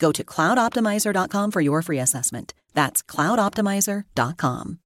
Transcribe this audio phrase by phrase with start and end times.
[0.00, 2.54] Go to cloudoptimizer.com for your free assessment.
[2.74, 4.78] That's cloudoptimizer.com.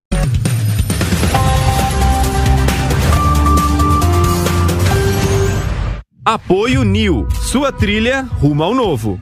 [6.26, 9.21] Apoio New, sua trilha rumo ao novo.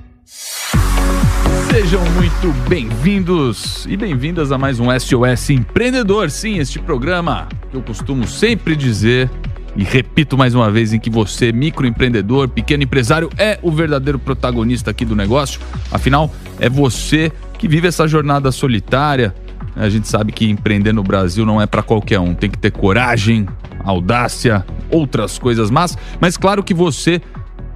[1.70, 6.30] Sejam muito bem-vindos e bem-vindas a mais um SOS Empreendedor.
[6.30, 9.28] Sim, este programa que eu costumo sempre dizer
[9.74, 14.90] e repito mais uma vez em que você, microempreendedor, pequeno empresário, é o verdadeiro protagonista
[14.90, 15.60] aqui do negócio.
[15.90, 19.34] Afinal, é você que vive essa jornada solitária.
[19.74, 22.70] A gente sabe que empreender no Brasil não é para qualquer um, tem que ter
[22.70, 23.46] coragem,
[23.82, 27.20] audácia, outras coisas más, mas claro que você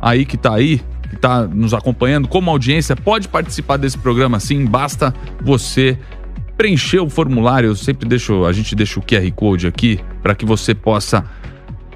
[0.00, 4.66] aí que tá aí, que está nos acompanhando como audiência, pode participar desse programa sim,
[4.66, 5.98] basta você
[6.56, 10.44] preencher o formulário, eu sempre deixo, a gente deixa o QR Code aqui para que
[10.44, 11.24] você possa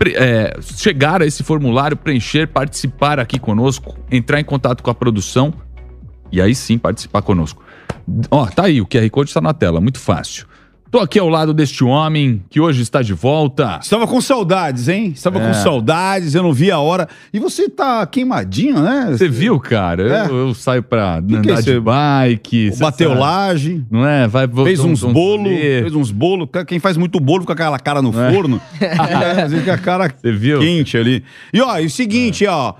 [0.08, 5.52] é, chegar a esse formulário, preencher, participar aqui conosco, entrar em contato com a produção
[6.32, 7.62] e aí sim participar conosco.
[8.30, 10.46] Ó, tá aí, o QR Code está na tela, muito fácil.
[10.90, 13.78] Tô aqui ao lado deste homem que hoje está de volta.
[13.80, 15.12] Estava com saudades, hein?
[15.14, 15.46] Estava É.
[15.46, 17.08] com saudades, eu não vi a hora.
[17.32, 19.06] E você tá queimadinho, né?
[19.12, 20.24] Você viu, cara?
[20.24, 20.28] É.
[20.28, 22.72] Eu, eu saio pra que andar é de bike.
[22.76, 23.20] Bateu sabe.
[23.20, 24.26] laje, Não é?
[24.26, 25.80] Vai, fez uns dou bolo, rolê.
[25.82, 26.48] fez uns bolo.
[26.66, 28.32] Quem faz muito bolo fica com aquela cara no É.
[28.32, 28.60] forno.
[28.80, 30.58] é, com a cara Você viu?
[30.58, 31.22] quente ali.
[31.54, 32.74] E ó, e o seguinte, ó.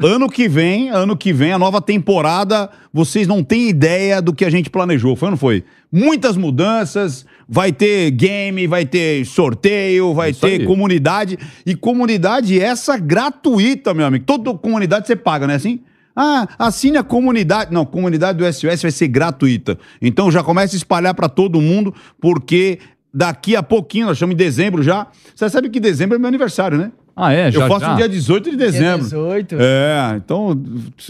[0.00, 4.44] Ano que vem, ano que vem, a nova temporada, vocês não têm ideia do que
[4.44, 5.64] a gente planejou, foi ou não foi?
[5.90, 10.66] Muitas mudanças, vai ter game, vai ter sorteio, vai Isso ter aí.
[10.66, 11.38] comunidade.
[11.66, 14.24] E comunidade essa gratuita, meu amigo.
[14.24, 15.80] Toda comunidade você paga, né assim?
[16.14, 17.72] Ah, assine a comunidade.
[17.72, 19.76] Não, comunidade do SOS vai ser gratuita.
[20.00, 22.78] Então já começa a espalhar para todo mundo, porque
[23.12, 25.08] daqui a pouquinho, nós estamos em dezembro já.
[25.34, 26.92] Você sabe que dezembro é meu aniversário, né?
[27.16, 27.50] Ah, é?
[27.50, 27.90] Já, Eu faço já?
[27.92, 29.04] no dia 18 de dezembro.
[29.04, 29.56] 18.
[29.58, 30.50] É, então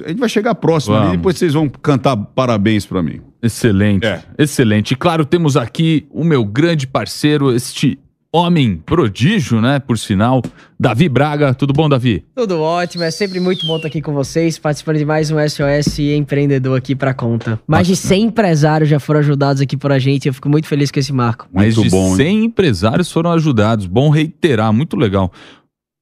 [0.05, 1.17] a gente vai chegar próximo ali, Vamos.
[1.19, 3.21] depois vocês vão cantar parabéns pra mim.
[3.43, 4.23] Excelente, É.
[4.39, 4.93] excelente.
[4.93, 7.99] E claro, temos aqui o meu grande parceiro, este
[8.33, 9.79] homem prodígio, né?
[9.79, 10.43] Por sinal,
[10.79, 11.55] Davi Braga.
[11.55, 12.25] Tudo bom, Davi?
[12.35, 16.01] Tudo ótimo, é sempre muito bom estar aqui com vocês, participando de mais um SOS
[16.01, 17.61] empreendedor aqui pra conta.
[17.67, 20.91] Mais de 100 empresários já foram ajudados aqui por a gente, eu fico muito feliz
[20.91, 21.47] com esse marco.
[21.53, 22.17] Mais Muito de bom, hein?
[22.17, 23.87] 100 empresários foram ajudados.
[23.87, 25.33] Bom reiterar, muito legal.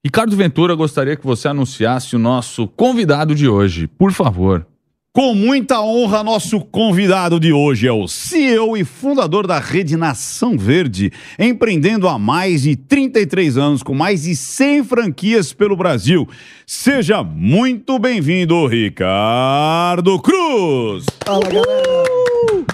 [0.05, 4.67] Ricardo Ventura, gostaria que você anunciasse o nosso convidado de hoje, por favor.
[5.13, 10.59] Com muita honra, nosso convidado de hoje é o CEO e fundador da Rede Nação
[10.59, 16.29] Verde, empreendendo há mais de 33 anos, com mais de 100 franquias pelo Brasil.
[16.67, 21.07] Seja muito bem-vindo, Ricardo Cruz!
[21.25, 22.67] Fala, galera.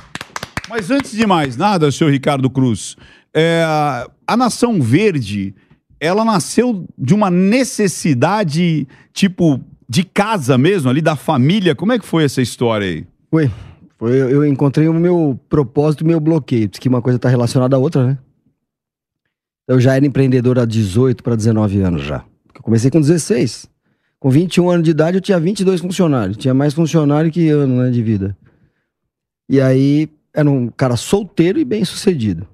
[0.66, 2.96] Mas antes de mais nada, senhor Ricardo Cruz,
[3.34, 3.62] é,
[4.26, 5.54] a Nação Verde,
[6.00, 11.74] ela nasceu de uma necessidade, tipo, de casa mesmo, ali da família.
[11.74, 13.06] Como é que foi essa história aí?
[13.30, 13.50] Foi.
[13.98, 16.68] Foi, eu encontrei o meu propósito o meu bloqueio.
[16.68, 18.18] Diz que uma coisa está relacionada à outra, né?
[19.66, 22.24] Eu já era empreendedor há 18 para 19 anos já.
[22.54, 23.68] Eu comecei com 16.
[24.20, 26.36] Com 21 anos de idade, eu tinha 22 funcionários.
[26.36, 28.36] Tinha mais funcionário que ano né, de vida.
[29.48, 32.46] E aí, era um cara solteiro e bem sucedido.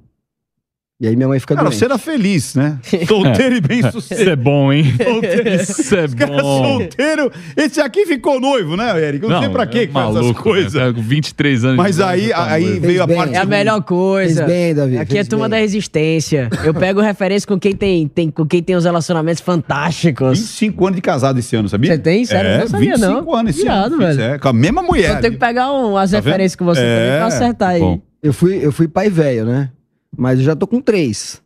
[1.04, 1.78] E aí minha mãe fica Cara, doente.
[1.78, 2.78] você era feliz, né?
[3.06, 4.30] Solteiro e bem Isso sucedido.
[4.30, 4.86] é bom, hein?
[5.60, 6.78] Isso é Cara, bom.
[6.78, 7.30] solteiro.
[7.56, 9.22] Esse aqui ficou noivo, né, Eric?
[9.24, 10.72] Eu não, sei pra quê é que faz essas maluco, coisas.
[10.72, 10.92] né?
[10.94, 11.76] Com 23 anos.
[11.76, 12.80] Mas de aí, tá aí noivo.
[12.80, 13.16] veio a bem.
[13.18, 13.34] parte.
[13.34, 14.46] É a melhor coisa.
[14.46, 14.98] Fez bem, Davi.
[14.98, 15.50] Aqui é turma bem.
[15.50, 16.48] da resistência.
[16.64, 20.38] Eu pego referência com quem tem, tem, com quem tem os relacionamentos fantásticos.
[20.38, 21.92] 25 anos de casado esse ano, sabia?
[21.92, 22.24] Você tem?
[22.24, 22.50] Sério?
[22.50, 23.34] É, não sabia, 25 não.
[23.34, 23.98] anos esse Irado, ano.
[23.98, 24.20] velho.
[24.22, 25.16] É, com a mesma mulher.
[25.16, 26.24] Eu tenho que pegar um, as Tá vendo?
[26.24, 26.96] referências com você É.
[27.04, 27.80] também pra acertar aí.
[27.80, 28.00] Bom.
[28.22, 29.68] Eu fui, eu fui pai velho, né?
[30.16, 31.42] Mas eu já tô com três.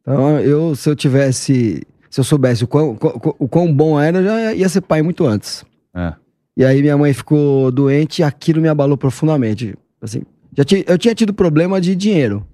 [0.00, 1.82] Então, eu, se eu tivesse.
[2.10, 2.96] Se eu soubesse o quão,
[3.38, 5.64] o quão bom era, eu já ia ser pai muito antes.
[5.96, 6.12] É.
[6.56, 9.74] E aí minha mãe ficou doente e aquilo me abalou profundamente.
[10.00, 10.22] Assim,
[10.54, 12.46] já ti- eu tinha tido problema de dinheiro.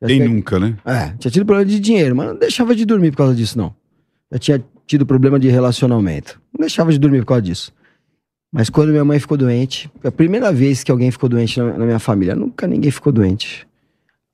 [0.00, 0.78] Já tinha- nunca, né?
[0.86, 3.74] É, tinha tido problema de dinheiro, mas não deixava de dormir por causa disso, não.
[4.32, 6.40] Já tinha tido problema de relacionamento.
[6.56, 7.72] Não deixava de dormir por causa disso.
[8.50, 11.76] Mas quando minha mãe ficou doente, foi a primeira vez que alguém ficou doente na,
[11.76, 12.34] na minha família.
[12.34, 13.66] Nunca ninguém ficou doente.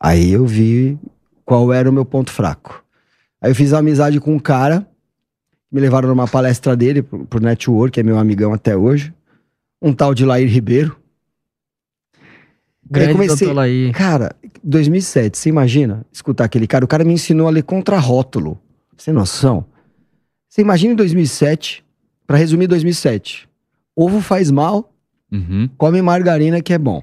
[0.01, 0.99] Aí eu vi
[1.45, 2.85] qual era o meu ponto fraco.
[3.41, 4.87] Aí eu fiz amizade com um cara,
[5.71, 9.13] me levaram numa palestra dele, pro, pro Network, que é meu amigão até hoje.
[9.81, 10.97] Um tal de Lair Ribeiro.
[12.91, 13.93] Grande comecei- doutor Laí.
[13.93, 14.35] Cara,
[14.65, 16.85] 2007, você imagina escutar aquele cara?
[16.85, 18.59] O cara me ensinou a ler contrarótulo.
[18.97, 19.65] Sem noção.
[20.49, 21.85] Você imagina em 2007,
[22.27, 23.49] pra resumir 2007.
[23.95, 24.93] Ovo faz mal,
[25.31, 25.69] Uhum.
[25.77, 27.03] come margarina que é bom.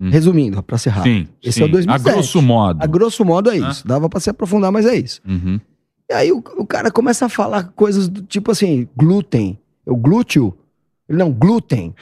[0.00, 0.10] Hum.
[0.10, 1.12] Resumindo, pra ser rápido.
[1.26, 1.62] Sim, Esse sim.
[1.62, 2.08] é o 2007.
[2.08, 2.82] A grosso modo.
[2.82, 3.70] A grosso modo é Ah.
[3.70, 3.86] isso.
[3.86, 5.20] Dava pra se aprofundar, mas é isso.
[5.26, 5.60] Uhum.
[6.10, 9.58] E aí o, o cara começa a falar coisas do tipo assim, glúten.
[9.86, 10.52] Eu glúteo?
[11.08, 11.94] Ele não, glúten.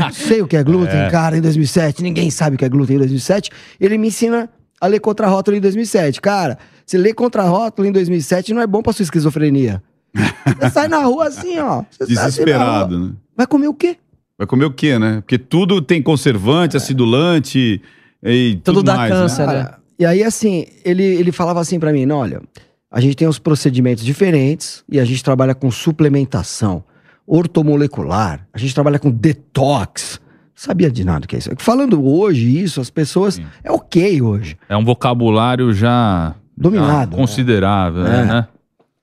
[0.00, 2.02] Não sei o que é glúten, cara, em 2007.
[2.02, 3.50] Ninguém sabe o que é glúten em 2007.
[3.80, 4.48] Ele me ensina
[4.80, 6.20] a ler contrarótulo em 2007.
[6.20, 9.82] Cara, você lê contrarótulo em 2007 não é bom pra sua esquizofrenia.
[10.14, 11.82] Você sai na rua assim, ó.
[11.90, 12.26] Sai assim na rua.
[12.30, 13.12] Desesperado, né?
[13.36, 13.96] Vai comer o quê?
[14.38, 15.16] Vai comer o quê, né?
[15.22, 17.80] Porque tudo tem conservante, acidulante
[18.22, 19.46] e Tudo tudo dá mais, câncer.
[19.46, 19.52] né?
[19.54, 19.62] né?
[19.64, 22.42] Cara, e aí, assim, ele, ele falava assim pra mim: "Não, olha,
[22.90, 26.84] a gente tem uns procedimentos diferentes e a gente trabalha com suplementação
[27.26, 30.20] ortomolecular, a gente trabalha com detox.
[30.54, 31.50] Sabia de nada que é isso.
[31.58, 33.34] Falando hoje isso, as pessoas.
[33.34, 33.44] Sim.
[33.62, 34.56] É ok hoje.
[34.68, 38.24] É um vocabulário já, Dominado, já considerável, É.
[38.24, 38.48] né?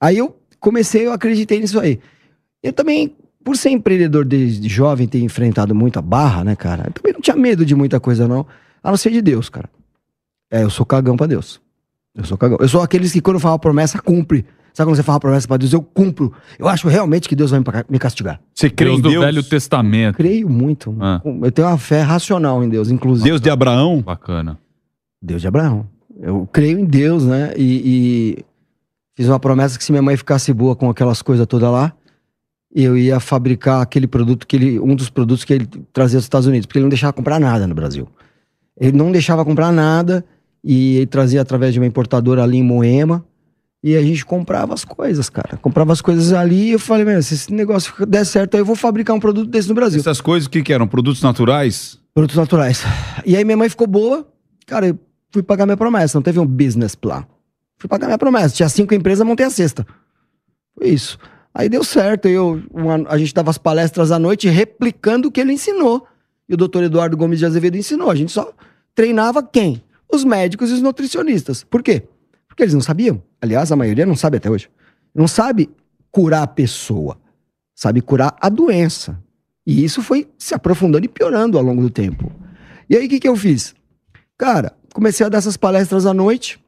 [0.01, 1.99] Aí eu comecei, eu acreditei nisso aí.
[2.63, 6.85] Eu também, por ser empreendedor desde jovem, ter enfrentado muita barra, né, cara?
[6.87, 8.45] Eu também não tinha medo de muita coisa, não.
[8.81, 9.69] A não ser de Deus, cara.
[10.51, 11.59] É, eu sou cagão pra Deus.
[12.15, 12.57] Eu sou cagão.
[12.59, 14.45] Eu sou aqueles que quando fala promessa, cumpre.
[14.73, 15.71] Sabe quando você fala promessa pra Deus?
[15.71, 16.33] Eu cumpro.
[16.57, 18.39] Eu acho realmente que Deus vai me castigar.
[18.53, 19.25] Você crê Deus em do Deus?
[19.25, 20.15] Velho Testamento.
[20.15, 20.95] Creio muito.
[20.99, 21.21] Ah.
[21.23, 23.29] Eu tenho uma fé racional em Deus, inclusive.
[23.29, 24.01] Deus de Abraão?
[24.01, 24.57] Bacana.
[25.21, 25.87] Deus de Abraão.
[26.19, 27.53] Eu creio em Deus, né?
[27.55, 28.45] E, e
[29.15, 31.93] fiz uma promessa que se minha mãe ficasse boa com aquelas coisas todas lá,
[32.73, 36.47] eu ia fabricar aquele produto que ele, um dos produtos que ele trazia dos Estados
[36.47, 38.07] Unidos, porque ele não deixava comprar nada no Brasil.
[38.79, 40.25] Ele não deixava comprar nada
[40.63, 43.23] e ele trazia através de uma importadora ali em Moema.
[43.83, 45.57] E a gente comprava as coisas, cara.
[45.57, 48.65] Comprava as coisas ali e eu falei, meu, se esse negócio der certo aí, eu
[48.65, 49.99] vou fabricar um produto desse no Brasil.
[49.99, 50.87] Essas coisas, o que, que eram?
[50.87, 51.99] Produtos naturais?
[52.13, 52.83] Produtos naturais.
[53.25, 54.25] E aí minha mãe ficou boa.
[54.65, 54.99] Cara, eu
[55.31, 56.17] fui pagar minha promessa.
[56.17, 57.25] Não teve um business plan.
[57.77, 58.55] Fui pagar minha promessa.
[58.55, 59.85] Tinha cinco empresas, montei a sexta.
[60.77, 61.19] Foi isso.
[61.53, 62.27] Aí deu certo.
[62.27, 66.07] Eu, uma- a gente dava as palestras à noite replicando o que ele ensinou.
[66.49, 68.09] E o doutor Eduardo Gomes de Azevedo ensinou.
[68.09, 68.51] A gente só
[68.95, 69.81] treinava quem?
[70.11, 71.63] Os médicos e os nutricionistas.
[71.63, 72.03] Por quê?
[72.47, 73.21] Porque eles não sabiam.
[73.41, 74.69] Aliás, a maioria não sabe até hoje.
[75.13, 75.69] Não sabe
[76.11, 77.17] curar a pessoa.
[77.75, 79.19] Sabe curar a doença.
[79.65, 82.31] E isso foi se aprofundando e piorando ao longo do tempo.
[82.89, 83.73] E aí, o que, que eu fiz?
[84.37, 86.59] Cara, comecei a dar essas palestras à noite,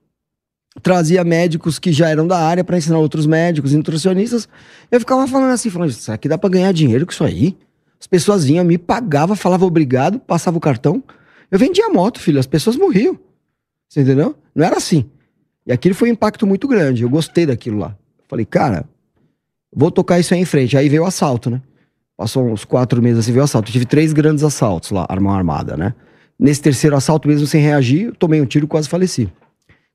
[0.82, 4.48] trazia médicos que já eram da área para ensinar outros médicos nutricionistas.
[4.92, 7.58] Eu ficava falando assim, falando, será que dá para ganhar dinheiro com isso aí?
[8.00, 11.04] As pessoas vinham, me pagavam, falavam obrigado, passava o cartão.
[11.50, 13.18] Eu vendia moto, filho, as pessoas morriam.
[13.88, 14.36] Você entendeu?
[14.54, 15.06] Não era assim.
[15.66, 17.04] E aquilo foi um impacto muito grande.
[17.04, 17.98] Eu gostei daquilo lá.
[18.28, 18.86] Falei, cara,
[19.74, 20.78] vou tocar isso aí em frente.
[20.78, 21.62] Aí veio o assalto, né?
[22.18, 23.70] Passou uns quatro meses assim, veio o assalto.
[23.70, 25.94] Eu tive três grandes assaltos lá, armão armada, né?
[26.38, 29.30] Nesse terceiro assalto, mesmo sem reagir, eu tomei um tiro e quase faleci.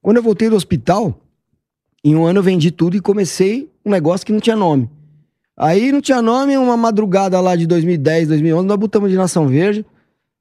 [0.03, 1.21] Quando eu voltei do hospital,
[2.03, 4.89] em um ano eu vendi tudo e comecei um negócio que não tinha nome.
[5.57, 9.85] Aí não tinha nome, uma madrugada lá de 2010, 2011, nós botamos de Nação Verde.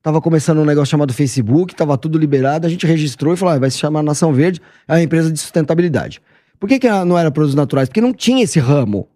[0.01, 3.59] Tava começando um negócio chamado Facebook, tava tudo liberado, a gente registrou e falou, ah,
[3.59, 6.21] vai se chamar Nação Verde, é uma empresa de sustentabilidade.
[6.57, 7.89] Por que, que não era produtos naturais?
[7.89, 9.09] Porque não tinha esse ramo.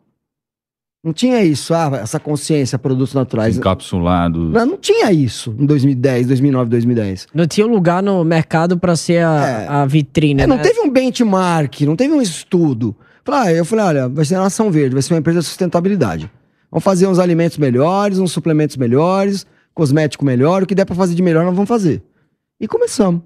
[1.03, 3.57] Não tinha isso, ah, essa consciência, produtos naturais.
[3.57, 4.39] Encapsulado.
[4.49, 7.27] Não, não tinha isso em 2010, 2009, 2010.
[7.33, 9.67] Não tinha um lugar no mercado pra ser a, É.
[9.67, 10.61] a vitrine, É, não né?
[10.63, 12.95] teve um benchmark, não teve um estudo.
[13.25, 15.45] Falei, ah, eu falei, olha, vai ser a Nação Verde, vai ser uma empresa de
[15.45, 16.31] sustentabilidade.
[16.71, 21.15] Vamos fazer uns alimentos melhores, uns suplementos melhores, cosmético melhor, o que der pra fazer
[21.15, 22.01] de melhor nós vamos fazer.
[22.61, 23.21] E começamos.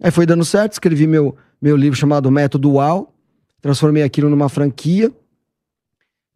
[0.00, 3.12] Aí foi dando certo, escrevi meu, meu livro chamado Método UAU,
[3.60, 5.10] transformei aquilo numa franquia.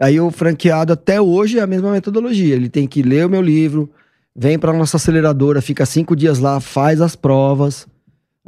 [0.00, 2.54] Aí o franqueado até hoje é a mesma metodologia.
[2.54, 3.90] Ele tem que ler o meu livro,
[4.34, 7.86] vem para nossa aceleradora, fica cinco dias lá, faz as provas.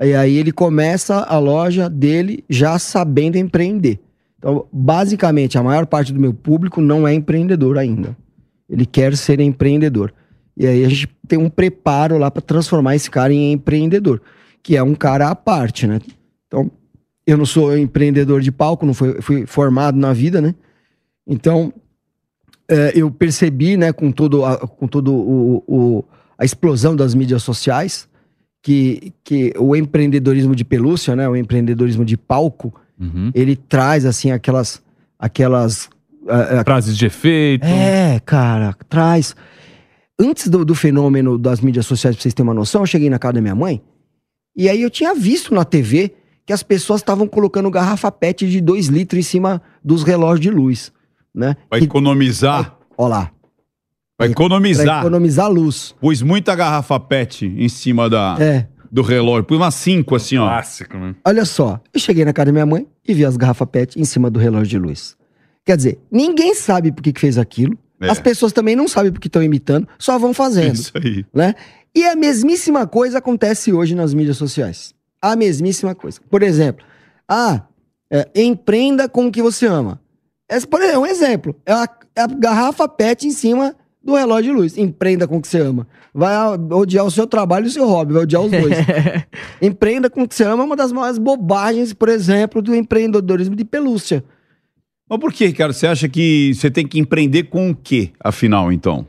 [0.00, 4.00] E aí ele começa a loja dele já sabendo empreender.
[4.38, 8.16] Então, basicamente, a maior parte do meu público não é empreendedor ainda.
[8.68, 10.12] Ele quer ser empreendedor.
[10.56, 14.20] E aí a gente tem um preparo lá para transformar esse cara em empreendedor,
[14.62, 16.00] que é um cara à parte, né?
[16.46, 16.70] Então,
[17.26, 20.54] eu não sou empreendedor de palco, não fui, fui formado na vida, né?
[21.32, 21.72] Então,
[22.68, 26.04] é, eu percebi, né, com todo, a, com todo o, o-
[26.38, 28.08] a explosão das mídias sociais,
[28.62, 31.28] que, que o empreendedorismo de pelúcia, né?
[31.28, 33.30] O empreendedorismo de palco, Uhum.
[33.34, 34.80] ele traz, assim, aquelas.
[35.18, 35.88] aquelas
[36.28, 37.64] ah, Frases de efeito.
[37.66, 39.34] é, cara, traz.
[40.20, 43.18] Antes do, do fenômeno das mídias sociais, pra vocês terem uma noção, eu cheguei na
[43.18, 43.82] casa da minha mãe
[44.56, 46.14] e aí eu tinha visto na TV
[46.46, 50.50] que as pessoas estavam colocando garrafa PET de 2 litros em cima dos relógios de
[50.50, 50.92] luz,
[51.34, 51.56] né?
[51.70, 52.76] Vai Que- economizar.
[52.96, 53.30] Ó lá,
[54.18, 55.00] Vai pra economizar.
[55.00, 55.94] economizar luz.
[56.00, 59.44] Pus muita garrafa PET em cima da, É, do relógio.
[59.44, 60.46] Pus umas cinco assim, ó.
[60.46, 61.14] Clássico, né?
[61.26, 64.04] olha só, eu cheguei na casa da minha mãe e vi as garrafas PET em
[64.04, 65.16] cima do relógio de luz.
[65.64, 67.76] Quer dizer, ninguém sabe por que, que fez aquilo.
[68.00, 68.10] É.
[68.10, 70.74] As pessoas também não sabem por que estão imitando, só vão fazendo.
[70.74, 71.24] Isso aí.
[71.32, 71.54] né?
[71.94, 74.92] E a mesmíssima coisa acontece hoje nas mídias sociais.
[75.20, 76.20] A mesmíssima coisa.
[76.28, 76.84] Por exemplo,
[77.28, 77.62] ah,
[78.10, 80.00] é, empreenda com o que você ama.
[80.56, 81.56] Esse por exemplo, é um exemplo.
[81.64, 84.76] É a, é a garrafa PET em cima do relógio de luz.
[84.76, 85.86] Empreenda com o que você ama.
[86.12, 86.34] Vai
[86.70, 88.76] odiar o seu trabalho e o seu hobby, vai odiar os dois.
[89.62, 93.56] Empreenda com o que você ama é uma das maiores bobagens, por exemplo, do empreendedorismo
[93.56, 94.22] de pelúcia.
[95.08, 95.72] Mas por que, cara?
[95.72, 99.06] Você acha que você tem que empreender com o quê, afinal, então?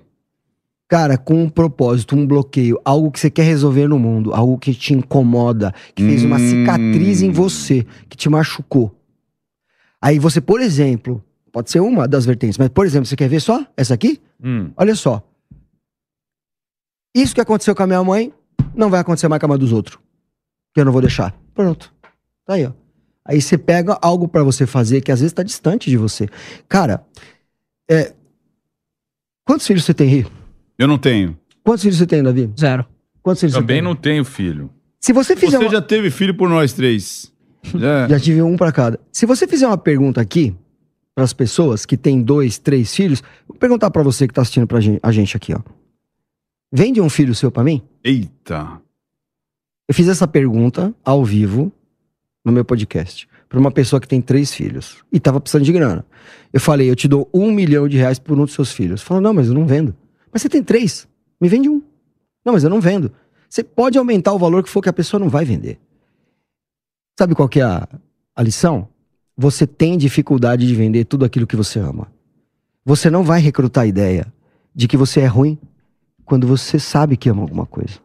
[0.88, 4.73] Cara, com um propósito, um bloqueio, algo que você quer resolver no mundo, algo que
[4.73, 6.50] te incomoda, que fez uma Hum.
[6.50, 8.95] cicatriz em você, que te machucou.
[10.01, 11.23] Aí você, por exemplo,
[11.53, 14.19] pode ser uma das vertentes, mas por exemplo, você quer ver só essa aqui?
[14.43, 14.72] Hum.
[14.75, 15.24] Olha só.
[17.15, 18.33] Isso que aconteceu com a minha mãe,
[18.75, 20.00] não vai acontecer mais com a mãe dos outros.
[20.74, 21.31] Que eu não vou deixar.
[21.53, 21.93] Pronto.
[22.43, 22.72] Tá aí, ó.
[23.24, 26.27] Aí você pega algo pra você fazer que às vezes tá distante de você.
[26.67, 27.05] Cara,
[27.89, 28.13] é...
[29.45, 30.27] quantos filhos você tem, Ri?
[30.77, 31.38] Eu não tenho.
[31.63, 32.51] Quantos filhos você tem, Davi?
[32.60, 32.86] Zero.
[33.22, 33.81] Quantos filhos Também você tem?
[33.83, 34.69] não tenho filho.
[35.00, 35.72] Se você fizer Você uma...
[35.72, 37.31] já teve filho por nós três.
[37.75, 38.10] É.
[38.10, 39.00] Já tive um pra cada.
[39.10, 40.53] Se você fizer uma pergunta aqui
[41.15, 44.67] para as pessoas que têm dois, três filhos, vou perguntar pra você que tá assistindo
[44.67, 45.60] pra gente, a gente aqui, ó.
[46.72, 47.84] Vende um filho seu pra mim?
[48.03, 48.82] Eita.
[49.88, 51.72] Eu fiz essa pergunta ao vivo
[52.43, 56.03] no meu podcast pra uma pessoa que tem três filhos e tava precisando de grana.
[56.51, 59.03] Eu falei, eu te dou um milhão de reais por um dos seus filhos.
[59.03, 59.96] Falou, não, mas eu não vendo.
[60.32, 61.08] Mas você tem três,
[61.39, 61.79] me vende um.
[62.43, 63.12] Não, mas eu não vendo.
[63.48, 65.79] Você pode aumentar o valor que for que a pessoa não vai vender.
[67.20, 67.88] Sabe qual que é a,
[68.36, 68.88] a lição?
[69.35, 72.07] Você tem dificuldade de vender tudo aquilo que você ama.
[72.85, 74.31] Você não vai recrutar a ideia
[74.75, 75.57] de que você é ruim
[76.25, 77.99] quando você sabe que ama alguma coisa.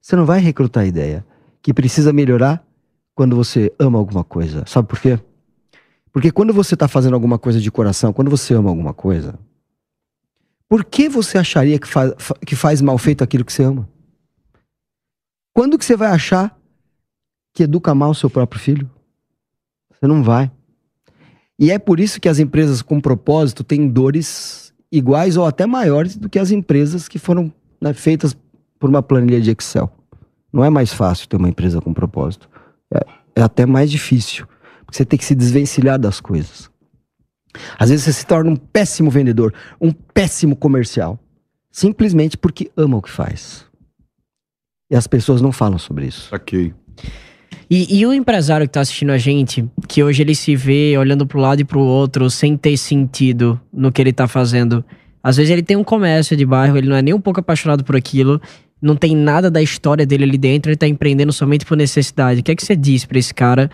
[0.00, 1.24] Você não vai recrutar a ideia
[1.62, 2.66] que precisa melhorar
[3.14, 4.64] quando você ama alguma coisa.
[4.66, 5.18] Sabe por quê?
[6.12, 9.38] Porque quando você está fazendo alguma coisa de coração, quando você ama alguma coisa,
[10.68, 13.88] por que você acharia que faz, fa- que faz mal feito aquilo que você ama?
[15.52, 16.58] Quando que você vai achar
[17.52, 18.90] que educa mal o seu próprio filho?
[19.92, 20.50] Você não vai.
[21.58, 26.16] E é por isso que as empresas com propósito têm dores iguais ou até maiores
[26.16, 28.36] do que as empresas que foram né, feitas
[28.78, 29.90] por uma planilha de Excel.
[30.52, 32.48] Não é mais fácil ter uma empresa com propósito.
[32.92, 33.00] É,
[33.36, 34.46] é até mais difícil.
[34.84, 36.70] Porque você tem que se desvencilhar das coisas.
[37.78, 41.18] Às vezes você se torna um péssimo vendedor, um péssimo comercial.
[41.70, 43.66] Simplesmente porque ama o que faz.
[44.90, 46.28] E as pessoas não falam sobre isso.
[46.28, 46.72] Saquei.
[47.70, 51.26] E, e o empresário que tá assistindo a gente, que hoje ele se vê olhando
[51.26, 54.84] pro lado e pro outro, sem ter sentido no que ele tá fazendo.
[55.22, 57.82] Às vezes ele tem um comércio de bairro, ele não é nem um pouco apaixonado
[57.82, 58.40] por aquilo,
[58.80, 62.40] não tem nada da história dele ali dentro, ele tá empreendendo somente por necessidade.
[62.40, 63.70] O que é que você diz pra esse cara,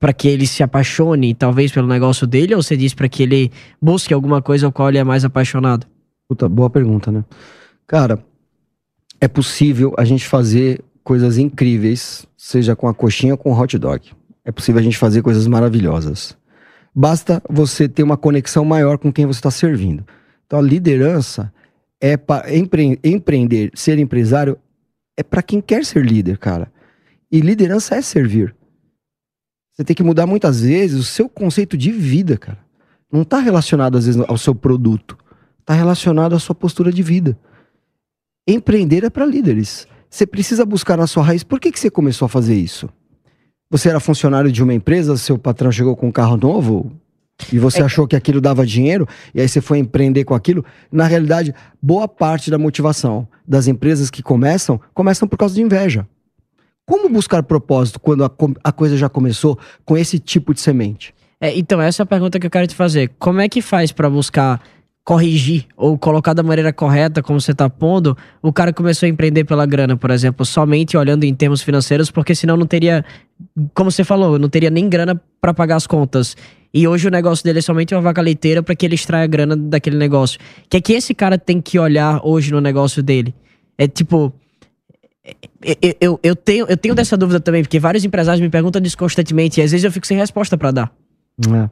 [0.00, 3.50] pra que ele se apaixone, talvez, pelo negócio dele, ou você diz pra que ele
[3.80, 5.86] busque alguma coisa ao qual ele é mais apaixonado?
[6.28, 7.24] Puta, boa pergunta, né?
[7.86, 8.18] Cara,
[9.20, 13.78] é possível a gente fazer coisas incríveis, seja com a coxinha ou com o hot
[13.78, 14.10] dog.
[14.44, 16.36] É possível a gente fazer coisas maravilhosas.
[16.92, 20.04] Basta você ter uma conexão maior com quem você está servindo.
[20.46, 21.52] Então, a liderança
[22.00, 24.58] é para empre empreender, ser empresário
[25.16, 26.72] é para quem quer ser líder, cara.
[27.30, 28.54] E liderança é servir.
[29.72, 32.58] Você tem que mudar muitas vezes o seu conceito de vida, cara.
[33.12, 35.16] Não está relacionado às vezes ao seu produto
[35.64, 37.36] está relacionado à sua postura de vida.
[38.46, 39.88] Empreender é para líderes.
[40.14, 41.42] Você precisa buscar na sua raiz.
[41.42, 42.88] Por que, que você começou a fazer isso?
[43.68, 46.92] Você era funcionário de uma empresa, seu patrão chegou com um carro novo
[47.52, 50.64] e você achou que aquilo dava dinheiro e aí você foi empreender com aquilo.
[50.92, 51.52] Na realidade,
[51.82, 56.06] boa parte da motivação das empresas que começam, começam por causa de inveja.
[56.86, 58.30] Como buscar propósito quando a,
[58.62, 61.12] a coisa já começou com esse tipo de semente?
[61.40, 63.10] É, então, essa é a pergunta que eu quero te fazer.
[63.18, 64.62] Como é que faz pra buscar
[65.04, 69.44] corrigir ou colocar da maneira correta, como você tá pondo, o cara começou a empreender
[69.44, 73.04] pela grana, por exemplo, somente olhando em termos financeiros, porque senão não teria,
[73.74, 76.34] como você falou, não teria nem grana pra pagar as contas.
[76.72, 79.54] E hoje o negócio dele é somente uma vaca leiteira pra que ele extraia grana
[79.54, 80.40] daquele negócio.
[80.64, 83.34] O que é que esse cara tem que olhar hoje no negócio dele?
[83.76, 84.32] É tipo,
[85.62, 88.96] eu, eu, eu tenho, eu tenho dessa dúvida também, porque vários empresários me perguntam disso
[88.96, 90.92] constantemente e às vezes eu fico sem resposta pra dar.
[91.40, 91.68] É.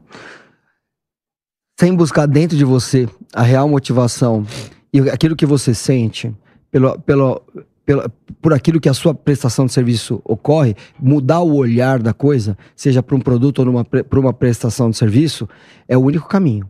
[1.78, 4.46] Sem buscar dentro de você a real motivação
[4.92, 6.34] e aquilo que você sente,
[6.70, 7.42] pelo, pelo,
[7.84, 8.10] pelo,
[8.40, 13.02] por aquilo que a sua prestação de serviço ocorre, mudar o olhar da coisa, seja
[13.02, 15.48] para um produto ou para uma prestação de serviço,
[15.88, 16.68] é o único caminho.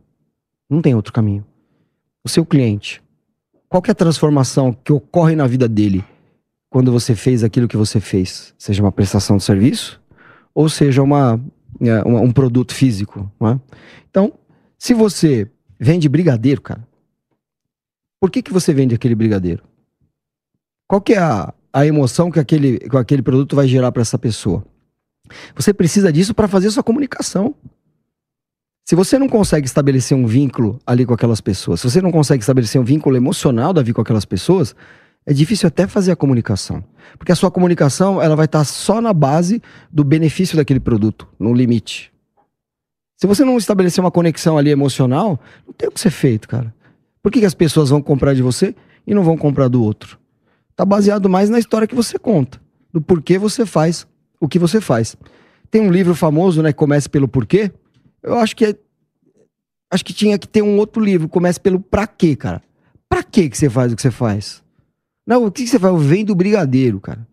[0.71, 1.45] Não tem outro caminho.
[2.25, 3.03] O seu cliente,
[3.69, 6.05] qual é a transformação que ocorre na vida dele
[6.71, 8.55] quando você fez aquilo que você fez?
[8.57, 10.01] Seja uma prestação de serviço
[10.55, 11.41] ou seja uma,
[11.81, 13.31] é, uma um produto físico.
[13.43, 13.59] É?
[14.11, 14.33] Então,
[14.83, 15.49] se você
[15.79, 16.85] vende brigadeiro, cara,
[18.21, 19.63] por que, que você vende aquele brigadeiro?
[20.89, 24.19] Qual que é a, a emoção que aquele, que aquele produto vai gerar para essa
[24.19, 24.67] pessoa?
[25.55, 27.55] Você precisa disso para fazer sua comunicação.
[28.85, 32.43] Se você não consegue estabelecer um vínculo ali com aquelas pessoas, se você não consegue
[32.43, 34.75] estabelecer um vínculo emocional Davi com aquelas pessoas,
[35.25, 36.85] é difícil até fazer a comunicação.
[37.17, 39.63] Porque a sua comunicação ela vai estar só na base
[39.93, 42.12] do benefício daquele produto, no limite.
[43.23, 46.75] Se você não estabelecer uma conexão ali emocional, não tem o que ser feito, cara.
[47.23, 48.75] Por que, que as pessoas vão comprar de você
[49.07, 50.19] e não vão comprar do outro?
[50.75, 52.61] Tá baseado mais na história que você conta,
[52.93, 54.09] do porquê você faz
[54.41, 55.17] o que você faz.
[55.71, 57.71] Tem um livro famoso, né, que começa pelo porquê,
[58.25, 58.75] eu acho que é,
[59.89, 61.29] acho que tinha que ter um outro livro.
[61.29, 62.61] Começa pelo pra quê, cara?
[63.09, 64.65] Pra quê que você faz o que você faz?
[65.25, 65.95] Não, o que, você faz?
[65.95, 67.25] Eu venho do brigadeiro, cara.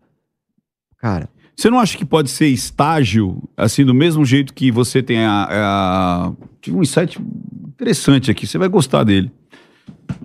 [0.98, 1.28] Cara.
[1.60, 5.46] Você não acha que pode ser estágio, assim, do mesmo jeito que você tem a.
[5.52, 6.32] a...
[6.62, 7.20] Tive um insight
[7.68, 9.30] interessante aqui, você vai gostar dele.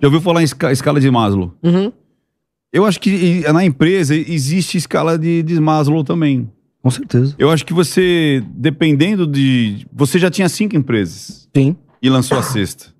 [0.01, 1.53] Já ouviu falar em escala de Maslow?
[1.61, 1.91] Uhum.
[2.71, 6.49] Eu acho que na empresa existe escala de, de Maslow também.
[6.81, 7.35] Com certeza.
[7.37, 9.85] Eu acho que você, dependendo de.
[9.91, 11.49] Você já tinha cinco empresas.
[11.53, 11.75] Sim.
[12.01, 12.94] E lançou a sexta.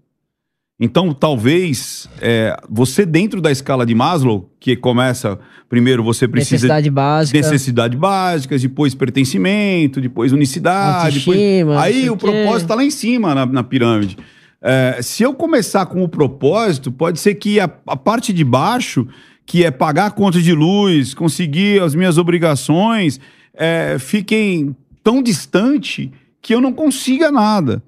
[0.77, 5.39] Então, talvez, é, você dentro da escala de Maslow, que começa,
[5.69, 6.55] primeiro você precisa...
[6.55, 7.37] Necessidade básica.
[7.37, 11.19] Necessidade básicas, depois pertencimento, depois unicidade.
[11.19, 11.39] Depois,
[11.77, 14.17] aí o propósito está lá em cima na, na pirâmide.
[14.61, 19.07] É, se eu começar com o propósito, pode ser que a, a parte de baixo,
[19.45, 23.17] que é pagar a conta de luz, conseguir as minhas obrigações
[23.53, 26.11] é, fiquem tão distante
[26.41, 27.81] que eu não consiga nada.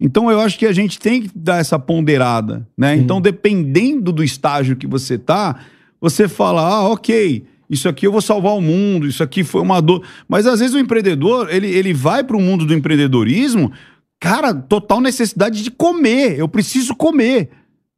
[0.00, 2.96] Então eu acho que a gente tem que dar essa ponderada, né?
[2.96, 5.60] Então dependendo do estágio que você tá,
[6.00, 9.80] você fala, ah, ok, isso aqui eu vou salvar o mundo, isso aqui foi uma
[9.80, 10.02] dor.
[10.26, 13.70] Mas às vezes o empreendedor, ele, ele vai para o mundo do empreendedorismo,
[14.18, 17.50] cara, total necessidade de comer, eu preciso comer.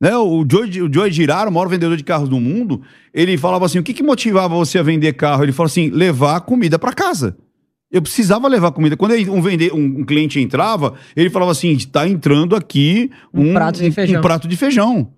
[0.03, 0.17] Né?
[0.17, 2.83] O Joe, o Joe Girard, o maior vendedor de carros do mundo,
[3.15, 5.45] ele falava assim: o que, que motivava você a vender carro?
[5.45, 7.37] Ele falou assim: levar comida para casa.
[7.93, 8.97] Eu precisava levar comida.
[8.97, 13.53] Quando um, vender, um, um, cliente entrava, ele falava assim: está entrando aqui um, um,
[13.53, 14.19] prato de feijão.
[14.19, 15.13] Um prato de feijão.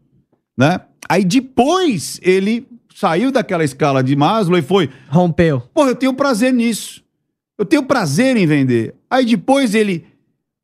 [0.58, 0.80] Né?
[1.08, 4.90] Aí depois ele saiu daquela escala de Maslow e foi.
[5.08, 5.62] Rompeu.
[5.72, 7.04] Pô, eu tenho prazer nisso.
[7.56, 8.94] Eu tenho prazer em vender.
[9.08, 10.04] Aí depois ele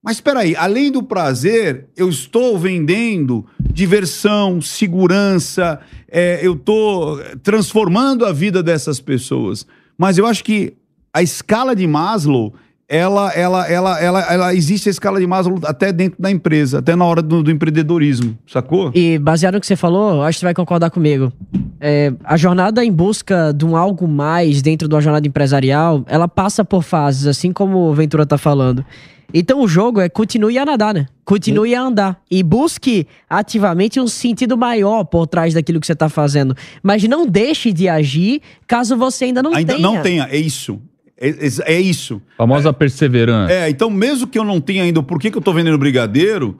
[0.02, 8.24] mas espera aí, além do prazer, eu estou vendendo diversão, segurança, é, eu estou transformando
[8.24, 9.66] a vida dessas pessoas.
[9.98, 10.72] Mas eu acho que
[11.12, 12.54] a escala de Maslow,
[12.88, 16.96] ela, ela, ela, ela, ela existe a escala de Maslow até dentro da empresa, até
[16.96, 18.90] na hora do, do empreendedorismo, sacou?
[18.94, 21.32] E baseado no que você falou, acho que você vai concordar comigo.
[21.80, 26.26] É, a jornada em busca de um algo mais dentro de uma jornada empresarial, ela
[26.26, 28.84] passa por fases, assim como o Ventura está falando.
[29.32, 31.06] Então o jogo é continue a nadar, né?
[31.24, 32.20] Continue a andar.
[32.28, 36.56] E busque ativamente um sentido maior por trás daquilo que você está fazendo.
[36.82, 39.88] Mas não deixe de agir caso você ainda não ainda tenha.
[39.88, 40.80] Ainda não tenha, é isso.
[41.20, 42.22] É, é, isso.
[42.38, 43.52] Famosa é, perseverança.
[43.52, 46.56] É, então mesmo que eu não tenha ainda o porquê que eu tô vendendo brigadeiro,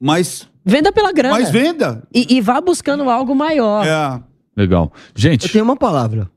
[0.00, 0.48] mas.
[0.64, 1.34] Venda pela grana.
[1.34, 2.02] Mas venda.
[2.12, 3.86] E, e vá buscando algo maior.
[3.86, 4.20] É.
[4.56, 4.90] Legal.
[5.14, 5.46] Gente.
[5.46, 6.30] Eu tenho uma palavra.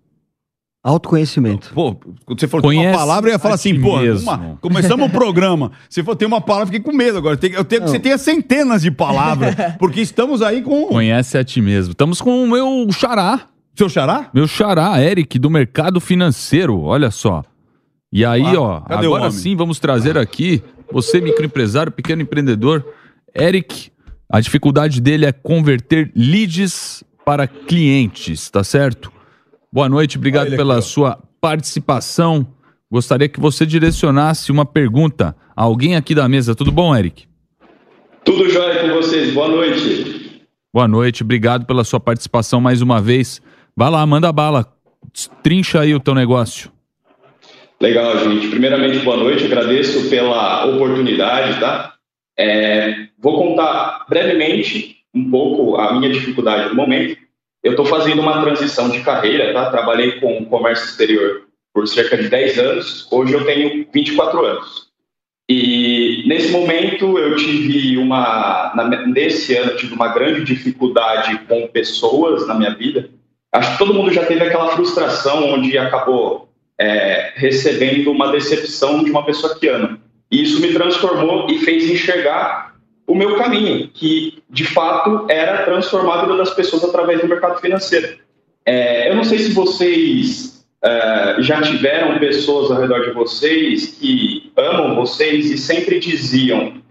[0.84, 1.72] Autoconhecimento.
[1.74, 1.96] Pô,
[2.26, 5.72] quando você falou uma palavra, eu ia falar assim, pô, uma, começamos o programa.
[5.90, 7.40] Se for ter uma palavra, fiquei com medo agora.
[7.42, 10.88] eu tenho que você tenha centenas de palavras, porque estamos aí com.
[10.88, 11.94] Conhece a ti mesmo.
[11.94, 13.48] Estamos com o meu xará.
[13.74, 14.30] Seu xará?
[14.34, 16.82] Meu xará, Eric, do mercado financeiro.
[16.82, 17.44] Olha só.
[18.16, 22.86] E aí, ah, ó, agora sim vamos trazer aqui você, microempresário, pequeno empreendedor.
[23.36, 23.90] Eric,
[24.32, 29.12] a dificuldade dele é converter leads para clientes, tá certo?
[29.72, 32.46] Boa noite, obrigado pela aqui, sua participação.
[32.92, 36.54] Gostaria que você direcionasse uma pergunta a alguém aqui da mesa.
[36.54, 37.26] Tudo bom, Eric?
[38.24, 39.34] Tudo jóia com vocês.
[39.34, 40.46] Boa noite.
[40.72, 43.42] Boa noite, obrigado pela sua participação mais uma vez.
[43.76, 44.72] Vai lá, manda bala.
[45.42, 46.72] Trincha aí o teu negócio.
[47.84, 48.48] Legal, gente.
[48.48, 49.44] Primeiramente, boa noite.
[49.44, 51.96] Agradeço pela oportunidade, tá?
[52.40, 57.18] É, vou contar brevemente um pouco a minha dificuldade no momento
[57.62, 59.70] eu estou fazendo uma transição de carreira, tá?
[59.70, 61.44] Trabalhei com comércio exterior
[61.74, 64.88] por cerca de 10 anos, hoje eu tenho 24 anos.
[65.50, 68.74] E nesse momento eu tive uma,
[69.08, 73.10] nesse ano eu tive uma grande dificuldade com pessoas na minha vida.
[73.52, 79.12] Acho que todo mundo já teve aquela frustração onde acabou é, recebendo uma decepção de
[79.12, 80.00] uma pessoa que ama.
[80.32, 82.74] E isso me transformou e fez enxergar
[83.06, 87.60] o meu caminho, que de fato era transformar a vida das pessoas através do mercado
[87.60, 88.18] financeiro.
[88.66, 94.52] É, eu não sei se vocês é, já tiveram pessoas ao redor de vocês que
[94.56, 96.82] amam vocês e sempre diziam: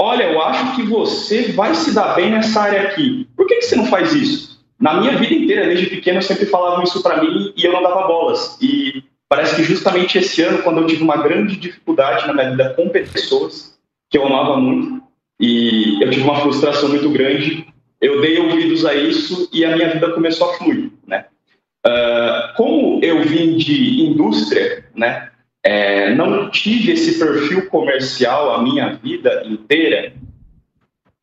[0.00, 3.28] Olha, eu acho que você vai se dar bem nessa área aqui.
[3.36, 4.51] Por que, que você não faz isso?
[4.82, 8.08] Na minha vida inteira, desde pequeno, sempre falavam isso para mim e eu não dava
[8.08, 8.58] bolas.
[8.60, 12.74] E parece que justamente esse ano, quando eu tive uma grande dificuldade na minha vida
[12.74, 13.78] com pessoas
[14.10, 15.00] que eu amava muito,
[15.38, 17.64] e eu tive uma frustração muito grande.
[18.00, 21.26] Eu dei ouvidos a isso e a minha vida começou a fluir, né?
[21.86, 25.30] Uh, como eu vim de indústria, né?
[25.64, 30.12] É, não tive esse perfil comercial a minha vida inteira.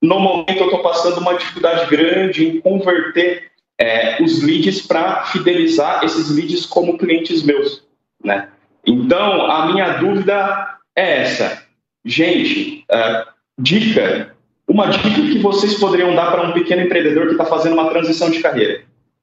[0.01, 3.48] No momento eu estou passando uma dificuldade grande em converter
[3.79, 7.83] é, os leads para fidelizar esses leads como clientes meus,
[8.23, 8.49] né?
[8.85, 11.63] Então a minha dúvida é essa,
[12.03, 12.83] gente.
[12.91, 14.35] Uh, dica,
[14.67, 18.29] uma dica que vocês poderiam dar para um pequeno empreendedor que está fazendo uma transição
[18.29, 18.81] de carreira.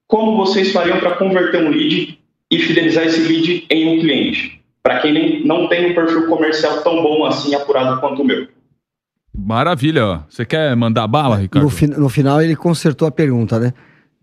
[0.08, 2.18] Como vocês fariam para converter um lead
[2.50, 4.62] e fidelizar esse lead em um cliente?
[4.82, 8.46] Para quem nem, não tem um perfil comercial tão bom assim, apurado quanto o meu.
[9.36, 10.24] Maravilha.
[10.30, 11.64] Você quer mandar bala, Ricardo?
[11.64, 13.74] No, fi no final ele consertou a pergunta, né?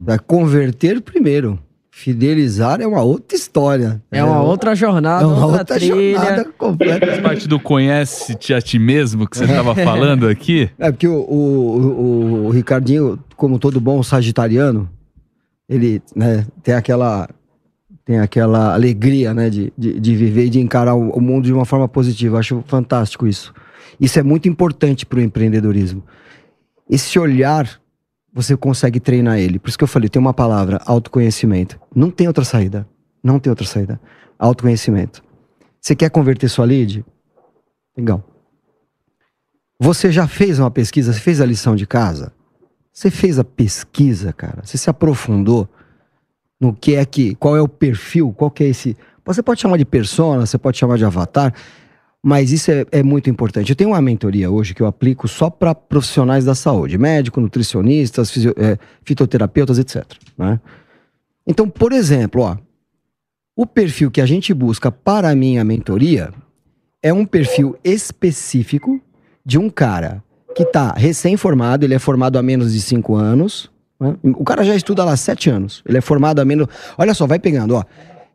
[0.05, 1.57] Vai converter primeiro.
[1.95, 4.01] Fidelizar é uma outra história.
[4.11, 6.15] É uma outra jornada, é uma outra, outra trilha.
[6.15, 7.05] jornada completa.
[7.05, 10.69] Faz parte do conhece-te a ti mesmo que você estava falando aqui.
[10.79, 14.89] É porque o, o, o, o Ricardinho, como todo bom sagitariano,
[15.69, 17.29] ele né, tem aquela
[18.03, 21.53] tem aquela alegria né, de, de, de viver e de encarar o, o mundo de
[21.53, 22.39] uma forma positiva.
[22.39, 23.53] Acho fantástico isso.
[24.01, 26.03] Isso é muito importante para o empreendedorismo.
[26.89, 27.79] Esse olhar
[28.33, 29.59] você consegue treinar ele.
[29.59, 31.79] Por isso que eu falei, tem uma palavra, autoconhecimento.
[31.95, 32.87] Não tem outra saída.
[33.23, 34.01] Não tem outra saída.
[34.39, 35.23] Autoconhecimento.
[35.79, 37.05] Você quer converter sua lead?
[37.95, 38.23] Legal.
[39.79, 41.13] Você já fez uma pesquisa?
[41.13, 42.33] Você fez a lição de casa?
[42.91, 44.61] Você fez a pesquisa, cara?
[44.63, 45.69] Você se aprofundou
[46.59, 48.95] no que é que, qual é o perfil, qual que é esse.
[49.25, 51.53] Você pode chamar de persona, você pode chamar de avatar.
[52.25, 53.69] Mas isso é, é, muito importante.
[53.69, 58.31] Eu tenho uma mentoria hoje que eu aplico só para profissionais da saúde, médico, nutricionistas,
[58.31, 60.05] fisio, é, fitoterapeutas, etc.
[60.37, 60.57] Né?
[61.45, 62.55] Então, por exemplo, ó,
[63.57, 66.31] o perfil que a gente busca para a minha mentoria
[67.01, 69.01] é um perfil específico
[69.45, 70.23] de um cara
[70.55, 73.69] que está recém-formado, ele é formado há menos de cinco anos.
[73.99, 74.15] Né?
[74.23, 75.83] O cara já estuda lá sete anos.
[75.85, 76.67] Ele é formado há menos.
[76.97, 77.83] Olha só, vai pegando, ó.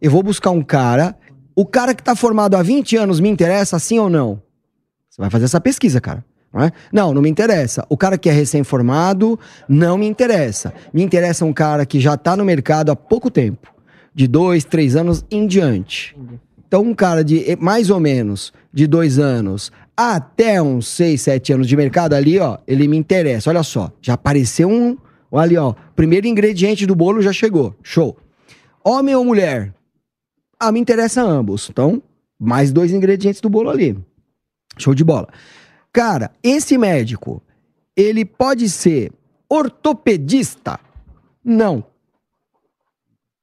[0.00, 1.16] Eu vou buscar um cara
[1.58, 4.40] o cara que está formado há 20 anos me interessa, sim ou não?
[5.10, 6.24] Você vai fazer essa pesquisa, cara.
[6.52, 6.72] Não, é?
[6.92, 7.84] não, não me interessa.
[7.88, 9.36] O cara que é recém-formado
[9.68, 10.72] não me interessa.
[10.94, 13.74] Me interessa um cara que já está no mercado há pouco tempo,
[14.14, 16.16] de dois, três anos em diante.
[16.68, 21.52] Então, um cara de eh, mais ou menos de dois anos até uns seis, sete
[21.52, 23.50] anos de mercado ali, ó, ele me interessa.
[23.50, 24.96] Olha só, já apareceu um.
[25.32, 25.74] Ali, ó.
[25.96, 27.74] Primeiro ingrediente do bolo já chegou.
[27.82, 28.16] Show.
[28.84, 29.74] Homem ou mulher?
[30.60, 31.68] Ah, me interessa ambos.
[31.70, 32.02] Então,
[32.38, 33.96] mais dois ingredientes do bolo ali.
[34.76, 35.28] Show de bola.
[35.92, 37.42] Cara, esse médico,
[37.96, 39.12] ele pode ser
[39.48, 40.78] ortopedista?
[41.44, 41.84] Não.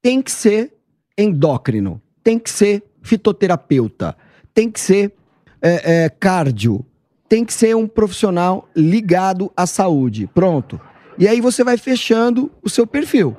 [0.01, 0.73] Tem que ser
[1.17, 2.01] endócrino.
[2.23, 4.15] Tem que ser fitoterapeuta.
[4.54, 5.13] Tem que ser
[5.62, 6.86] é, é, cardio.
[7.28, 10.30] Tem que ser um profissional ligado à saúde.
[10.34, 10.80] Pronto.
[11.17, 13.36] E aí você vai fechando o seu perfil.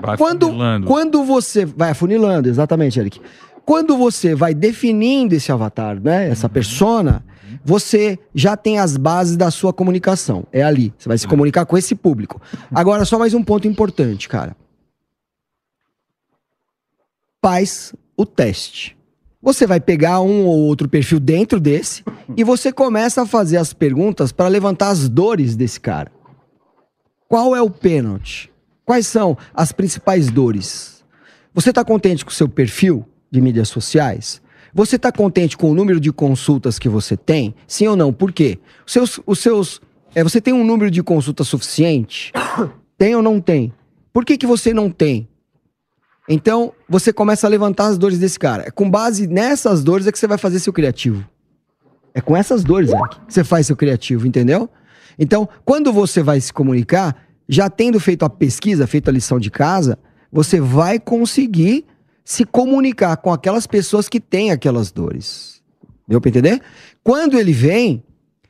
[0.00, 0.86] Vai quando, afunilando.
[0.86, 3.20] quando você vai afunilando, exatamente, Eric.
[3.64, 7.24] Quando você vai definindo esse avatar, né, essa persona,
[7.64, 10.44] você já tem as bases da sua comunicação.
[10.52, 10.92] É ali.
[10.98, 12.40] Você vai se comunicar com esse público.
[12.74, 14.54] Agora, só mais um ponto importante, cara.
[17.42, 18.96] Faz o teste.
[19.42, 22.02] Você vai pegar um ou outro perfil dentro desse
[22.36, 26.10] e você começa a fazer as perguntas para levantar as dores desse cara.
[27.28, 28.50] Qual é o pênalti?
[28.84, 31.02] Quais são as principais dores?
[31.54, 34.42] Você está contente com o seu perfil de mídias sociais?
[34.74, 37.54] Você está contente com o número de consultas que você tem?
[37.66, 38.12] Sim ou não?
[38.12, 38.58] Por quê?
[38.84, 39.80] Os seus, os seus,
[40.14, 42.32] é, você tem um número de consultas suficiente?
[42.96, 43.72] Tem ou não tem?
[44.12, 45.28] Por que, que você não tem?
[46.28, 48.62] Então, você começa a levantar as dores desse cara.
[48.68, 51.28] É com base nessas dores é que você vai fazer seu criativo.
[52.14, 54.70] É com essas dores é, que você faz seu criativo, entendeu?
[55.18, 59.50] Então, quando você vai se comunicar, já tendo feito a pesquisa, feito a lição de
[59.50, 59.98] casa,
[60.32, 61.84] você vai conseguir
[62.24, 65.62] se comunicar com aquelas pessoas que têm aquelas dores.
[66.08, 66.60] Deu para entender?
[67.02, 68.02] Quando ele vem,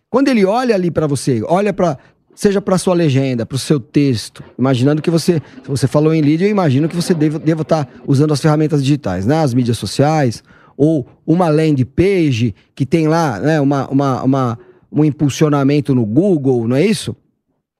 [0.09, 1.99] quando ele olha ali para você, olha para
[2.35, 6.21] seja para sua legenda, para o seu texto, imaginando que você, se você falou em
[6.21, 9.39] lead, eu imagino que você deva estar tá usando as ferramentas digitais, né?
[9.39, 10.43] As mídias sociais,
[10.77, 14.59] ou uma landing page que tem lá né, uma, uma, uma,
[14.91, 17.15] um impulsionamento no Google, não é isso?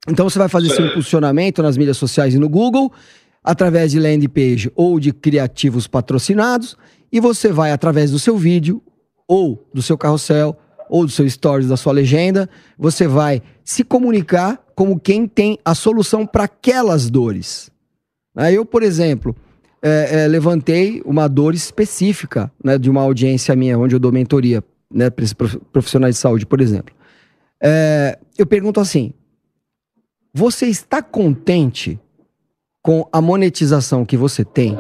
[0.09, 2.93] Então você vai fazer seu impulsionamento nas mídias sociais e no Google,
[3.43, 6.77] através de landing page ou de criativos patrocinados,
[7.13, 8.83] e você vai, através do seu vídeo,
[9.27, 10.57] ou do seu carrossel,
[10.89, 15.75] ou do seu stories, da sua legenda, você vai se comunicar como quem tem a
[15.75, 17.71] solução para aquelas dores.
[18.53, 19.35] Eu, por exemplo,
[19.81, 24.63] é, é, levantei uma dor específica né, de uma audiência minha, onde eu dou mentoria
[24.93, 25.35] né, para esses
[25.73, 26.95] profissionais de saúde, por exemplo.
[27.63, 29.13] É, eu pergunto assim:
[30.35, 32.01] você está contente
[32.83, 34.77] com a monetização que você tem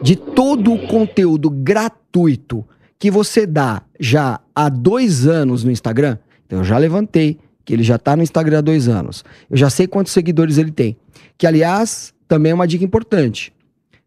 [0.00, 2.64] de todo o conteúdo gratuito
[2.96, 6.16] que você dá já há dois anos no Instagram?
[6.46, 9.24] Então, eu já levantei que ele já está no Instagram há dois anos.
[9.50, 10.96] Eu já sei quantos seguidores ele tem.
[11.36, 13.52] Que, aliás, também é uma dica importante.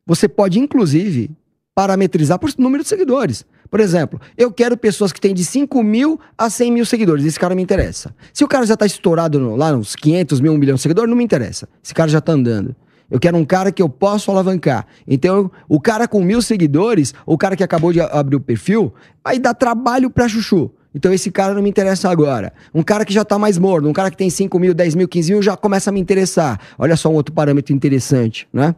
[0.06, 1.30] Você pode, inclusive,
[1.76, 3.46] parametrizar por número de seguidores.
[3.72, 7.26] Por exemplo, eu quero pessoas que têm de 5 mil a 100 mil seguidores.
[7.26, 8.14] Esse cara me interessa.
[8.34, 11.10] Se o cara já está estourado no, lá nos 500 mil, 1 milhão de seguidores,
[11.10, 11.70] não me interessa.
[11.82, 12.76] Esse cara já está andando.
[13.10, 14.86] Eu quero um cara que eu posso alavancar.
[15.08, 19.40] Então, o cara com mil seguidores, o cara que acabou de abrir o perfil, aí
[19.40, 20.70] dá trabalho pra chuchu.
[20.94, 22.52] Então esse cara não me interessa agora.
[22.74, 25.08] Um cara que já tá mais morno, um cara que tem 5 mil, 10 mil,
[25.08, 26.60] 15 mil, já começa a me interessar.
[26.78, 28.76] Olha só um outro parâmetro interessante, né?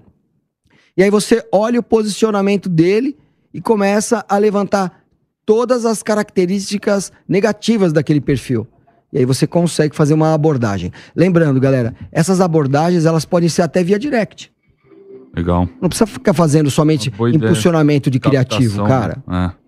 [0.96, 3.18] E aí você olha o posicionamento dele
[3.54, 5.04] e começa a levantar
[5.46, 8.68] todas as características negativas daquele perfil.
[9.12, 10.92] E aí você consegue fazer uma abordagem.
[11.16, 14.52] Lembrando, galera, essas abordagens elas podem ser até via direct.
[15.36, 15.68] Legal.
[15.82, 19.24] Não precisa ficar fazendo somente impulsionamento de criativo, cara.
[19.30, 19.63] É.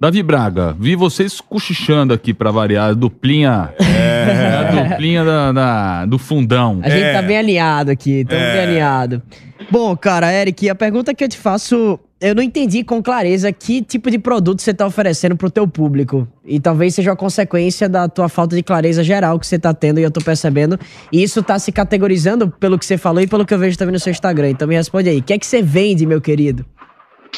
[0.00, 3.68] Davi Braga, vi vocês cochichando aqui pra variar, a duplinha.
[3.78, 4.56] É.
[4.56, 6.80] A duplinha da, da, do fundão.
[6.82, 7.12] A gente é.
[7.12, 8.52] tá bem alinhado aqui, estamos é.
[8.54, 9.22] bem alinhado.
[9.70, 13.82] Bom, cara, Eric, a pergunta que eu te faço, eu não entendi com clareza que
[13.82, 16.26] tipo de produto você tá oferecendo pro teu público.
[16.46, 20.00] E talvez seja uma consequência da tua falta de clareza geral que você tá tendo
[20.00, 20.80] e eu tô percebendo.
[21.12, 23.92] E isso tá se categorizando pelo que você falou e pelo que eu vejo também
[23.92, 24.48] no seu Instagram.
[24.48, 26.64] Então me responde aí, o que é que você vende, meu querido?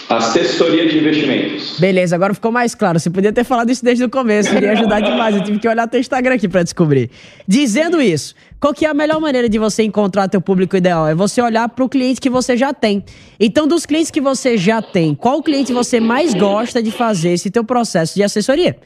[0.08, 1.78] Assessoria de investimentos.
[1.78, 3.00] Beleza, agora ficou mais claro.
[3.00, 5.34] Você podia ter falado isso desde o começo, iria ajudar demais.
[5.34, 7.10] Eu tive que olhar teu Instagram aqui para descobrir.
[7.48, 11.08] Dizendo isso, qual que é a melhor maneira de você encontrar teu público ideal?
[11.08, 13.02] É você olhar para o cliente que você já tem.
[13.40, 17.50] Então, dos clientes que você já tem, qual cliente você mais gosta de fazer esse
[17.50, 18.76] teu processo de assessoria?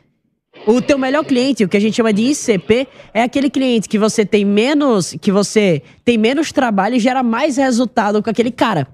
[0.65, 3.99] O teu melhor cliente, o que a gente chama de ICP, é aquele cliente que
[3.99, 8.89] você tem menos, que você tem menos trabalho e gera mais resultado com aquele cara.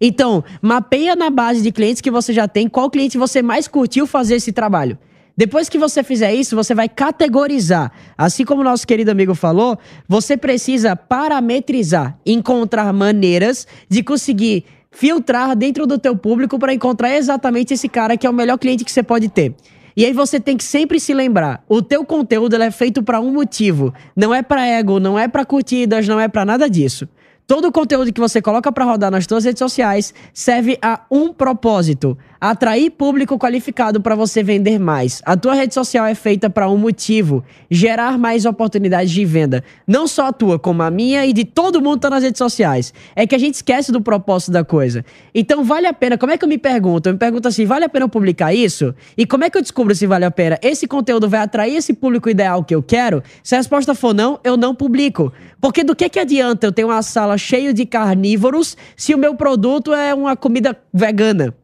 [0.00, 4.06] Então, mapeia na base de clientes que você já tem qual cliente você mais curtiu
[4.06, 4.98] fazer esse trabalho.
[5.36, 7.92] Depois que você fizer isso, você vai categorizar.
[8.16, 15.56] Assim como o nosso querido amigo falou, você precisa parametrizar, encontrar maneiras de conseguir filtrar
[15.56, 18.92] dentro do teu público para encontrar exatamente esse cara que é o melhor cliente que
[18.92, 19.54] você pode ter.
[19.96, 23.32] E aí você tem que sempre se lembrar, o teu conteúdo é feito para um
[23.32, 27.08] motivo, não é para ego, não é para curtidas, não é para nada disso.
[27.50, 31.32] Todo o conteúdo que você coloca para rodar nas suas redes sociais serve a um
[31.32, 35.20] propósito: atrair público qualificado para você vender mais.
[35.26, 39.62] A tua rede social é feita para um motivo: gerar mais oportunidades de venda.
[39.86, 42.38] Não só a tua, como a minha e de todo mundo que tá nas redes
[42.38, 42.94] sociais.
[43.14, 45.04] É que a gente esquece do propósito da coisa.
[45.34, 46.16] Então vale a pena.
[46.16, 47.08] Como é que eu me pergunto?
[47.08, 48.94] Eu me pergunto assim: vale a pena eu publicar isso?
[49.16, 50.58] E como é que eu descubro se vale a pena?
[50.62, 53.22] Esse conteúdo vai atrair esse público ideal que eu quero?
[53.42, 55.32] Se a resposta for não, eu não publico.
[55.60, 59.34] Porque do que, que adianta eu ter uma sala cheia de carnívoros se o meu
[59.34, 61.54] produto é uma comida vegana?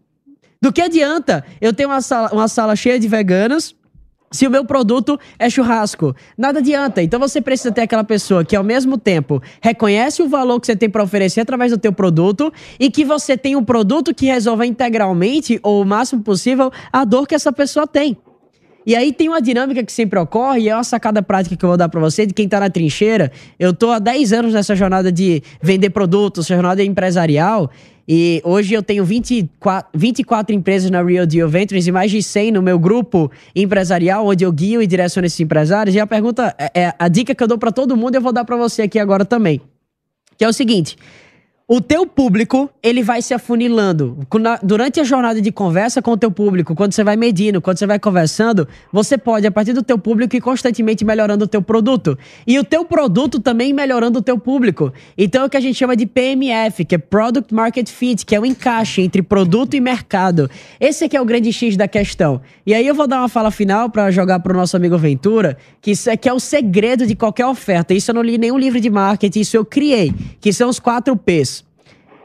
[0.61, 3.75] Do que adianta eu ter uma sala, uma sala cheia de veganos
[4.33, 7.03] se o meu produto é churrasco, nada adianta.
[7.03, 10.77] Então você precisa ter aquela pessoa que ao mesmo tempo reconhece o valor que você
[10.77, 14.67] tem para oferecer através do teu produto e que você tem um produto que resolva
[14.67, 18.17] integralmente ou o máximo possível a dor que essa pessoa tem.
[18.85, 21.71] E aí tem uma dinâmica que sempre ocorre, e é uma sacada prática que eu
[21.71, 23.33] vou dar para você, de quem tá na trincheira.
[23.59, 27.69] Eu tô há 10 anos nessa jornada de vender produtos, jornada empresarial,
[28.09, 32.53] e hoje eu tenho 24, 24 empresas na Real Deal Ventures e mais de 100
[32.53, 35.95] no meu grupo empresarial, onde eu guio e direciono esses empresários.
[35.97, 38.33] E a pergunta, é, é a dica que eu dou para todo mundo, eu vou
[38.33, 39.61] dar para você aqui agora também.
[40.39, 40.97] Que é o seguinte:
[41.69, 44.17] o teu público, ele vai se afunilando.
[44.63, 47.87] Durante a jornada de conversa com o teu público, quando você vai medindo, quando você
[47.89, 52.17] vai conversando, você pode, a partir do teu público, ir constantemente melhorando o teu produto.
[52.47, 54.93] E o teu produto também melhorando o teu público.
[55.19, 58.37] Então é o que a gente chama de PMF, que é Product Market Fit, que
[58.37, 60.49] é o encaixe entre produto e mercado.
[60.79, 62.41] Esse aqui é o grande X da questão.
[62.65, 65.91] E aí eu vou dar uma fala final para jogar pro nosso amigo Ventura, que
[65.91, 67.93] isso aqui é o segredo de qualquer oferta.
[67.93, 71.17] Isso eu não li nenhum livro de marketing, isso eu criei, que são os quatro
[71.17, 71.56] P's.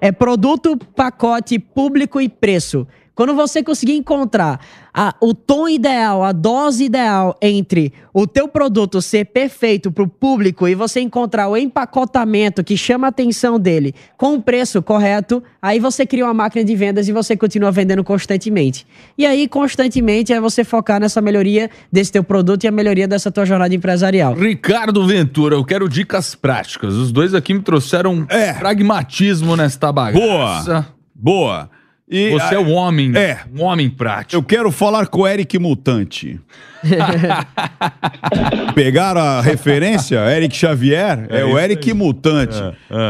[0.04, 2.88] É produto, pacote, público e preço.
[3.22, 4.60] Quando você conseguir encontrar
[4.92, 10.08] a- o tom ideal, a dose ideal entre o teu produto ser perfeito para o
[10.08, 15.44] público e você encontrar o empacotamento que chama a atenção dele com o preço correto,
[15.62, 18.88] aí você cria uma máquina de vendas e você continua vendendo constantemente.
[19.16, 23.30] E aí, constantemente, é você focar nessa melhoria desse teu produto e a melhoria dessa
[23.32, 24.34] tua jornada empresarial.
[24.34, 26.96] Ricardo Ventura, eu quero dicas práticas.
[26.96, 28.54] Os dois aqui me trouxeram É.
[28.54, 30.18] pragmatismo nesta bagaça.
[30.26, 30.88] Boa.
[31.14, 31.81] Boa.
[32.13, 33.39] E, Você é um homem, É.
[33.58, 34.36] um homem prático.
[34.36, 36.38] Eu quero falar com o Eric Mutante.
[38.76, 40.17] Pegaram a referência?
[40.36, 41.26] Eric Xavier?
[41.30, 42.56] É, o Eric Mutante.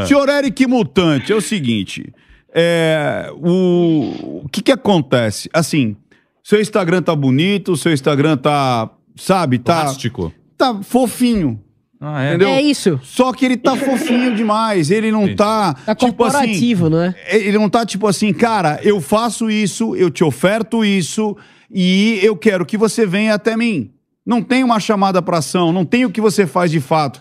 [0.06, 2.12] Senhor Eric Mutante, é o seguinte.
[2.54, 5.48] é, o, o que que acontece?
[5.52, 5.96] Assim,
[6.44, 10.32] seu Instagram tá bonito, seu Instagram tá, sabe, tá, Plástico.
[10.56, 11.58] tá fofinho.
[12.04, 12.28] Ah, é?
[12.30, 12.48] Entendeu?
[12.48, 12.98] É isso.
[13.04, 14.90] Só que ele tá fofinho demais.
[14.90, 15.72] Ele não tá.
[15.72, 17.14] Tá tipo assim, corporativo, não é?
[17.30, 21.36] ele não tá tipo assim, cara, eu faço isso, eu te oferto isso
[21.70, 23.92] e eu quero que você venha até mim.
[24.26, 27.20] Não tem uma chamada para ação, não tem o que você faz de fato.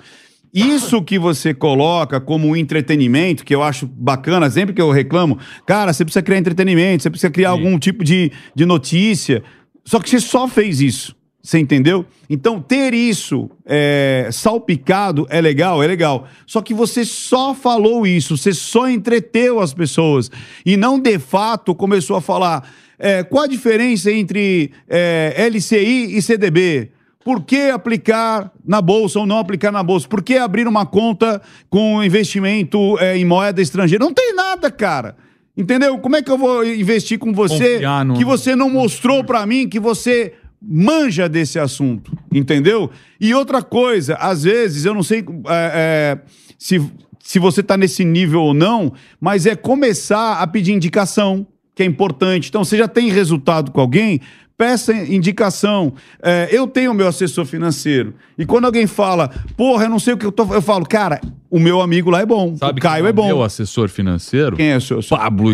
[0.51, 5.93] Isso que você coloca como entretenimento, que eu acho bacana, sempre que eu reclamo, cara,
[5.93, 9.43] você precisa criar entretenimento, você precisa criar algum tipo de, de notícia.
[9.85, 11.15] Só que você só fez isso.
[11.43, 12.05] Você entendeu?
[12.29, 16.27] Então, ter isso é, salpicado é legal, é legal.
[16.45, 20.29] Só que você só falou isso, você só entreteu as pessoas.
[20.65, 26.21] E não, de fato, começou a falar é, qual a diferença entre é, LCI e
[26.21, 26.91] CDB.
[27.23, 30.07] Por que aplicar na bolsa ou não aplicar na bolsa?
[30.07, 34.03] Por que abrir uma conta com investimento é, em moeda estrangeira?
[34.03, 35.15] Não tem nada, cara.
[35.57, 35.97] Entendeu?
[35.99, 39.67] Como é que eu vou investir com você no- que você não mostrou pra mim
[39.67, 42.91] que você manja desse assunto, entendeu?
[43.19, 46.19] E outra coisa, às vezes, eu não sei é, é,
[46.57, 46.79] se,
[47.19, 51.85] se você tá nesse nível ou não, mas é começar a pedir indicação, que é
[51.85, 52.49] importante.
[52.49, 54.21] Então, você já tem resultado com alguém,
[54.61, 55.93] peça indicação.
[56.21, 58.13] É, eu tenho o meu assessor financeiro.
[58.37, 60.53] E quando alguém fala, porra, eu não sei o que eu tô.
[60.53, 61.19] Eu falo, cara,
[61.49, 62.55] o meu amigo lá é bom.
[62.55, 63.25] Sabe o Caio é bom.
[63.25, 64.55] Meu assessor financeiro?
[64.55, 65.01] Quem é o seu?
[65.01, 65.51] Pablo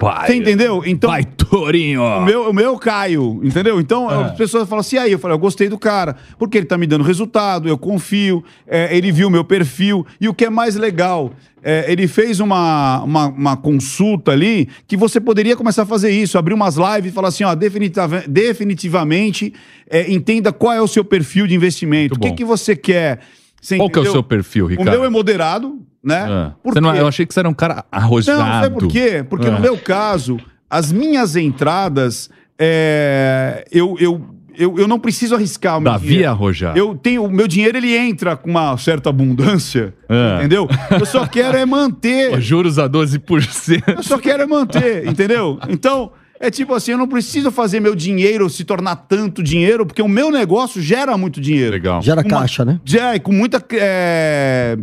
[0.00, 0.26] Spaia.
[0.28, 0.82] Você entendeu?
[0.86, 1.10] Então.
[1.10, 2.02] Vai, Torinho.
[2.02, 3.80] O meu, o meu Caio, entendeu?
[3.80, 4.26] Então É.
[4.26, 6.86] as pessoas falam assim, aí eu falei, eu gostei do cara, porque ele tá me
[6.86, 10.06] dando resultado, eu confio, é, ele viu meu perfil.
[10.20, 11.32] E o que é mais legal,
[11.64, 16.38] é, ele fez uma, uma, uma consulta ali que você poderia começar a fazer isso,
[16.38, 19.52] abrir umas lives e falar assim, ó, definitiva- definitivamente
[19.90, 22.14] é, entenda qual é o seu perfil de investimento.
[22.14, 23.20] O que, que você quer?
[23.60, 24.90] Você Qual que é o seu perfil, O Ricardo?
[24.90, 26.26] meu é moderado, né?
[26.28, 26.52] Ah.
[26.64, 27.00] Você não- quê?
[27.00, 28.38] eu achei que você era um cara arrojado.
[28.38, 29.24] Não, sabe por quê?
[29.28, 29.50] Porque Ah.
[29.52, 30.38] no meu caso,
[30.70, 34.20] as minhas entradas, é, eu, eu,
[34.56, 36.30] eu, eu não preciso arriscar o meu Davi dinheiro.
[36.30, 36.78] arrojado.
[36.78, 40.36] Eu tenho, o meu dinheiro ele entra com uma certa abundância, É.
[40.38, 40.68] entendeu?
[40.90, 42.34] Eu só quero é manter.
[42.38, 43.82] Os Juros a 12%.
[43.96, 45.58] Eu só quero é manter, entendeu?
[45.68, 50.02] Então, é tipo assim, eu não preciso fazer meu dinheiro se tornar tanto dinheiro, porque
[50.02, 51.72] o meu negócio gera muito dinheiro.
[51.72, 52.00] Legal.
[52.02, 52.80] Gera Uma- caixa, né?
[52.84, 53.64] Já, e com muita.
[53.72, 54.78] é,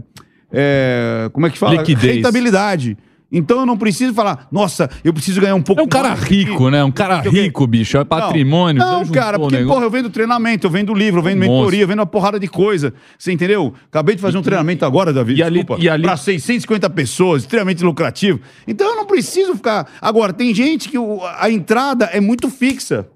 [0.51, 1.75] é, como é que fala?
[1.75, 2.15] Liquidez.
[2.17, 2.97] Rentabilidade.
[3.37, 6.23] Então eu não preciso falar, nossa, eu preciso ganhar um pouco É um cara mais
[6.23, 6.43] aqui.
[6.45, 6.81] rico, né?
[6.83, 7.97] Um cara rico, bicho.
[7.97, 8.79] É patrimônio.
[8.79, 9.73] Não, Deus cara, porque, negócio.
[9.73, 11.79] porra, eu vendo treinamento, eu vendo livro, eu vendo Um mentoria, monstro.
[11.81, 12.93] eu vendo uma porrada de coisa.
[13.19, 13.73] Você entendeu?
[13.91, 15.35] Acabei de fazer um treinamento agora, Davi.
[15.35, 18.39] E ali- desculpa, e ali- Pra 650 pessoas, extremamente lucrativo.
[18.65, 19.85] Então eu não preciso ficar.
[20.01, 23.07] Agora, tem gente que o- a entrada é muito fixa.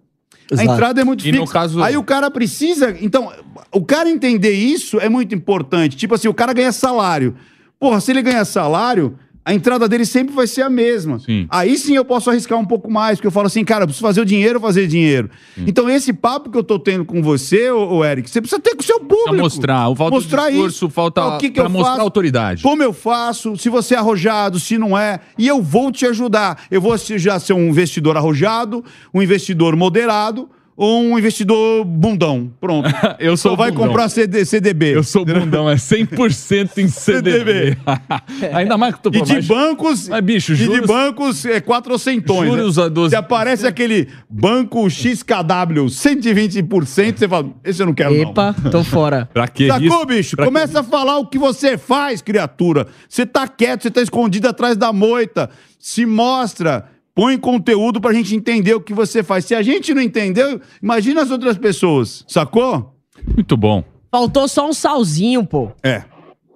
[0.51, 0.69] Exato.
[0.69, 1.53] A entrada é muito E no fixa.
[1.53, 2.95] caso- Aí o cara precisa.
[2.99, 3.32] Então,
[3.71, 5.95] o cara entender isso é muito importante.
[5.95, 7.36] Tipo assim, o cara ganha salário.
[7.79, 9.15] Porra, se ele ganha salário,
[9.49, 11.17] a entrada dele sempre vai ser a mesma.
[11.17, 11.47] Sim.
[11.49, 14.05] Aí sim eu posso arriscar um pouco mais, porque eu falo assim, cara, eu preciso
[14.05, 15.27] fazer o dinheiro, fazer dinheiro.
[15.57, 18.81] Então, esse papo que eu tô tendo com você, ô, Eric, você precisa ter com
[18.81, 19.23] o seu público.
[19.23, 19.95] Precisa mostrar.
[19.95, 20.89] Falta mostrar discurso, isso.
[20.91, 22.01] falta O que que pra eu mostrar faço?
[22.01, 22.62] autoridade.
[22.62, 26.65] Como eu faço, se você é arrojado, se não é, e eu vou te ajudar.
[26.69, 30.47] Eu vou já ser um investidor arrojado, um investidor moderado
[30.82, 32.49] ou um investidor bundão.
[32.61, 32.88] Pronto.
[33.19, 33.88] Eu sou Só vai bundão.
[33.88, 34.95] comprar CD, CDB.
[34.95, 37.77] Eu sou bundão, é 100% em CDB.
[38.53, 40.07] Ainda mais que tu E de mas- bancos.
[40.07, 42.49] Mas, bicho, e de juros- bancos é quatrocentões.
[42.49, 42.84] Juros né?
[42.84, 43.09] a 12%.
[43.09, 49.30] Se aparece aquele banco XKW 120%, você fala, esse eu não quero Epa, tô fora.
[49.34, 50.05] Pra que Sacou, isso?
[50.05, 50.36] bicho?
[50.38, 52.88] Pra que- Começa a falar o que você faz, criatura.
[53.07, 55.49] Você tá quieto, você tá escondido atrás da moita.
[55.77, 56.86] Se mostra.
[57.14, 59.45] Põe conteúdo pra gente entender o que você faz.
[59.45, 62.24] Se a gente não entendeu, imagina as outras pessoas.
[62.28, 62.95] Sacou?
[63.36, 63.84] Muito bom.
[64.12, 65.72] Faltou só um salzinho, pô.
[65.84, 66.03] É.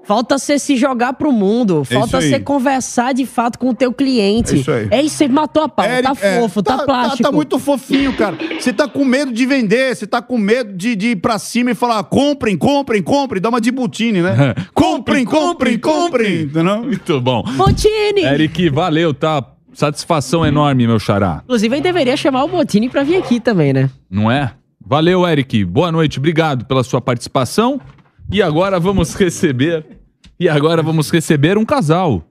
[0.05, 1.85] Falta você se jogar pro mundo.
[1.85, 2.29] Falta isso aí.
[2.29, 4.55] você conversar de fato com o teu cliente.
[4.55, 4.87] É isso aí.
[4.91, 5.85] É isso aí, matou a pau.
[5.85, 7.23] Eric, tá é, fofo, tá, plástico.
[7.23, 8.37] Tá, muito fofinho, cara.
[8.59, 11.71] Você tá com medo de vender, você tá com medo de, de ir pra cima
[11.71, 14.53] e falar: comprem, comprem, comprem, dá uma de butine, né?
[14.75, 16.41] comprem, comprem, comprem.
[16.43, 16.83] Entendeu?
[16.83, 17.43] Muito bom.
[17.55, 18.23] Botini!
[18.23, 19.52] Eric, valeu, tá?
[19.73, 21.41] Satisfação enorme, meu xará.
[21.43, 23.89] Inclusive, aí deveria chamar o Botini pra vir aqui também, né?
[24.09, 24.53] Não é?
[24.85, 25.63] Valeu, Eric.
[25.65, 27.79] Boa noite, obrigado pela sua participação.
[28.31, 29.85] E agora vamos receber.
[30.39, 32.23] E agora vamos receber um casal.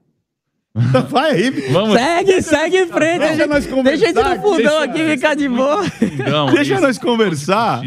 [1.09, 1.93] Vai aí, Vamos.
[1.93, 3.19] Segue, segue em frente.
[3.19, 5.83] Deixa Deixa, nós conversar, deixa a gente no fundão deixa- aqui ficar de boa.
[6.31, 6.81] Não, deixa isso.
[6.81, 7.81] nós conversar.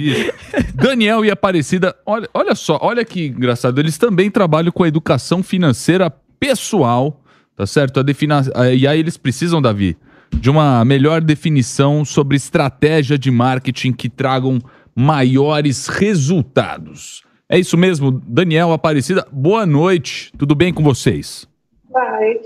[0.75, 3.81] Daniel e Aparecida, olha, olha só, olha que engraçado.
[3.81, 7.21] Eles também trabalham com a educação financeira pessoal,
[7.57, 8.03] tá certo?
[8.05, 8.43] Defina...
[8.75, 9.97] E aí eles precisam, Davi,
[10.31, 14.59] de uma melhor definição sobre estratégia de marketing que tragam
[14.95, 17.25] maiores resultados.
[17.49, 19.27] É isso mesmo, Daniel Aparecida.
[19.31, 21.49] Boa noite, tudo bem com vocês?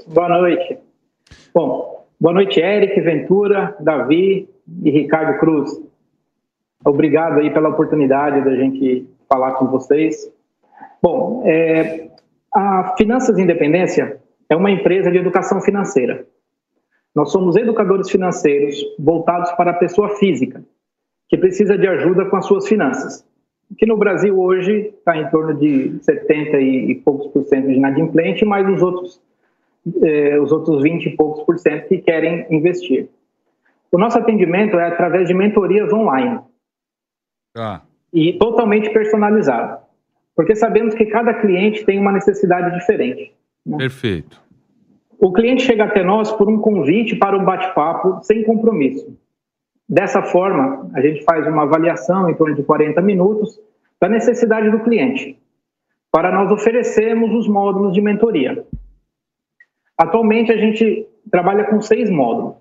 [0.07, 0.79] Boa noite.
[1.55, 4.49] Bom, boa noite, Eric, Ventura, Davi
[4.83, 5.71] e Ricardo Cruz.
[6.85, 10.31] Obrigado aí pela oportunidade da gente falar com vocês.
[11.03, 12.09] Bom, é,
[12.55, 14.21] a Finanças Independência
[14.51, 16.27] é uma empresa de educação financeira.
[17.15, 20.63] Nós somos educadores financeiros voltados para a pessoa física,
[21.29, 23.25] que precisa de ajuda com as suas finanças.
[23.79, 28.45] Que no Brasil hoje está em torno de 70 e poucos por cento de inadimplente,
[28.45, 29.23] mas os outros
[30.03, 33.09] eh, os outros 20 e poucos por cento que querem investir.
[33.93, 36.41] O nosso atendimento é através de mentorias online
[37.57, 37.83] Ah,
[38.13, 39.79] e totalmente personalizado,
[40.35, 43.33] porque sabemos que cada cliente tem uma necessidade diferente.
[43.77, 44.41] Perfeito.
[45.19, 49.19] O cliente chega até nós por um convite para um bate-papo sem compromisso.
[49.87, 53.61] Dessa forma, a gente faz uma avaliação em torno de 40 minutos
[54.01, 55.39] da necessidade do cliente,
[56.11, 58.65] para nós oferecermos os módulos de mentoria.
[59.99, 62.55] Atualmente, a gente trabalha com seis módulos,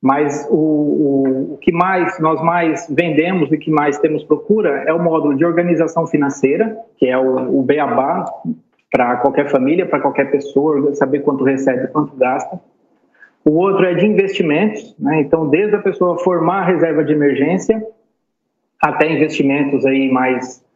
[0.00, 4.92] mas o, o, o que mais nós mais vendemos e que mais temos procura é
[4.92, 8.24] o módulo de organização financeira, que é o, o beabá
[8.90, 12.58] para qualquer família, para qualquer pessoa, saber quanto recebe, quanto gasta.
[13.44, 15.20] O outro é de investimentos, né?
[15.20, 17.82] então desde a pessoa formar a reserva de emergência
[18.80, 20.66] até investimentos aí mais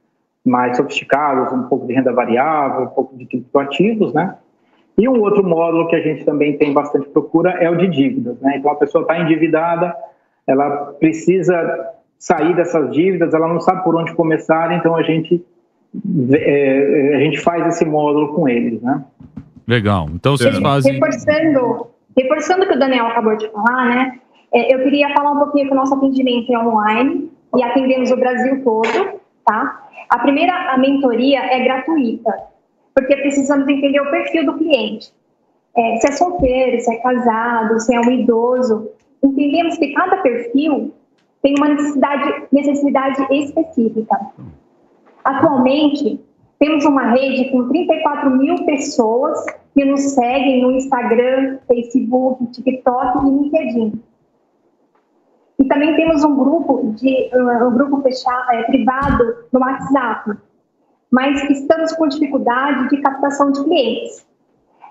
[0.44, 4.36] mais sofisticados, um pouco de renda variável, um pouco de criptoativos, né?
[4.98, 8.40] E um outro módulo que a gente também tem bastante procura é o de dívidas,
[8.40, 8.56] né?
[8.56, 9.94] Então a pessoa está endividada,
[10.46, 11.54] ela precisa
[12.18, 15.44] sair dessas dívidas, ela não sabe por onde começar, então a gente
[16.34, 19.05] é, a gente faz esse módulo com eles, né?
[19.66, 20.09] Legal.
[20.14, 20.95] Então vocês fazem.
[20.95, 21.86] Reforçando,
[22.16, 24.20] reforçando o que o Daniel acabou de falar, né?
[24.53, 28.16] é, eu queria falar um pouquinho que o nosso atendimento é online e atendemos o
[28.16, 29.88] Brasil todo, tá?
[30.11, 32.32] A primeira a mentoria é gratuita,
[32.95, 35.11] porque precisamos entender o perfil do cliente.
[35.74, 38.90] É, se é solteiro, se é casado, se é um idoso.
[39.22, 40.93] Entendemos que cada perfil
[41.43, 44.18] tem uma necessidade, necessidade específica.
[45.24, 46.20] Atualmente,
[46.58, 49.44] temos uma rede com 34 mil pessoas
[49.74, 54.02] que nos seguem no Instagram, Facebook, TikTok e LinkedIn.
[55.58, 60.32] E também temos um grupo de um grupo fechado, é, privado no WhatsApp.
[61.10, 64.26] Mas estamos com dificuldade de captação de clientes.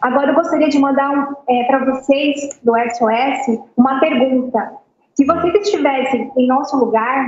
[0.01, 4.73] Agora eu gostaria de mandar um, é, para vocês do SOS uma pergunta.
[5.13, 7.27] Se vocês estivessem em nosso lugar,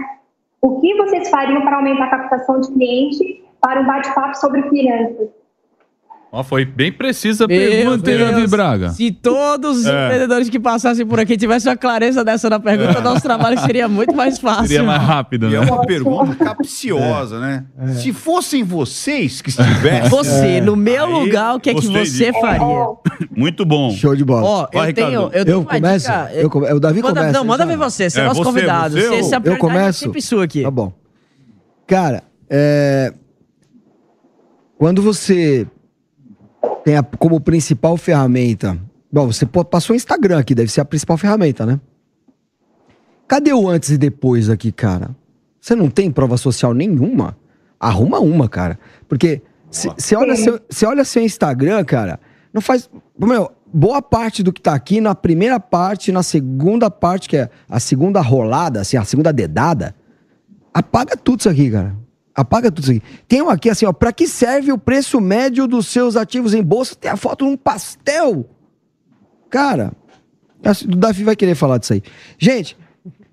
[0.64, 5.43] o que vocês fariam para aumentar a captação de cliente para um bate-papo sobre finanças?
[6.36, 8.32] Ó, foi bem precisa a pergunta, hein, Deus.
[8.32, 8.90] Davi Braga?
[8.90, 10.06] Se todos os É.
[10.06, 14.16] empreendedores que passassem por aqui tivessem uma clareza dessa na pergunta, nosso trabalho seria muito
[14.16, 14.66] mais fácil.
[14.66, 15.58] Seria mais rápido, E né?
[15.58, 17.66] é uma pergunta capciosa, né?
[18.02, 20.10] Se fossem vocês que estivessem.
[20.10, 22.42] Você, no meu Aí, lugar, o que é que você disso.
[22.42, 22.86] faria?
[23.38, 23.92] Muito bom.
[23.92, 24.44] Show de bola.
[24.44, 25.36] Ó, Vai, eu tenho, Ricardo.
[25.36, 26.08] eu tenho Eu começo?
[26.08, 26.32] dica.
[26.34, 27.70] Eu come- o Davi manda, começa, Não, manda já.
[27.70, 28.96] ver você, você é, É, nosso você, convidado.
[29.00, 30.00] você, Você, a eu é começo?
[30.00, 30.64] sempre sua aqui.
[30.64, 30.92] Tá bom.
[31.86, 33.14] Cara, é...
[34.80, 35.68] quando você
[36.84, 38.78] tem a- como principal ferramenta.
[39.12, 41.80] Bom, você passou o Instagram aqui, deve ser a principal ferramenta, né?
[43.28, 45.16] Cadê o antes e depois aqui, cara?
[45.60, 47.38] Você não tem prova social nenhuma?
[47.80, 48.78] Arruma uma, cara.
[49.08, 52.20] Porque você olha, seu, olha seu Instagram, cara,
[52.54, 52.90] não faz.
[53.18, 57.50] Meu, boa parte do que tá aqui na primeira parte, na segunda parte, que é
[57.70, 59.96] a segunda rolada, assim, a segunda dedada,
[60.74, 61.96] apaga tudo isso aqui, cara.
[62.36, 63.02] Apaga tudo isso aqui.
[63.28, 66.64] Tem um aqui assim, ó, pra que serve o preço médio dos seus ativos em
[66.64, 66.96] bolsa?
[66.96, 68.50] Tem a foto num pastel.
[69.50, 69.94] Cara,
[70.64, 72.02] assim, o Davi vai querer falar disso aí.
[72.40, 72.76] Gente,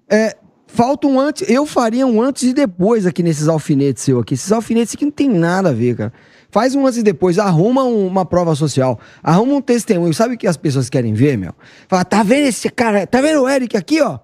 [0.08, 0.36] é,
[0.66, 1.48] falta um antes.
[1.48, 4.34] Eu faria um antes e depois aqui nesses alfinetes seu aqui.
[4.34, 6.12] Esses alfinetes aqui não tem nada a ver, cara.
[6.50, 10.12] Faz um antes e depois, arruma um- uma prova social, arruma um testemunho.
[10.12, 11.54] Sabe o que as pessoas querem ver, meu?
[11.88, 13.06] Fala, tá vendo esse cara?
[13.06, 14.18] Tá vendo o Eric aqui, ó?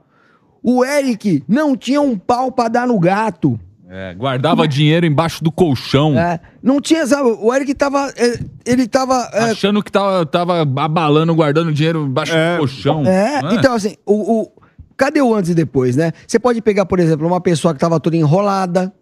[0.62, 3.58] O Eric não tinha um pau pra dar no gato.
[3.88, 6.18] É, guardava dinheiro embaixo do colchão.
[6.18, 7.28] É, não tinha, sabe?
[7.40, 8.12] O Eric tava.
[8.16, 9.30] é, Ele tava.
[9.32, 13.06] é, Achando que tava, tava abalando, guardando dinheiro embaixo do colchão.
[13.06, 14.52] É, não então assim, o, o-
[14.96, 16.12] cadê o antes e depois, né?
[16.26, 18.92] Você pode pegar, por exemplo, uma pessoa que tava toda enrolada.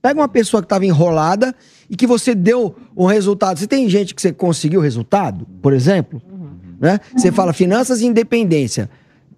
[0.00, 1.52] Pega uma pessoa que tava enrolada
[1.90, 3.58] e que você deu um resultado.
[3.58, 6.22] Você tem gente que você conseguiu o resultado, por exemplo,
[6.80, 7.00] né?
[7.16, 8.88] Você fala finanças e independência.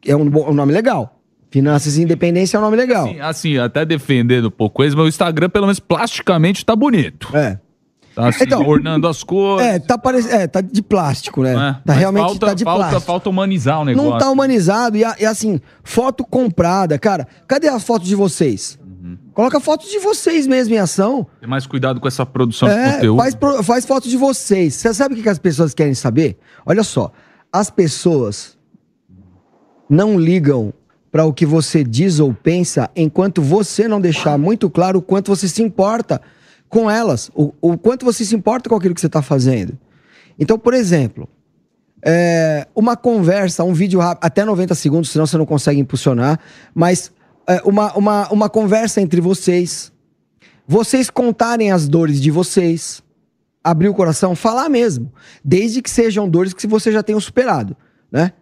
[0.04, 1.19] É um, um nome legal.
[1.50, 3.06] Finanças e independência é um nome legal.
[3.06, 7.28] Assim, assim, até defendendo um pouco eles, mas o Instagram, pelo menos plasticamente, tá bonito.
[7.36, 7.58] É.
[8.14, 9.64] Tá assim, Então, ornando as cores.
[9.66, 11.54] É, tá parecendo, é, tá de plástico, né?
[11.54, 11.80] né?
[11.84, 13.00] Tá realmente falta, tá de falta, plástico.
[13.02, 14.10] falta humanizar o negócio.
[14.10, 14.96] Não tá humanizado.
[14.96, 16.98] E, e assim, foto comprada.
[16.98, 18.78] Cara, cadê as fotos de vocês?
[18.84, 19.16] Uhum.
[19.32, 21.26] Coloca fotos de vocês mesmo em ação.
[21.40, 23.18] Tem mais cuidado com essa produção de É, conteúdo.
[23.22, 24.74] faz, pro- faz fotos de vocês.
[24.74, 26.36] Você sabe o que, que as pessoas querem saber?
[26.66, 27.10] Olha só.
[27.52, 28.58] As pessoas
[29.88, 30.72] não ligam
[31.10, 35.34] para o que você diz ou pensa enquanto você não deixar muito claro o quanto
[35.34, 36.20] você se importa
[36.68, 39.76] com elas, o, o quanto você se importa com aquilo que você está fazendo.
[40.38, 41.28] Então, por exemplo,
[42.02, 46.38] é, uma conversa, um vídeo rápido, até 90 segundos, senão você não consegue impulsionar,
[46.74, 47.12] mas
[47.46, 49.92] é, uma, uma, uma conversa entre vocês,
[50.66, 53.02] vocês contarem as dores de vocês,
[53.62, 55.12] abrir o coração, falar mesmo,
[55.44, 57.76] desde que sejam dores que você já tenha superado,
[58.10, 58.32] né?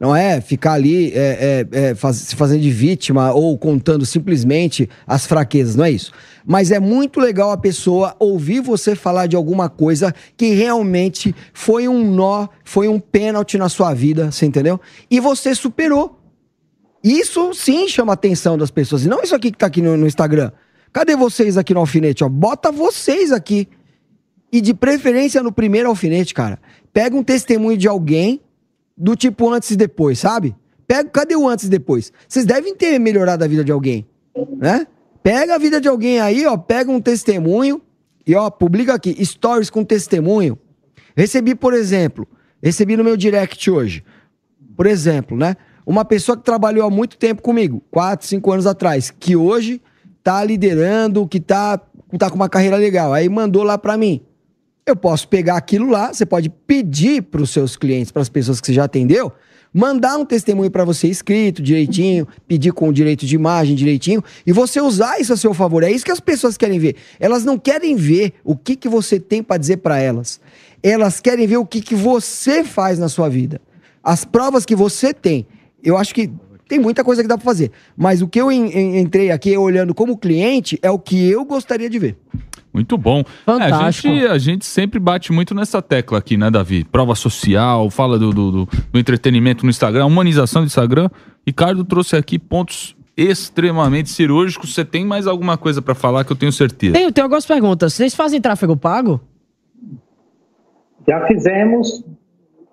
[0.00, 4.88] Não é ficar ali é, é, é, faz- se fazendo de vítima ou contando simplesmente
[5.04, 6.12] as fraquezas, não é isso.
[6.46, 11.88] Mas é muito legal a pessoa ouvir você falar de alguma coisa que realmente foi
[11.88, 14.80] um nó, foi um pênalti na sua vida, você entendeu?
[15.10, 16.20] E você superou.
[17.02, 19.04] Isso sim chama a atenção das pessoas.
[19.04, 20.52] E não isso aqui que tá aqui no, no Instagram.
[20.92, 22.22] Cadê vocês aqui no alfinete?
[22.22, 22.28] Ó?
[22.28, 23.68] Bota vocês aqui.
[24.50, 26.58] E de preferência no primeiro alfinete, cara.
[26.92, 28.40] Pega um testemunho de alguém
[28.98, 30.56] do tipo antes e depois, sabe?
[30.86, 32.12] Pega, cadê o antes e depois?
[32.28, 34.06] Vocês devem ter melhorado a vida de alguém,
[34.56, 34.86] né?
[35.22, 37.80] Pega a vida de alguém aí, ó, pega um testemunho
[38.26, 40.58] e ó, publica aqui, stories com testemunho.
[41.16, 42.26] Recebi, por exemplo,
[42.62, 44.04] recebi no meu direct hoje,
[44.76, 45.56] por exemplo, né?
[45.86, 49.80] Uma pessoa que trabalhou há muito tempo comigo, 4, 5 anos atrás, que hoje
[50.22, 51.80] tá liderando, que tá,
[52.18, 53.14] tá com uma carreira legal.
[53.14, 54.20] Aí mandou lá pra mim.
[54.88, 58.58] Eu posso pegar aquilo lá, você pode pedir para os seus clientes, para as pessoas
[58.60, 59.30] que você já atendeu,
[59.72, 64.80] mandar um testemunho para você escrito direitinho, pedir com direito de imagem direitinho, e você
[64.80, 65.82] usar isso a seu favor.
[65.82, 66.96] É isso que as pessoas querem ver.
[67.20, 70.40] Elas não querem ver o que, que você tem para dizer para elas.
[70.82, 73.60] Elas querem ver o que, que você faz na sua vida.
[74.02, 75.46] As provas que você tem.
[75.84, 76.30] Eu acho que
[76.66, 77.70] tem muita coisa que dá para fazer.
[77.94, 81.44] Mas o que eu en- en- entrei aqui olhando como cliente é o que eu
[81.44, 82.16] gostaria de ver.
[82.78, 83.20] Muito bom.
[83.20, 84.08] É, a, Fantástico.
[84.14, 86.84] gente, a gente sempre bate muito nessa tecla aqui, né, Davi?
[86.84, 91.08] Prova social, fala do, do, do- do entretenimento no Instagram, humanização do Instagram.
[91.46, 94.72] Ricardo trouxe aqui pontos extremamente cirúrgicos.
[94.74, 96.92] Você tem mais alguma coisa pra falar que eu tenho certeza?
[96.92, 97.92] Tenho, tenho algumas perguntas.
[97.94, 99.20] Vocês fazem tráfego pago?
[101.08, 102.04] Já fizemos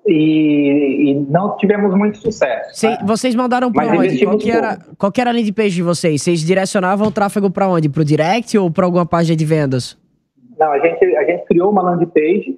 [0.08, 2.70] e, e não tivemos muito sucesso.
[2.74, 4.26] Cê- vocês mandaram pra Mas onde?
[4.26, 6.22] Qual era, qual era a landing page de vocês?
[6.22, 7.90] Vocês direcionavam o tráfego pra onde?
[7.90, 9.98] Pro direct ou pra alguma página de vendas?
[10.60, 12.58] Não, a gente, a gente criou uma landing page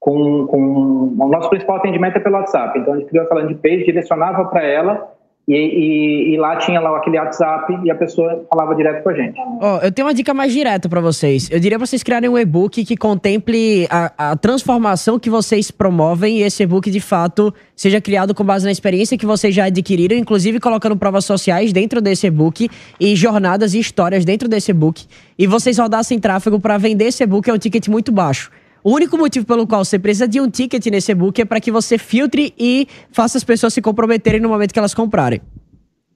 [0.00, 2.78] com, com o nosso principal atendimento é pelo WhatsApp.
[2.78, 5.08] Então a gente criou essa landing page, direcionava para ela
[5.48, 9.14] e, e, e lá tinha lá aquele WhatsApp e a pessoa falava direto com a
[9.14, 9.40] gente.
[9.62, 11.50] Ó, eu tenho uma dica mais direta pra vocês.
[11.50, 16.38] Eu diria pra vocês criarem um e-book que contemple a, a transformação que vocês promovem
[16.38, 20.18] e esse e-book, de fato, seja criado com base na experiência que vocês já adquiriram,
[20.18, 22.68] inclusive colocando provas sociais dentro desse e-book
[23.00, 25.06] e jornadas e histórias dentro desse e-book.
[25.38, 28.50] E vocês rodassem tráfego pra vender esse e-book é um ticket muito baixo.
[28.82, 31.70] O único motivo pelo qual você precisa de um ticket nesse e-book é para que
[31.70, 35.40] você filtre e faça as pessoas se comprometerem no momento que elas comprarem.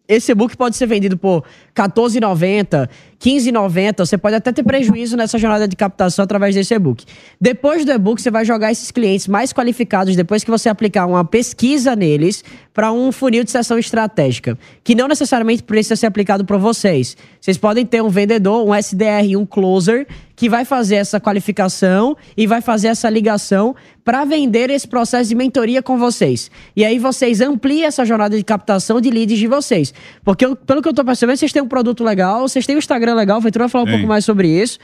[0.07, 1.45] Esse e-book pode ser vendido por
[1.77, 2.89] R$14,90,
[3.23, 7.05] 15,90, você pode até ter prejuízo nessa jornada de captação através desse e-book.
[7.41, 11.25] Depois do e-book, você vai jogar esses clientes mais qualificados, depois que você aplicar uma
[11.25, 12.43] pesquisa neles,
[12.75, 17.17] para um funil de sessão estratégica, que não necessariamente precisa ser aplicado por vocês.
[17.41, 22.47] Vocês podem ter um vendedor, um SDR, um closer, que vai fazer essa qualificação e
[22.47, 26.51] vai fazer essa ligação para vender esse processo de mentoria com vocês.
[26.75, 29.95] E aí vocês ampliam essa jornada de captação de leads de vocês.
[30.25, 33.12] Porque, pelo que eu tô percebendo, vocês têm um produto legal, vocês têm um Instagram
[33.15, 33.95] legal, o Ventura vai falar um Tem.
[33.97, 34.79] pouco mais sobre isso.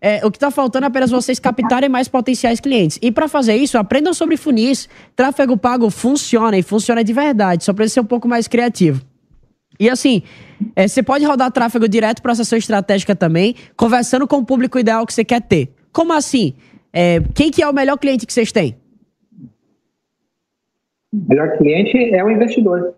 [0.00, 2.98] É, o que está faltando é apenas vocês captarem mais potenciais clientes.
[3.02, 4.88] E para fazer isso, aprendam sobre funis.
[5.16, 9.02] Tráfego pago funciona e funciona de verdade, só precisa ser um pouco mais criativo.
[9.80, 10.22] E assim,
[10.74, 14.78] é, você pode rodar tráfego direto para a sessão estratégica também, conversando com o público
[14.78, 15.70] ideal que você quer ter.
[15.92, 16.54] Como assim?
[16.92, 18.76] É, quem que é o melhor cliente que vocês têm?
[21.12, 22.94] O melhor cliente é o investidor.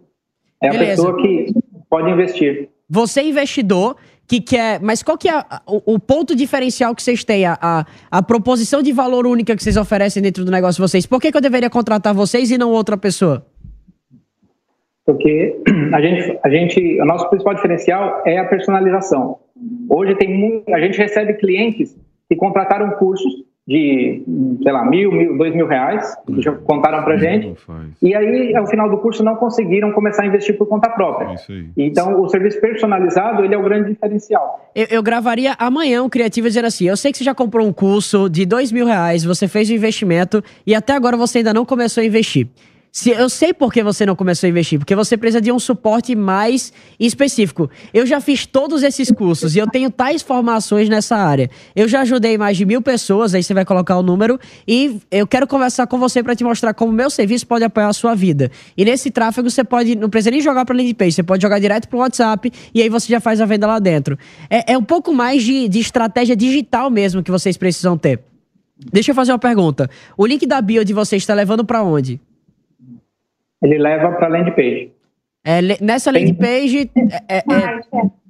[0.63, 0.91] É a Beleza.
[0.91, 1.53] pessoa que
[1.89, 2.69] pode investir.
[2.89, 3.97] Você, investidor,
[4.31, 4.81] que quer.
[4.81, 7.45] Mas qual que é o, o ponto diferencial que vocês têm?
[7.45, 11.05] A, a, a proposição de valor única que vocês oferecem dentro do negócio de vocês?
[11.05, 13.45] Por que, que eu deveria contratar vocês e não outra pessoa?
[15.05, 15.61] Porque
[15.93, 19.37] a gente, a gente, o nosso principal diferencial é a personalização.
[19.89, 21.97] Hoje tem muito, a gente recebe clientes
[22.29, 23.33] que contrataram cursos
[23.71, 24.25] de,
[24.65, 27.55] sei lá, mil, mil, dois mil reais, que já contaram pra gente,
[28.03, 31.37] e aí, ao final do curso, não conseguiram começar a investir por conta própria.
[31.77, 34.69] Então, o serviço personalizado, ele é o grande diferencial.
[34.75, 37.73] Eu, eu gravaria amanhã um criativo dizendo assim: eu sei que você já comprou um
[37.73, 41.65] curso de dois mil reais, você fez o investimento e até agora você ainda não
[41.65, 42.49] começou a investir.
[42.93, 45.61] Se, eu sei por que você não começou a investir, porque você precisa de um
[45.61, 47.71] suporte mais específico.
[47.95, 51.49] Eu já fiz todos esses cursos e eu tenho tais formações nessa área.
[51.77, 55.25] Eu já ajudei mais de mil pessoas, aí você vai colocar o número, e eu
[55.27, 58.15] quero conversar com você para te mostrar como o meu serviço pode apoiar a sua
[58.15, 58.51] vida.
[58.77, 61.61] E nesse tráfego você pode, não precisa nem jogar para landing page, você pode jogar
[61.61, 64.19] direto pro WhatsApp e aí você já faz a venda lá dentro.
[64.49, 68.21] É, é um pouco mais de, de estratégia digital mesmo que vocês precisam ter.
[68.93, 69.89] Deixa eu fazer uma pergunta.
[70.17, 72.19] O link da bio de vocês está levando para onde?
[73.63, 74.93] Ele leva para landing page.
[75.45, 76.91] É, nessa landing page
[77.29, 77.43] é, é-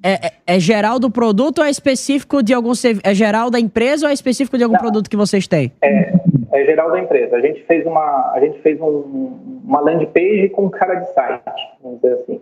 [0.03, 2.73] é- é- é geral do produto ou é específico de algum
[3.03, 5.73] é geral da empresa ou é específico de algum produto que vocês têm?
[5.83, 6.13] É,
[6.53, 7.37] é geral da empresa.
[7.37, 11.43] A gente fez uma, a gente fez um- uma landing page com cara de site,
[11.83, 12.41] vamos dizer assim.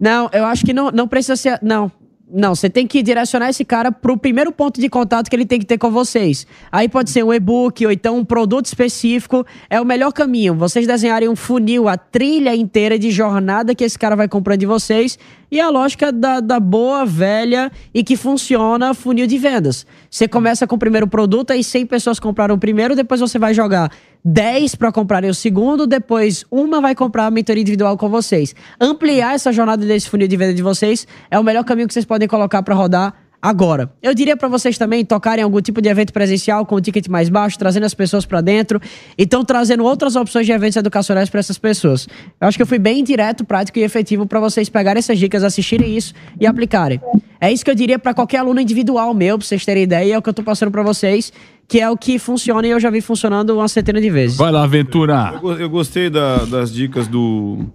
[0.00, 1.58] Não, eu acho que não, não precisa ser.
[1.62, 1.90] Não.
[2.26, 5.58] Não, você tem que direcionar esse cara pro primeiro ponto de contato que ele tem
[5.58, 6.46] que ter com vocês.
[6.72, 9.44] Aí pode ser um e-book ou então um produto específico.
[9.68, 10.54] É o melhor caminho.
[10.54, 14.66] Vocês desenharem um funil, a trilha inteira de jornada que esse cara vai comprando de
[14.66, 15.18] vocês.
[15.50, 19.86] E a lógica da, da boa, velha e que funciona funil de vendas.
[20.10, 23.52] Você começa com o primeiro produto, aí 100 pessoas compraram o primeiro, depois você vai
[23.52, 23.90] jogar
[24.24, 28.54] 10 para comprarem o segundo, depois uma vai comprar a mentoria individual com vocês.
[28.80, 32.06] Ampliar essa jornada desse funil de venda de vocês é o melhor caminho que vocês
[32.06, 33.14] podem colocar para rodar
[33.44, 33.92] agora.
[34.02, 37.28] Eu diria para vocês também tocarem algum tipo de evento presencial com o ticket mais
[37.28, 38.80] baixo, trazendo as pessoas para dentro
[39.18, 42.08] e estão trazendo outras opções de eventos educacionais para essas pessoas.
[42.40, 45.44] Eu acho que eu fui bem direto, prático e efetivo para vocês pegarem essas dicas,
[45.44, 46.98] assistirem isso e aplicarem.
[47.38, 50.18] É isso que eu diria para qualquer aluno individual meu, para vocês terem ideia, é
[50.18, 51.30] o que eu tô passando para vocês,
[51.68, 54.36] que é o que funciona e eu já vi funcionando uma centena de vezes.
[54.36, 55.40] Vai lá, Ventura.
[55.42, 57.66] Eu, eu gostei da- das dicas do,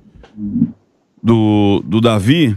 [1.22, 2.56] do, do Davi,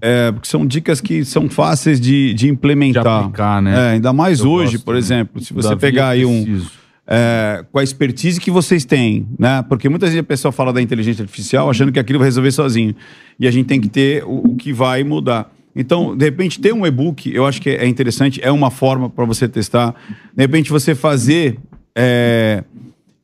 [0.00, 3.02] é, porque são dicas que são fáceis de, de implementar.
[3.02, 3.74] De aplicar, né?
[3.74, 4.98] É, ainda mais Eu hoje, gosto por também.
[5.04, 6.62] exemplo, se você Davi pegar aí um.
[7.06, 9.62] é, com a expertise que vocês têm, né?
[9.68, 12.94] Porque muitas vezes a pessoa fala da inteligência artificial achando que aquilo vai resolver sozinho.
[13.38, 15.50] E a gente tem que ter o, o que vai mudar.
[15.74, 19.24] Então, de repente, ter um e-book, eu acho que é interessante, é uma forma para
[19.24, 19.94] você testar.
[20.34, 21.58] De repente, você fazer
[21.94, 22.64] é,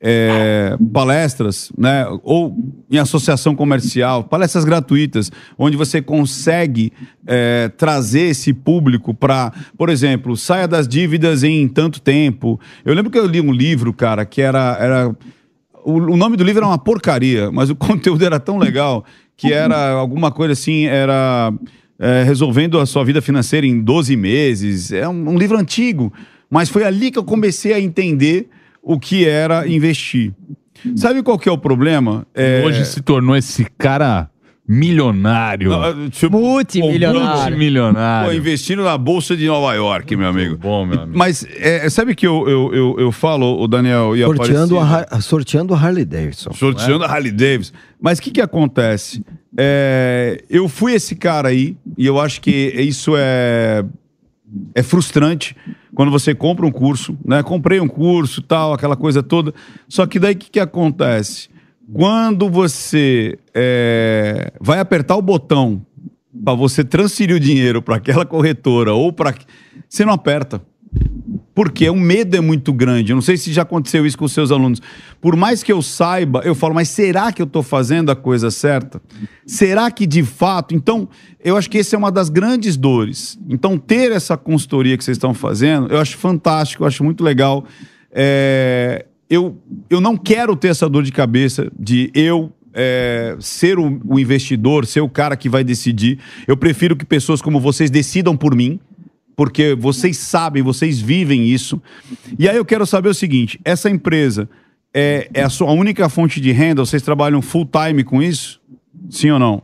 [0.00, 2.06] é, palestras, né?
[2.22, 2.56] Ou
[2.90, 6.92] em associação comercial, palestras gratuitas, onde você consegue
[7.26, 12.60] é, trazer esse público para, por exemplo, saia das dívidas em tanto tempo.
[12.84, 14.76] Eu lembro que eu li um livro, cara, que era.
[14.80, 15.16] era
[15.84, 19.04] o, nome do livro era uma porcaria, mas o conteúdo era tão legal
[19.36, 21.52] que era alguma coisa assim, era
[21.98, 24.92] é, resolvendo a sua vida financeira em 12 meses.
[24.92, 26.12] É um, um livro antigo,
[26.50, 28.48] mas foi ali que eu comecei a entender
[28.82, 30.32] o que era investir.
[30.94, 32.26] Sabe qual que é o problema?
[32.34, 34.30] É, Hoje se tornou esse cara
[34.68, 35.70] milionário.
[35.70, 37.42] Não, tipo, Multimilionário.
[37.42, 38.30] Multimilionário.
[38.30, 40.56] Pô, investindo na Bolsa de Nova York, meu amigo.
[40.56, 41.16] Bom, meu amigo.
[41.16, 44.82] Mas é, sabe que eu, eu, eu, eu falo, o Daniel e a Sorteando a?
[44.84, 46.52] Har- sorteando a Harley Davidson.
[46.52, 47.74] sorteando a Harley Davidson.
[48.00, 49.24] Mas o que que acontece?
[49.56, 53.84] É, eu fui esse cara aí e eu acho que isso é
[54.74, 55.56] é frustrante
[55.94, 57.42] quando você compra um curso, né?
[57.42, 59.52] Comprei um curso, tal, aquela coisa toda.
[59.88, 61.48] Só que daí o que, que acontece?
[61.92, 65.84] Quando você é, vai apertar o botão
[66.44, 69.34] para você transferir o dinheiro para aquela corretora ou para
[69.88, 70.60] você não aperta.
[71.54, 73.12] Porque o medo é muito grande.
[73.12, 74.80] Eu não sei se já aconteceu isso com os seus alunos.
[75.20, 78.50] Por mais que eu saiba, eu falo, mas será que eu estou fazendo a coisa
[78.50, 79.00] certa?
[79.46, 80.74] Será que de fato?
[80.74, 81.08] Então,
[81.42, 83.38] eu acho que essa é uma das grandes dores.
[83.48, 87.64] Então, ter essa consultoria que vocês estão fazendo, eu acho fantástico, eu acho muito legal.
[88.12, 89.56] É, eu,
[89.90, 94.86] eu não quero ter essa dor de cabeça de eu é, ser o, o investidor,
[94.86, 96.18] ser o cara que vai decidir.
[96.46, 98.78] Eu prefiro que pessoas como vocês decidam por mim
[99.36, 101.80] porque vocês sabem, vocês vivem isso.
[102.38, 104.48] E aí eu quero saber o seguinte: essa empresa
[104.92, 106.84] é, é a sua única fonte de renda?
[106.84, 108.60] Vocês trabalham full time com isso?
[109.10, 109.62] Sim ou não?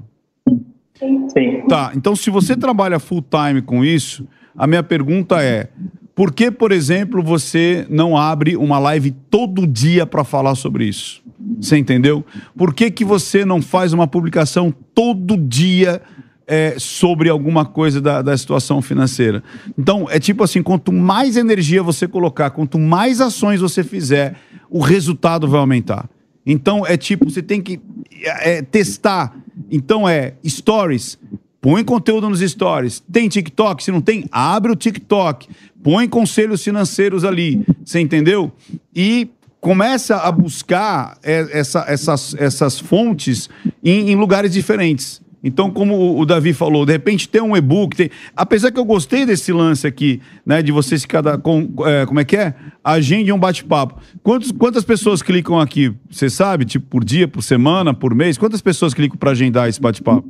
[1.28, 1.62] Sim.
[1.66, 5.70] Tá, então se você trabalha full time com isso, a minha pergunta é:
[6.14, 11.22] por que, por exemplo, você não abre uma live todo dia para falar sobre isso?
[11.60, 12.24] Você entendeu?
[12.56, 16.00] Por que, que você não faz uma publicação todo dia
[16.46, 19.42] é, sobre alguma coisa da, da situação financeira.
[19.78, 24.36] Então, é tipo assim: quanto mais energia você colocar, quanto mais ações você fizer,
[24.68, 26.08] o resultado vai aumentar.
[26.44, 27.80] Então, é tipo: você tem que
[28.22, 29.34] é, testar.
[29.70, 31.18] Então, é stories.
[31.60, 33.02] Põe conteúdo nos stories.
[33.10, 33.84] Tem TikTok?
[33.84, 35.48] Se não tem, abre o TikTok.
[35.82, 37.64] Põe conselhos financeiros ali.
[37.84, 38.52] Você entendeu?
[38.94, 39.28] E
[39.60, 43.48] começa a buscar é, essa, essas, essas fontes
[43.82, 45.22] em, em lugares diferentes.
[45.44, 48.10] Então, como o Davi falou, de repente tem um e-book, tem...
[48.36, 52.24] apesar que eu gostei desse lance aqui, né, de vocês cada com, é, como é
[52.24, 52.54] que é?
[52.82, 54.00] Agende um bate-papo.
[54.22, 55.92] Quantas pessoas clicam aqui?
[56.08, 58.38] Você sabe, tipo por dia, por semana, por mês?
[58.38, 60.28] Quantas pessoas clicam para agendar esse bate-papo?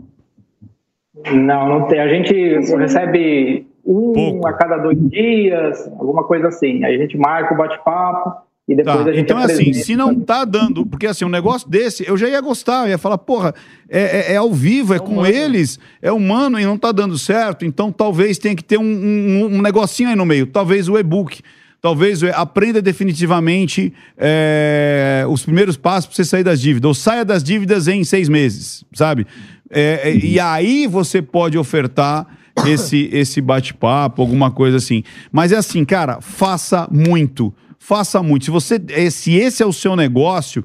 [1.30, 2.00] Não, não tem.
[2.00, 2.32] A gente
[2.76, 4.47] recebe um Pouco.
[4.47, 6.85] a cada dois dias, alguma coisa assim.
[6.85, 8.33] Aí a gente marca o bate-papo
[8.68, 9.85] e depois Tá, a gente Então, assim, apresenta.
[9.87, 12.99] se não tá dando, porque assim, um negócio desse, eu já ia gostar, eu ia
[12.99, 13.53] falar, porra,
[13.89, 17.64] é, é- é ao vivo, é, com eles, é humano e não tá dando certo,
[17.64, 21.41] então talvez tenha que ter um, um- um negocinho aí no meio, talvez o e-book.
[21.80, 27.24] Talvez é, aprenda definitivamente é, os primeiros passos para você sair das dívidas, ou saia
[27.24, 29.26] das dívidas em seis meses, sabe?
[29.68, 32.26] É, é, e aí você pode ofertar
[32.66, 35.03] esse, esse bate-papo, alguma coisa assim.
[35.30, 37.53] Mas é assim, cara, faça muito.
[37.78, 38.44] Faça muito.
[38.44, 40.64] Se você, eh, se esse é o seu negócio,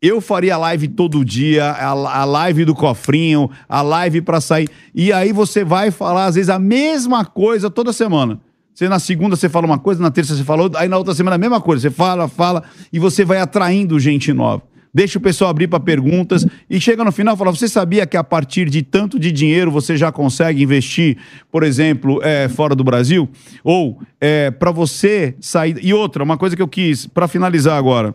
[0.00, 4.68] eu faria live todo dia, a, a live do cofrinho, a live para sair.
[4.94, 8.40] E aí você vai falar, às vezes, a mesma coisa toda semana.
[8.74, 11.36] Você na segunda você fala uma coisa, na terça você falou, aí na outra semana
[11.36, 11.82] a mesma coisa.
[11.82, 12.62] Você fala, fala,
[12.92, 14.62] e você vai atraindo gente nova.
[14.94, 18.16] Deixa o pessoal abrir para perguntas e chega no final e fala: Você sabia que
[18.16, 21.16] a partir de tanto de dinheiro você já consegue investir,
[21.50, 23.28] por exemplo, é, fora do Brasil?
[23.64, 24.00] Ou
[24.58, 25.76] para você sair.
[25.82, 28.14] E outra, uma coisa que eu quis, para finalizar agora.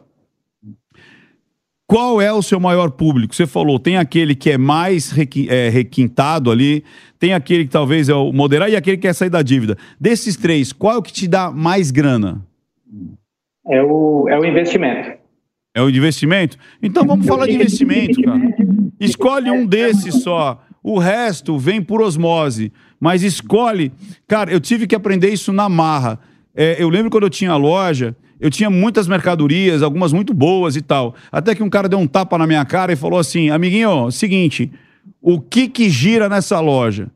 [1.87, 3.33] Qual é o seu maior público?
[3.33, 5.13] Você falou, tem aquele que é mais
[5.47, 6.83] é, requintado ali,
[7.17, 9.77] tem aquele que talvez é o moderado e aquele que quer sair da dívida.
[9.97, 12.45] Desses três, qual é o que te dá mais grana?
[13.65, 15.17] É o, é o investimento.
[15.77, 16.57] É o investimento?
[16.81, 18.41] Então vamos falar de investimento, cara.
[18.99, 20.59] Escolhe um desses só.
[20.81, 22.73] O resto vem por osmose.
[22.99, 23.91] Mas escolhe.
[24.27, 26.19] Cara, eu tive que aprender isso na marra.
[26.55, 30.81] É, eu lembro quando eu tinha loja, eu tinha muitas mercadorias, algumas muito boas e
[30.81, 31.13] tal.
[31.31, 34.71] Até que um cara deu um tapa na minha cara e falou assim: amiguinho, seguinte,
[35.21, 37.11] o que que gira nessa loja?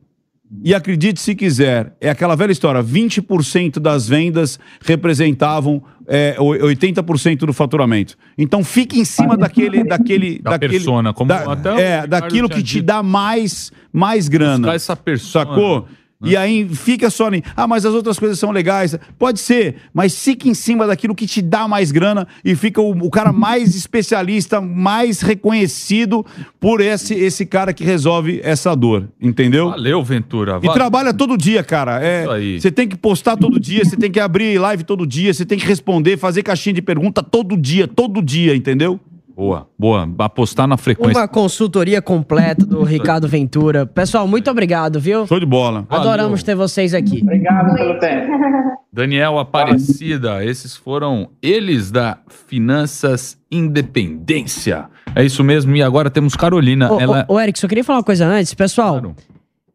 [0.64, 7.38] E acredite se quiser, é aquela velha história: 20% das vendas representavam é, o- 80%
[7.46, 8.16] do faturamento.
[8.36, 9.82] Então fique em cima daquele.
[9.88, 12.84] daquele Da daquele, persona, como da- até é, daquilo que te dito.
[12.86, 14.58] dá mais, mais grana.
[14.58, 15.88] Buscar essa persona, Sacou?
[16.22, 16.30] Né?
[16.30, 18.96] E aí fica só em, ah, mas as outras coisas são legais.
[19.18, 22.90] Pode ser, mas fica em cima daquilo que te dá mais grana e fica o,
[22.90, 26.24] o cara mais especialista, mais reconhecido
[26.60, 29.70] por esse, esse cara que resolve essa dor, entendeu?
[29.70, 30.52] Valeu, Ventura.
[30.52, 30.72] E valeu.
[30.72, 32.02] trabalha todo dia, cara.
[32.02, 32.60] É, Isso aí.
[32.60, 35.58] Você tem que postar todo dia, você tem que abrir live todo dia, você tem
[35.58, 39.00] que responder, fazer caixinha de pergunta todo dia, todo dia, entendeu?
[39.34, 40.08] Boa, boa.
[40.18, 41.18] Apostar na frequência.
[41.20, 43.86] Uma consultoria completa do Ricardo Ventura.
[43.86, 45.26] Pessoal, muito obrigado, viu?
[45.26, 45.86] Show de bola.
[45.88, 47.20] Adoramos ter vocês aqui.
[47.22, 48.32] Obrigado pelo tempo.
[48.92, 54.86] Daniel Aparecida, esses foram eles da Finanças Independência.
[55.14, 55.74] É isso mesmo.
[55.74, 56.92] E agora temos Carolina.
[56.92, 58.52] Ô, Ela ô, ô, Eric, só queria falar uma coisa antes.
[58.52, 59.16] Pessoal, Claro.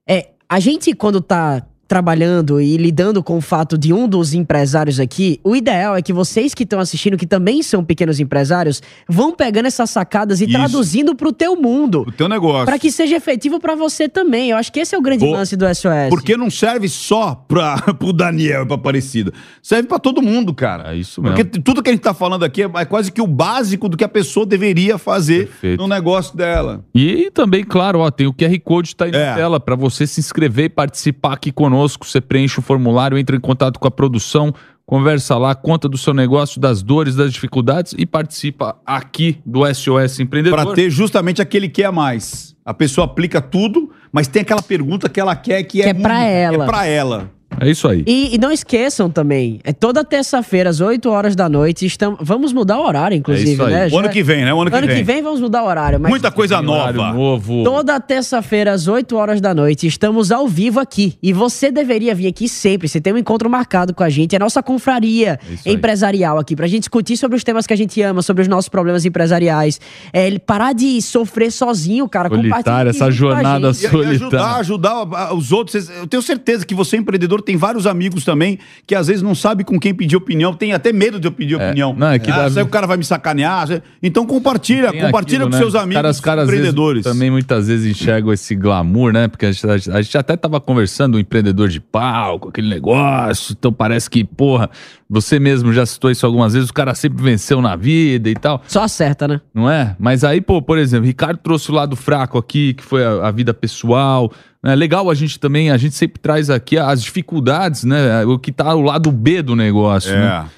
[0.08, 5.00] é, a gente, quando tá trabalhando e lidando com o fato de um dos empresários
[5.00, 9.34] aqui, o ideal é que vocês que estão assistindo, que também são pequenos empresários, vão
[9.34, 10.54] pegando essas sacadas e Isso.
[10.54, 12.02] traduzindo pro teu mundo.
[12.08, 12.66] O teu negócio.
[12.66, 14.50] Pra que seja efetivo pra você também.
[14.52, 15.38] Eu acho que esse é o grande Boa.
[15.40, 16.10] lance do SOS.
[16.10, 19.34] Porque não serve só pra, pro Daniel e pra Aparecida.
[19.62, 20.94] Serve pra todo mundo, cara.
[20.94, 21.36] É isso mesmo.
[21.36, 24.04] Porque tudo que a gente tá falando aqui é, quase que o básico do que
[24.04, 25.82] a pessoa deveria fazer Perfeito.
[25.82, 26.84] no negócio dela.
[26.94, 29.36] E também, claro, ó, tem o QR Code tá aí na É.
[29.36, 31.77] tela para você se inscrever e participar aqui conosco.
[31.86, 34.54] Você preenche o formulário, entra em contato com a produção,
[34.86, 40.22] conversa lá, conta do seu negócio, das dores, das dificuldades e participa aqui do SOS
[40.22, 40.64] Empreendedor.
[40.64, 42.56] Pra ter justamente aquele que é a mais.
[42.66, 46.24] A pessoa aplica tudo, mas tem aquela pergunta que ela quer que, Que é pra
[46.24, 46.64] ela.
[46.64, 47.37] É pra ela.
[47.60, 48.04] É isso aí.
[48.06, 52.54] E, e não esqueçam também, é toda terça-feira, às 8 horas da noite, estamos, vamos
[52.54, 53.74] mudar o horário, inclusive, É isso aí.
[53.74, 53.88] né?
[53.92, 54.54] O ano que vem, né?
[54.54, 54.98] O ano que ano vem.
[54.98, 57.14] que vem vamos mudar o horário, mas Muita coisa nova.
[57.14, 57.64] novo.
[57.64, 61.16] Toda terça-feira, às 8 horas da noite, estamos ao vivo aqui.
[61.22, 62.88] E você deveria vir aqui sempre.
[62.88, 64.34] Você tem um encontro marcado com a gente.
[64.34, 67.78] É a nossa confraria É empresarial aqui, pra gente discutir sobre os temas que a
[67.78, 69.80] gente ama, sobre os nossos problemas empresariais.
[70.14, 72.30] É, ele parar de sofrer sozinho, cara.
[72.30, 73.96] Solitário, essa jornada gente.
[73.96, 75.90] E, e ajudar, ajudar os outros.
[75.90, 79.64] Eu tenho certeza que você, empreendedor, tem vários amigos também que às vezes não sabe
[79.64, 81.96] com quem pedir opinião, tem até medo de eu pedir opinião.
[81.98, 83.82] não, é que ah, dá- o cara vai me sacanear.
[84.04, 85.58] Então compartilha, Tem compartilha aquilo, com né?
[85.58, 87.04] seus amigos Cara, os caras às vezes, empreendedores.
[87.06, 89.30] também muitas vezes enxergam esse glamour, né?
[89.30, 93.56] Porque a gente, a gente até tava conversando, um empreendedor de palco, aquele negócio.
[93.58, 94.70] Então parece que, porra,
[95.10, 98.62] você mesmo já citou isso algumas vezes, o cara sempre venceu na vida e tal.
[98.68, 99.40] Só acerta, né?
[99.54, 99.96] Não é?
[99.98, 103.32] Mas aí, pô, por exemplo, Ricardo trouxe o lado fraco aqui, que foi a, a
[103.32, 104.32] vida pessoal.
[104.72, 108.26] É legal a gente também, a gente sempre traz aqui as dificuldades, né?
[108.26, 110.46] O que tá o lado B do negócio, né?
[110.46, 110.58] É.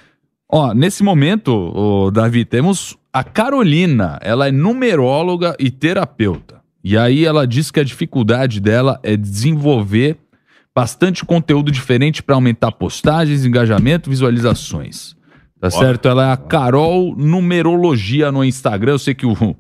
[0.52, 4.18] Ó, nesse momento, ô, Davi, temos a Carolina.
[4.22, 6.60] Ela é numeróloga e terapeuta.
[6.84, 10.18] E aí ela diz que a dificuldade dela é desenvolver
[10.74, 15.16] bastante conteúdo diferente para aumentar postagens, engajamento, visualizações.
[15.60, 16.08] Tá certo?
[16.08, 18.94] Ela é a Carol Numerologia no Instagram.
[18.94, 19.56] Eu sei que o,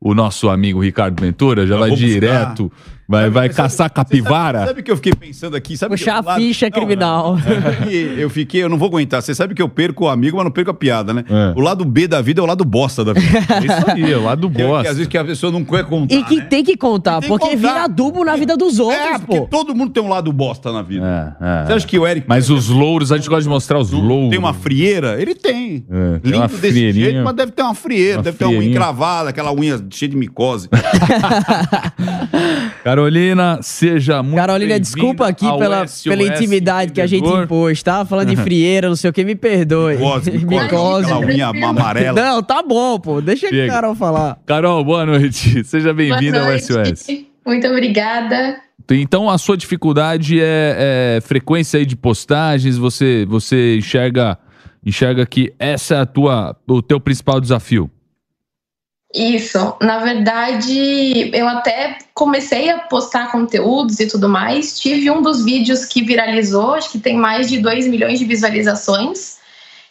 [0.00, 2.54] o nosso amigo Ricardo Ventura já Eu vai vou buscar.
[3.08, 4.66] Vai, vai Sabe- caçar capivara.
[4.66, 5.76] Sabe o que eu fiquei pensando aqui?
[5.76, 7.36] Sabe Puxar que a ficha criminal.
[7.90, 9.20] E eu fiquei, eu não vou aguentar.
[9.22, 11.24] Você sabe que eu perco o amigo, mas não perco a piada, né?
[11.28, 11.52] É.
[11.56, 13.38] O lado B da vida é o lado bosta da vida.
[13.38, 14.90] É isso aí, é o lado Que, que bosta.
[14.90, 16.14] às vezes que a pessoa não quer contar.
[16.14, 16.44] E que né?
[16.48, 17.68] tem que contar, Tem que porque contar.
[17.68, 19.46] vira adubo na vida dos outros, É, porque pô.
[19.50, 21.36] todo mundo tem um lado bosta na vida.
[21.40, 21.66] É, é.
[21.66, 24.30] Você acha que o Eric Mas os louros, a gente gosta de mostrar os louros.
[24.30, 25.20] tem uma frieira?
[25.20, 25.84] Ele tem.
[25.90, 27.04] É, tem Lindo desse frieirinha.
[27.10, 28.76] jeito, mas deve ter uma frieira, Uma deve ter uma unha frieirinha.
[28.78, 30.68] encravada, aquela unha cheia de micose.
[33.02, 37.82] Carolina, seja muito Carolina, desculpa aqui ao pela, SOS pela intimidade que a gente impôs,
[37.82, 38.04] tá?
[38.04, 39.96] Falando de frieira, não sei o que, me perdoe.
[39.96, 42.20] Micose, micose, unha amarela.
[42.20, 43.20] Não, tá bom, pô.
[43.20, 43.72] Deixa Chega.
[43.72, 44.38] o Carol falar.
[44.46, 45.64] Carol, boa noite.
[45.66, 47.06] Seja bem-vinda ao SOS.
[47.44, 48.60] Muito obrigada.
[48.90, 52.76] Então, a sua dificuldade é, é frequência aí de postagens.
[52.76, 54.38] Você, você enxerga,
[54.84, 57.90] enxerga que essa é a tua, o teu principal desafio.
[59.14, 59.76] Isso.
[59.82, 64.78] Na verdade, eu até comecei a postar conteúdos e tudo mais.
[64.78, 69.38] Tive um dos vídeos que viralizou, acho que tem mais de 2 milhões de visualizações.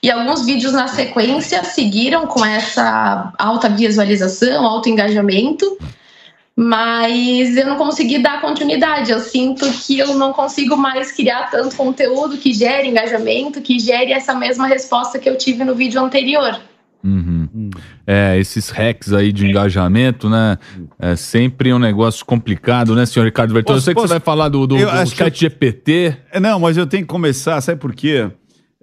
[0.01, 5.77] E alguns vídeos na sequência seguiram com essa alta visualização, alto engajamento.
[6.55, 9.11] Mas eu não consegui dar continuidade.
[9.11, 14.11] Eu sinto que eu não consigo mais criar tanto conteúdo que gere engajamento, que gere
[14.11, 16.59] essa mesma resposta que eu tive no vídeo anterior.
[17.03, 17.40] Uhum.
[18.05, 20.57] É, esses hacks aí de engajamento, né?
[20.99, 23.73] É sempre um negócio complicado, né, senhor Ricardo Bertone?
[23.73, 26.17] Eu Posso- sei que posso- você vai falar do, do, do que chat GPT.
[26.31, 28.29] É, Não, mas eu tenho que começar, sabe por quê?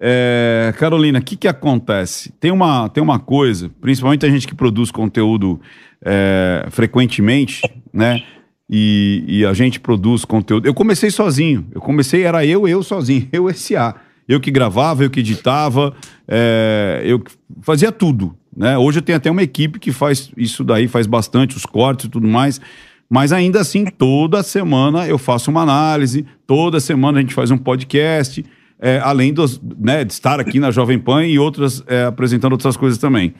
[0.00, 2.32] É, Carolina, o que, que acontece?
[2.38, 5.60] Tem uma, tem uma coisa, principalmente a gente que produz conteúdo
[6.04, 7.60] é, frequentemente,
[7.92, 8.22] né?
[8.70, 10.66] E, e a gente produz conteúdo.
[10.66, 11.66] Eu comecei sozinho.
[11.74, 13.96] Eu comecei, era eu, eu sozinho, eu SA.
[14.28, 15.94] Eu que gravava, eu que editava,
[16.28, 18.36] é, eu que fazia tudo.
[18.58, 18.76] Né?
[18.76, 22.08] Hoje eu tenho até uma equipe que faz isso daí, faz bastante, os cortes e
[22.08, 22.60] tudo mais.
[23.08, 27.56] Mas ainda assim, toda semana eu faço uma análise, toda semana a gente faz um
[27.56, 28.44] podcast,
[28.80, 32.76] é, além dos, né, de estar aqui na Jovem Pan e outras, é, apresentando outras
[32.76, 33.32] coisas também.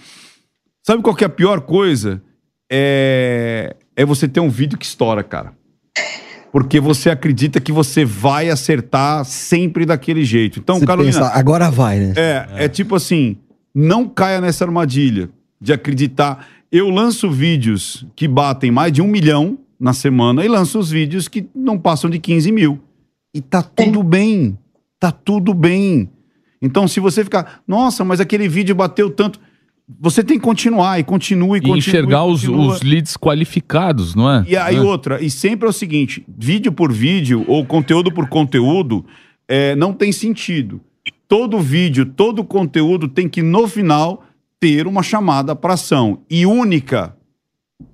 [0.86, 2.22] Sabe qual que é a pior coisa?
[2.70, 5.52] É, é você ter um vídeo que estoura, cara.
[6.52, 10.60] Porque você acredita que você vai acertar sempre daquele jeito.
[10.60, 11.12] Então, Você Carolina.
[11.12, 12.14] pensa, agora vai, né?
[12.16, 13.36] É, é tipo assim,
[13.78, 16.46] não caia nessa armadilha de acreditar.
[16.70, 21.28] Eu lanço vídeos que batem mais de um milhão na semana e lanço os vídeos
[21.28, 22.80] que não passam de 15 mil.
[23.32, 24.58] E tá tudo bem.
[24.98, 26.10] Tá tudo bem.
[26.60, 29.38] Então, se você ficar, nossa, mas aquele vídeo bateu tanto.
[30.00, 31.78] você tem que continuar e continua e E continua.
[31.78, 32.72] enxergar e os, continua.
[32.74, 34.44] os leads qualificados, não é?
[34.48, 34.82] E aí Né?
[34.82, 39.06] outra, e sempre é o seguinte, vídeo por vídeo ou conteúdo por conteúdo
[39.48, 40.80] é, não tem sentido.
[41.28, 44.24] Todo vídeo, todo conteúdo tem que no final
[44.58, 47.14] ter uma chamada para ação e única.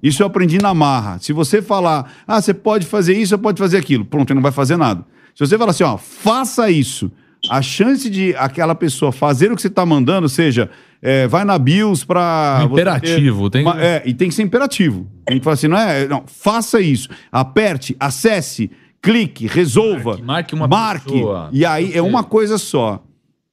[0.03, 1.19] Isso eu aprendi na marra.
[1.19, 4.43] Se você falar, ah, você pode fazer isso, você pode fazer aquilo, pronto, ele não
[4.43, 5.05] vai fazer nada.
[5.35, 7.11] Se você falar assim, ó, faça isso,
[7.51, 10.71] a chance de aquela pessoa fazer o que você está mandando, seja,
[11.03, 12.61] é, vai na BIOS para.
[12.63, 15.07] Um imperativo, tem- É, e tem que ser imperativo.
[15.27, 16.07] Tem que falar assim, não é?
[16.07, 17.09] Não, faça isso.
[17.31, 18.71] Aperte, acesse,
[19.03, 20.11] clique, resolva.
[20.13, 21.13] Marque- marque uma marque.
[21.13, 21.51] pessoa.
[21.53, 23.03] E aí é uma coisa só.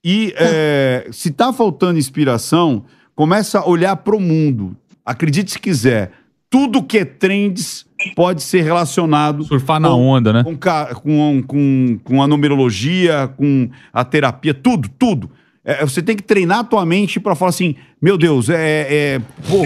[0.04, 2.84] E é, se tá faltando inspiração,
[3.16, 4.76] começa a olhar pro mundo.
[5.06, 6.12] Acredite se quiser.
[6.50, 7.86] Tudo que é trends
[8.16, 9.44] pode ser relacionado.
[9.44, 10.44] Surfar na com- onda, né?
[10.44, 15.30] Com, com, com, com a numerologia, com a terapia, tudo, tudo.
[15.64, 18.88] É, você tem que treinar a tua mente pra falar assim: meu Deus, é.
[18.90, 19.64] é pô,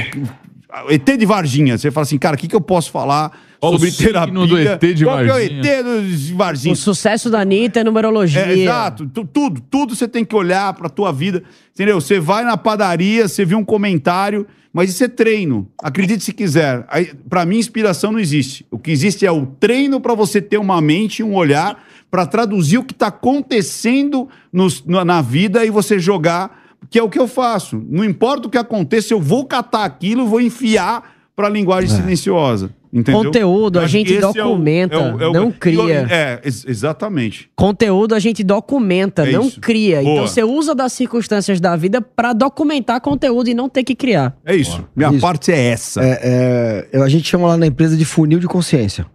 [0.89, 1.77] ET de Varginha.
[1.77, 3.31] Você fala assim, cara, o que, que eu posso falar
[3.74, 4.34] Sobre o terapia?
[4.47, 5.61] do ET de Qual que é o Varginha?
[5.61, 6.74] ET Varginha?
[6.74, 8.41] O sucesso da Anitta é numerologia.
[8.41, 9.05] É, exato.
[9.07, 11.43] Tu- Tudo, tudo você tem que olhar pra tua vida.
[11.74, 11.99] Entendeu?
[11.99, 15.68] Você vai na padaria, você viu um comentário, mas isso é treino.
[15.82, 16.86] Acredite se quiser.
[16.89, 18.66] Aí, pra mim, inspiração não existe.
[18.72, 22.26] O que existe é o treino pra você ter uma mente e um olhar pra
[22.26, 27.09] traduzir o que tá acontecendo nos- na, na vida e você jogar, que é o
[27.09, 27.84] que eu faço.
[27.89, 32.70] Não importa o que aconteça, eu vou catar aquilo e vou enfiar pra linguagem silenciosa.
[32.97, 33.23] Entendeu?
[33.25, 36.07] Conteúdo, a gente que esse é o- documenta, não cria.
[36.09, 37.49] É, ex- exatamente.
[37.53, 39.59] Conteúdo a gente documenta, É não isso.
[39.59, 40.01] cria.
[40.01, 40.13] Boa.
[40.13, 44.37] Então você usa das circunstâncias da vida pra documentar conteúdo e não ter que criar.
[44.45, 44.87] É isso.
[44.95, 45.19] Minha Isso.
[45.19, 46.01] parte é essa.
[46.01, 49.05] É, é, a gente chama lá na empresa de funil de consciência.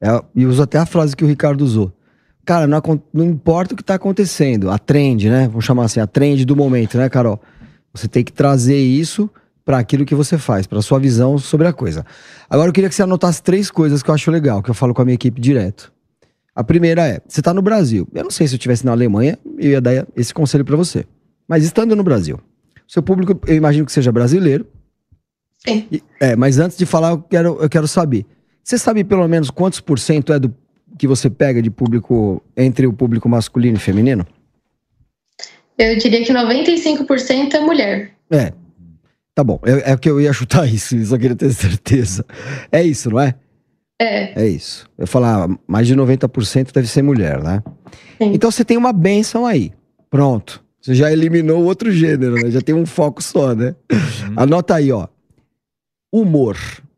[0.00, 1.92] É, e uso até a frase que o Ricardo usou.
[2.44, 2.80] Cara, não,
[3.12, 5.48] não importa o que tá acontecendo, a trend, né?
[5.48, 7.40] Vamos chamar assim, a trend do momento, né, Carol?
[7.92, 9.28] Você tem que trazer isso
[9.66, 12.06] para aquilo que você faz, para sua visão sobre a coisa.
[12.48, 14.94] Agora eu queria que você anotasse três coisas que eu acho legal, que eu falo
[14.94, 15.92] com a minha equipe direto.
[16.54, 18.06] A primeira é, você tá no Brasil.
[18.14, 21.04] Eu não sei se eu estivesse na Alemanha, eu ia dar esse conselho para você.
[21.48, 22.38] Mas estando no Brasil,
[22.86, 24.64] seu público, eu imagino que seja brasileiro,
[25.66, 25.84] Sim.
[25.90, 28.24] e- É, mas antes de falar, eu quero, eu quero saber.
[28.62, 30.54] Você sabe pelo menos quantos por cento é do
[30.96, 34.24] que você pega de público entre o público masculino e feminino?
[35.76, 38.12] Eu diria que 95% é mulher.
[38.30, 38.52] É.
[39.36, 39.60] Tá bom.
[39.64, 42.24] É, é que eu ia chutar isso, só queria ter certeza.
[42.72, 43.34] É isso, não é?
[44.00, 44.88] É, É isso.
[44.96, 47.62] Eu falar, mais de 90% deve ser mulher, né?
[48.18, 48.32] Sim.
[48.32, 49.72] Então você tem uma benção aí.
[50.10, 50.64] Pronto.
[50.80, 52.50] Você já eliminou o outro gênero, né?
[52.50, 53.74] Já tem um foco só, né?
[54.36, 55.06] Anota aí, ó.
[56.12, 56.56] Humor.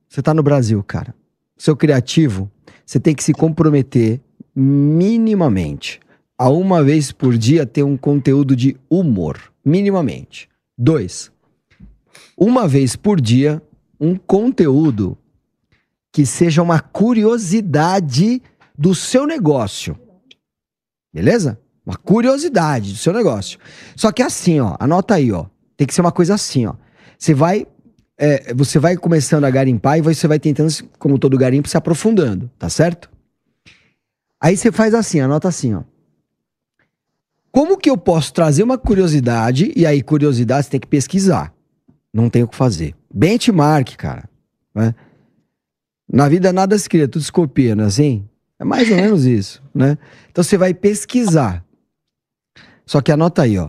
[0.08, 1.14] Você tá no Brasil, cara.
[1.56, 2.50] Seu criativo,
[2.86, 4.20] você tem que se comprometer
[4.54, 6.00] minimamente
[6.36, 9.38] a uma vez por dia ter um conteúdo de humor.
[9.64, 10.48] Minimamente.
[10.76, 11.32] Dois.
[12.40, 13.60] Uma vez por dia,
[13.98, 15.18] um conteúdo
[16.12, 18.40] que seja uma curiosidade
[18.78, 19.98] do seu negócio.
[21.12, 21.58] Beleza?
[21.84, 23.58] Uma curiosidade do seu negócio.
[23.96, 25.46] Só que assim, ó, anota aí, ó.
[25.76, 26.74] Tem que ser uma coisa assim, ó.
[27.18, 27.66] Você vai,
[28.16, 32.48] é, você vai começando a garimpar e você vai tentando, como todo garimpo, se aprofundando,
[32.56, 33.10] tá certo?
[34.40, 35.82] Aí você faz assim, anota assim, ó.
[37.50, 39.72] Como que eu posso trazer uma curiosidade?
[39.74, 41.57] E aí, curiosidade, você tem que pesquisar.
[42.12, 42.94] Não tem o que fazer.
[43.12, 44.28] Benchmark, cara.
[44.74, 44.94] né?
[46.10, 48.26] Na vida nada se cria, tudo se copia, não é assim?
[48.58, 49.98] É mais ou menos isso, né?
[50.30, 51.64] Então você vai pesquisar.
[52.86, 53.68] Só que anota aí, ó.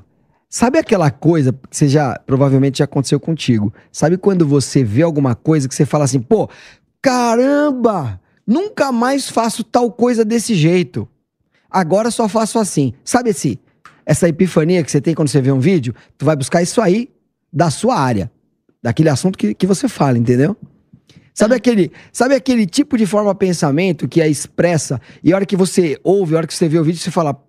[0.49, 3.71] Sabe aquela coisa que você já provavelmente já aconteceu contigo?
[3.91, 6.49] Sabe quando você vê alguma coisa que você fala assim, pô,
[7.01, 11.07] caramba, nunca mais faço tal coisa desse jeito.
[11.69, 12.93] Agora só faço assim.
[13.03, 13.59] Sabe esse
[14.05, 15.93] essa epifania que você tem quando você vê um vídeo?
[16.17, 17.11] Tu vai buscar isso aí
[17.51, 18.31] da sua área,
[18.81, 20.55] daquele assunto que, que você fala, entendeu?
[21.33, 25.55] Sabe aquele, sabe aquele tipo de forma pensamento que é expressa e a hora que
[25.55, 27.41] você ouve, a hora que você vê o vídeo, você fala,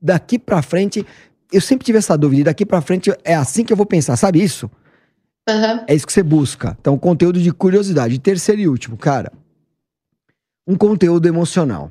[0.00, 1.06] daqui pra frente,
[1.52, 4.16] eu sempre tive essa dúvida, e daqui pra frente é assim que eu vou pensar,
[4.16, 4.70] sabe isso?
[5.48, 5.84] Aham.
[5.88, 6.76] É isso que você busca.
[6.80, 8.18] Então, conteúdo de curiosidade.
[8.18, 9.32] Terceiro e último, cara,
[10.66, 11.90] um conteúdo emocional.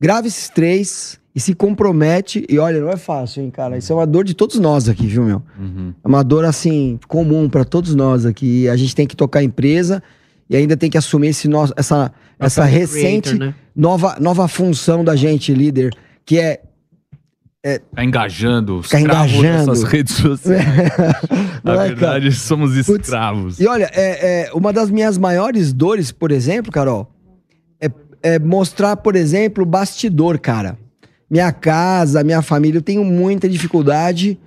[0.00, 2.46] Grave esses três e se compromete.
[2.48, 3.76] E olha, não é fácil, hein, cara?
[3.76, 5.42] Isso é uma dor de todos nós aqui, viu, meu?
[5.58, 5.92] Uhum.
[6.02, 8.68] É uma dor, assim, comum pra todos nós aqui.
[8.68, 10.02] A gente tem que tocar a empresa
[10.48, 13.54] e ainda tem que assumir esse nosso, essa, essa do recente creator, né?
[13.74, 15.92] nova, nova função da gente, líder,
[16.24, 16.60] que é
[17.94, 19.72] Tá engajando, escravo engajando.
[19.72, 20.66] dessas redes sociais.
[21.64, 23.58] Na é, verdade, somos escravos.
[23.58, 27.10] E olha, é, é, uma das minhas maiores dores, por exemplo, Carol,
[27.80, 27.90] é,
[28.22, 30.76] é mostrar, por exemplo, bastidor, cara.
[31.30, 34.38] Minha casa, minha família, eu tenho muita dificuldade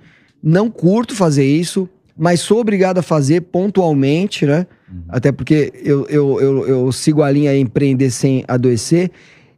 [0.42, 4.66] Não curto fazer isso, mas sou obrigado a fazer pontualmente, né?
[5.08, 9.10] Até porque eu, eu, eu, eu sigo a linha empreender sem adoecer.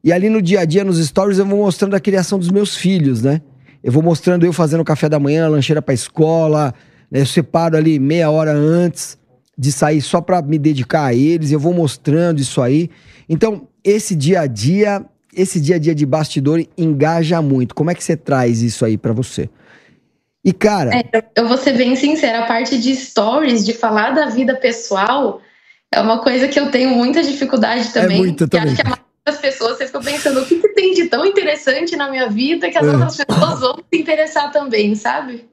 [0.03, 2.77] E ali no dia a dia, nos stories, eu vou mostrando a criação dos meus
[2.77, 3.41] filhos, né?
[3.83, 6.75] Eu vou mostrando eu fazendo café da manhã, lancheira pra escola,
[7.11, 7.21] né?
[7.21, 9.19] Eu separo ali meia hora antes
[9.57, 12.91] de sair só pra me dedicar a eles, eu vou mostrando isso aí.
[13.29, 15.05] Então, esse dia a dia,
[15.35, 17.75] esse dia a dia de bastidor engaja muito.
[17.75, 19.49] Como é que você traz isso aí pra você?
[20.45, 24.27] E cara, É, eu- vou ser bem sincera, a parte de stories, de falar da
[24.27, 25.41] vida pessoal,
[25.93, 28.19] é uma coisa que eu tenho muita dificuldade também.
[28.19, 28.69] muita E também.
[28.69, 31.27] acho que a maioria das pessoas, você fica pensando, o que, que tem de tão
[31.27, 32.91] interessante na minha vida que as É.
[32.91, 35.47] outras pessoas vão se interessar também, sabe?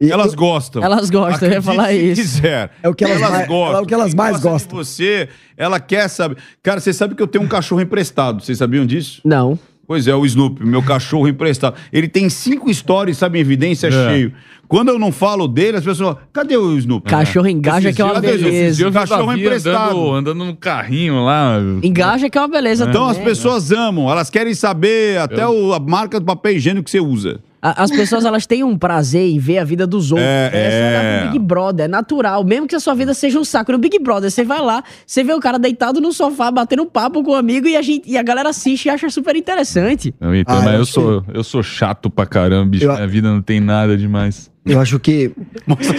[0.00, 0.82] E- Elas gostam.
[0.82, 2.22] Elas gostam, eu ia Acredite falar se isso.
[2.22, 2.70] quiser.
[2.82, 3.78] É o que elas mais- gostam.
[3.78, 4.78] é o que elas mais gosta gostam.
[4.80, 6.36] De você, ela quer saber.
[6.62, 8.42] Cara, você sabe que eu tenho um cachorro emprestado.
[8.42, 9.20] Vocês sabiam disso?
[9.24, 9.58] Não.
[9.86, 11.74] Pois é, o Snoopy, meu cachorro emprestado.
[11.92, 13.90] Ele tem cinco stories, sabe, em evidência É.
[13.90, 14.32] cheio.
[14.68, 17.10] Quando eu não falo dele, as pessoas falam, cadê o Snoopy?
[17.10, 18.82] Cachorro engaja Esses que é uma beleza.
[18.84, 19.90] Eu o Cachorro emprestado.
[19.98, 21.58] Andando, andando no carrinho lá.
[21.82, 23.24] Engaja que é uma beleza Então as também.
[23.30, 27.40] pessoas amam, elas querem saber até o- a marca do papel higiênico que você usa.
[27.62, 30.26] A- As pessoas elas têm um prazer em ver a vida dos outros.
[30.26, 31.24] É, é.
[31.24, 31.26] é.
[31.26, 32.42] Big Brother, é natural.
[32.44, 33.70] Mesmo que a sua vida seja um saco.
[33.72, 37.22] No Big Brother, você vai lá, você vê o cara deitado no sofá, batendo papo
[37.22, 40.14] com um amigo e a, gente, e a galera assiste e acha super interessante.
[40.20, 42.84] Não, então, Ah, mas eu eu sou, eu sou chato pra caramba, bicho.
[42.84, 44.49] Eu- Minha vida não tem nada demais.
[44.66, 45.32] Eu acho que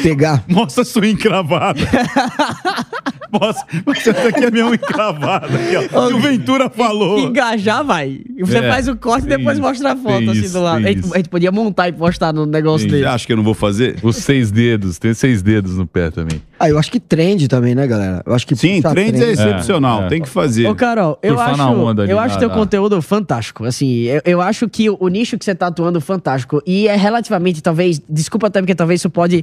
[0.04, 0.44] pegar.
[0.48, 1.80] Mostra a sua encravada.
[3.32, 5.48] Mostra, mas essa aqui é minha encravada.
[5.48, 6.10] Aqui, ó.
[6.10, 7.18] E o Ventura falou.
[7.20, 8.20] Engajar, vai.
[8.40, 10.86] Você É, faz o corte e depois isso, mostra a foto assim isso, do lado.
[10.86, 13.06] A gente, a gente podia montar e postar no negócio Você dele.
[13.06, 13.96] acha que eu não vou fazer?
[14.04, 16.42] Os seis dedos, tem seis dedos no pé também.
[16.62, 18.22] Ah, eu acho que trend também, né, galera?
[18.24, 20.04] Eu acho que Sim, puxa trends é excepcional.
[20.04, 20.10] É, é.
[20.10, 20.68] Tem que fazer.
[20.68, 23.66] Ô, Carol, eu Surfar acho, onda ali, eu acho na- teu conteúdo fantástico.
[23.66, 26.62] Assim, eu, eu acho que o, o nicho que você tá atuando é fantástico.
[26.64, 29.42] E é relativamente, talvez, desculpa até porque talvez isso pode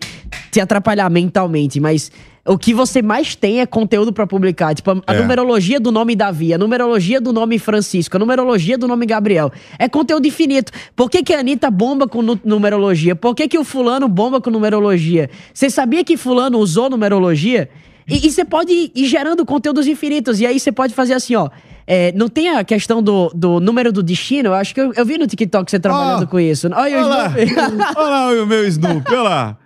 [0.53, 2.13] te atrapalhar mentalmente, mas
[2.49, 4.75] o que você mais tem é conteúdo pra publicar.
[4.75, 5.21] Tipo, a, É.
[5.21, 9.53] numerologia do nome Davi, a numerologia do nome Francisco, a numerologia do nome Gabriel.
[9.79, 10.73] É conteúdo infinito.
[10.97, 13.15] Por que, que a Anitta bomba com nu- numerologia?
[13.15, 15.31] Por que, que o fulano bomba com numerologia?
[15.53, 17.69] Você sabia que fulano usou numerologia?
[18.09, 20.41] E, e você pode ir, ir gerando conteúdos infinitos.
[20.41, 21.49] E aí você pode fazer assim, ó.
[21.87, 24.49] é, não tem a questão do, do número do destino?
[24.49, 26.69] Eu acho que eu, eu vi no TikTok você trabalhando Ó, com isso.
[26.69, 27.85] Olha, Olha o lá, Snoopy.
[27.97, 29.57] olha lá o meu Snoopy, olha lá.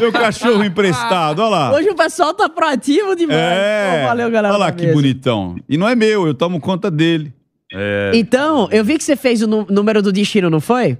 [0.00, 1.72] Meu cachorro emprestado, olha lá.
[1.72, 3.38] Hoje o pessoal tá proativo demais.
[3.38, 4.00] É.
[4.02, 4.54] Pô, valeu, galera.
[4.54, 4.94] Olha lá que mesa.
[4.94, 5.56] bonitão.
[5.68, 7.32] E não é meu, eu tomo conta dele.
[7.72, 10.96] É, Então, eu vi que você fez o número do destino, não foi?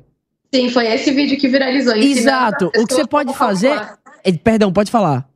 [0.54, 1.94] Sim, foi esse vídeo que viralizou.
[1.96, 2.66] Exato.
[2.76, 3.72] O que você pode fazer.
[4.24, 5.26] Eh, Perdão, pode falar.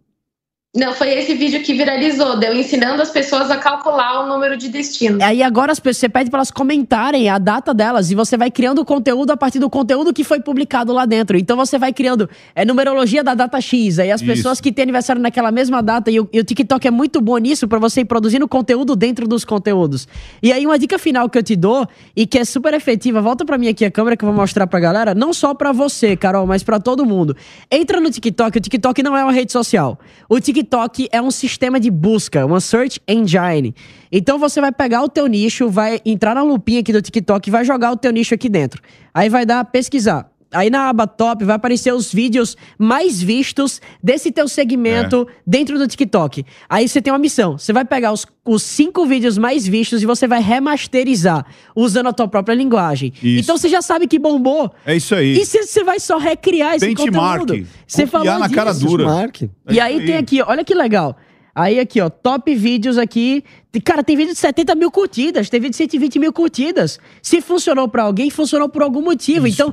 [0.74, 4.70] Não, foi esse vídeo que viralizou, deu ensinando as pessoas a calcular o número de
[4.70, 5.22] destino.
[5.22, 8.50] Aí agora as pessoas, você pede para elas comentarem a data delas e você vai
[8.50, 11.36] criando conteúdo a partir do conteúdo que foi publicado lá dentro.
[11.36, 13.98] Então você vai criando é numerologia da data X.
[13.98, 14.30] Aí as Isso.
[14.30, 17.36] pessoas que têm aniversário naquela mesma data e o, e o TikTok é muito bom
[17.36, 20.08] nisso para você ir produzindo conteúdo dentro dos conteúdos.
[20.42, 23.44] E aí uma dica final que eu te dou e que é super efetiva, volta
[23.44, 26.16] para mim aqui a câmera que eu vou mostrar pra galera, não só para você,
[26.16, 27.36] Carol, mas para todo mundo.
[27.70, 30.00] Entra no TikTok, o TikTok não é uma rede social.
[30.30, 30.61] O TikTok
[31.10, 33.74] é um sistema de busca, uma search engine.
[34.10, 37.50] Então você vai pegar o teu nicho, vai entrar na lupinha aqui do TikTok e
[37.50, 38.82] vai jogar o teu nicho aqui dentro.
[39.12, 40.31] Aí vai dar pesquisar.
[40.52, 45.88] Aí na aba top vai aparecer os vídeos mais vistos desse teu segmento dentro do
[45.88, 46.44] TikTok.
[46.68, 47.56] Aí você tem uma missão.
[47.58, 52.12] Você vai pegar os, os cinco vídeos mais vistos e você vai remasterizar usando a
[52.12, 53.12] tua própria linguagem.
[53.22, 53.40] Isso.
[53.40, 54.70] Então você já sabe que bombou.
[54.84, 55.38] É isso aí.
[55.38, 57.40] E você você vai só recriar esse Benchmark.
[57.40, 57.66] conteúdo.
[57.86, 58.54] Você falou na disso.
[58.54, 59.04] cara dura.
[59.04, 59.26] É
[59.70, 61.16] E isso aí tem aqui, olha que legal.
[61.54, 63.44] Aí aqui, ó, top vídeos aqui.
[63.84, 66.98] Cara, tem vídeo de 70 mil curtidas, tem vídeo de 120 mil curtidas.
[67.22, 69.46] Se funcionou pra alguém, funcionou por algum motivo.
[69.46, 69.72] Então,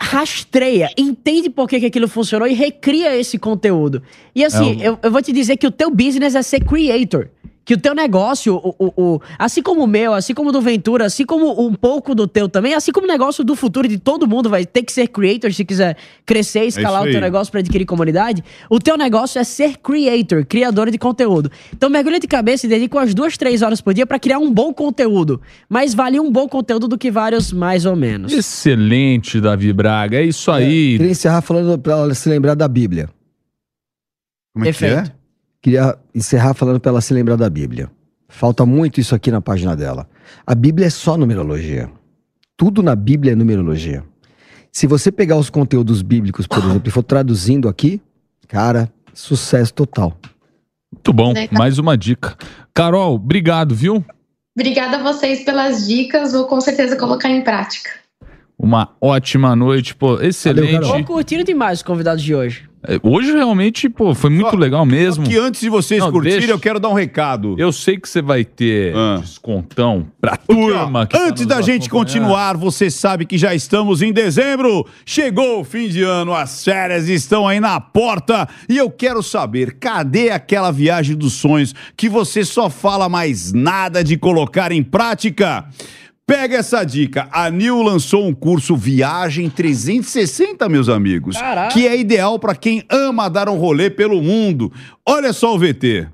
[0.00, 4.02] rastreia, entende por que, que aquilo funcionou e recria esse conteúdo.
[4.34, 7.28] E assim, É eu, eu vou te dizer que o teu business é ser creator.
[7.70, 10.60] Que o teu negócio, o, o, o- assim como o meu, assim como o do
[10.60, 13.96] Ventura, assim como um pouco do teu também, assim como o negócio do futuro de
[13.96, 15.96] todo mundo vai ter que ser creator se quiser
[16.26, 18.42] crescer, escalar o isso teu negócio para adquirir comunidade.
[18.68, 21.48] O teu negócio é ser creator, criador de conteúdo.
[21.72, 24.52] Então mergulha de cabeça e dedica umas duas, três horas por dia para criar um
[24.52, 25.40] bom conteúdo.
[25.68, 28.32] Mas vale um bom conteúdo do que vários mais ou menos.
[28.32, 30.18] Excelente, Davi Braga.
[30.18, 30.96] É isso aí.
[30.98, 33.08] Queria encerrar falando pra ela se lembrar da Bíblia.
[34.52, 35.19] Como é que é?
[35.62, 37.90] Queria encerrar falando pra ela se lembrar da Bíblia.
[38.28, 40.08] Falta muito isso aqui na página dela.
[40.46, 41.90] A Bíblia é só numerologia.
[42.56, 44.04] Tudo na Bíblia é numerologia.
[44.72, 48.00] Se você pegar os conteúdos bíblicos, por exemplo, e for traduzindo aqui,
[48.46, 50.16] cara, sucesso total.
[50.92, 51.34] Muito bom.
[51.50, 52.36] Mais uma dica.
[52.72, 54.04] Carol, obrigado, viu?
[54.56, 57.90] Obrigada a vocês pelas dicas, vou com certeza colocar em prática.
[58.58, 60.86] uma ótima noite, pô, excelente.
[60.86, 62.69] Tô curtindo demais os convidados de hoje.
[62.82, 65.24] É, Hoje realmente, pô, foi muito legal mesmo.
[65.26, 67.54] Que antes de vocês Não, curtirem, deixa- eu quero dar um recado.
[67.58, 71.06] Eu sei que você vai ter descontão pra turma.
[71.06, 74.86] que tá Antes nos da gente continuar, você sabe que já estamos em dezembro.
[75.04, 78.48] Chegou o fim de ano, as férias estão aí na porta.
[78.68, 84.02] E eu quero saber, cadê aquela viagem dos sonhos que você só fala mais nada
[84.02, 85.66] de colocar em prática?
[86.30, 87.28] Pega essa dica.
[87.32, 91.36] A Nil lançou um curso Viagem 360, meus amigos.
[91.36, 91.74] Caraca.
[91.74, 94.72] Que é ideal para quem ama dar um rolê pelo mundo.
[95.04, 96.06] Olha só o VT.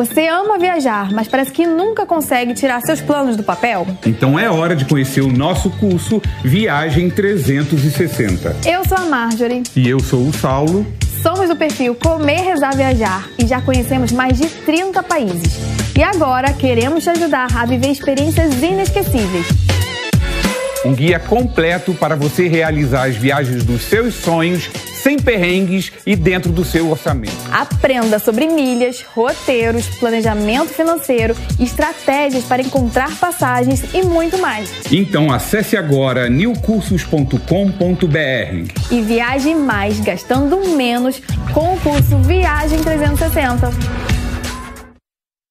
[0.00, 3.86] Você ama viajar, mas parece que nunca consegue tirar seus planos do papel?
[4.06, 8.56] Então é hora de conhecer o nosso curso Viagem 360.
[8.64, 10.86] Eu sou a Marjorie, E eu sou o Saulo.
[11.22, 15.58] somos do perfil Comer, Rezar, Viajar e já conhecemos mais de 30 países.
[15.94, 19.48] E agora queremos te ajudar a viver experiências inesquecíveis.
[20.82, 24.70] Um guia completo para você realizar as viagens dos seus sonhos,
[25.02, 27.36] sem perrengues e dentro do seu orçamento.
[27.50, 34.70] Aprenda sobre milhas, roteiros, planejamento financeiro, estratégias para encontrar passagens e muito mais.
[34.90, 37.38] Então acesse agora newcursos.com.br.
[38.90, 41.20] E viaje mais gastando menos
[41.52, 44.09] com o curso Viagem 360.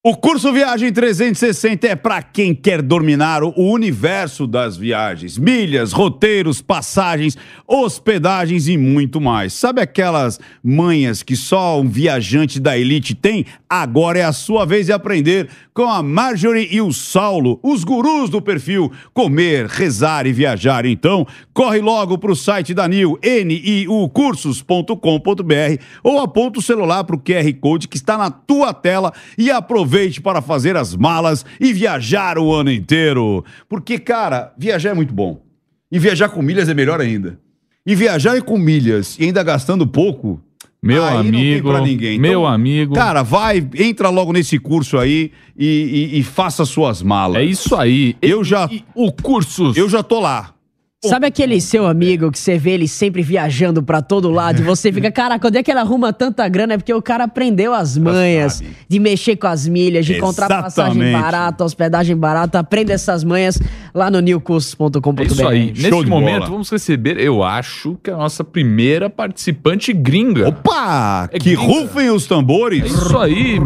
[0.02, 5.36] O curso Viagem 360 é para quem quer dominar o universo das viagens.
[5.36, 7.36] Milhas, roteiros, passagens,
[7.68, 9.52] hospedagens e muito mais.
[9.52, 13.44] Sabe aquelas manhas que só um viajante da elite tem?
[13.68, 18.30] Agora é a sua vez de aprender com a Marjorie e o Saulo, os gurus
[18.30, 20.86] do perfil Comer, Rezar e Viajar.
[20.86, 27.20] Então, corre logo para o site da NIU, niucursos.com.br ou aponta o celular para o
[27.20, 29.50] QR Code que está na tua tela e
[29.90, 33.44] aproveite para fazer as malas e viajar o ano inteiro.
[33.68, 35.42] Porque, cara, viajar é muito bom.
[35.90, 37.38] E viajar com milhas é melhor ainda.
[37.84, 40.40] E viajar com milhas e ainda gastando pouco.
[40.82, 42.18] Meu aí amigo, ninguém.
[42.18, 42.94] meu amigo.
[42.94, 47.42] Cara, vai, entra logo nesse curso aí e, e- e faça suas malas.
[47.42, 48.16] É isso aí.
[48.22, 48.70] Eu já.
[48.94, 49.72] o curso.
[49.76, 50.54] Eu já tô lá.
[51.02, 54.92] Sabe aquele seu amigo que você vê ele sempre viajando pra todo lado e você
[54.92, 56.74] fica, caraca, onde é que ele arruma tanta grana?
[56.74, 61.10] É porque o cara aprendeu as manhas de mexer com as milhas, de encontrar passagem
[61.10, 62.58] barata, hospedagem barata.
[62.58, 63.58] Aprenda essas manhas
[63.94, 65.22] lá no newcursos.com.br.
[65.22, 65.72] É isso aí.
[65.74, 70.48] Nesse momento, vamos receber, eu acho, que é a nossa primeira participante gringa.
[70.50, 71.30] Opa!
[71.40, 72.82] que rufem os tambores.
[72.82, 73.58] É isso aí.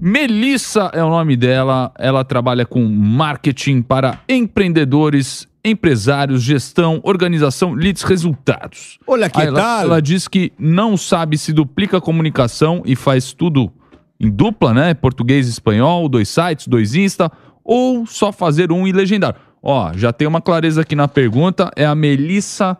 [0.00, 1.90] Melissa é o nome dela.
[1.98, 8.98] Ela trabalha com marketing para empreendedores, empresários, gestão, organização, leads, resultados.
[9.06, 9.80] Olha que Aí ela, tal?
[9.82, 13.72] ela diz que não sabe se duplica a comunicação e faz tudo
[14.20, 14.94] em dupla, né?
[14.94, 17.30] Português e espanhol, dois sites, dois Insta,
[17.64, 19.36] ou só fazer um e legendar.
[19.62, 22.76] Ó, já tem uma clareza aqui na pergunta, é a Melissa.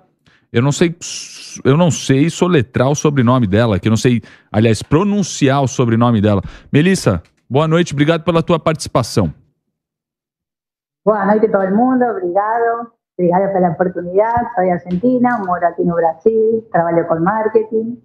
[0.53, 0.97] Eu não sei,
[1.65, 6.21] eu não sei soletrar o sobrenome dela, que eu não sei, aliás, pronunciar o sobrenome
[6.21, 6.43] dela.
[6.73, 9.33] Melissa, boa noite, obrigado pela tua participação.
[11.09, 12.93] Boa noite a todo el mundo, obrigado.
[13.17, 14.35] Obrigado por la oportunidad.
[14.55, 18.05] Soy argentina, moro aquí no Brasil, trabalho com marketing.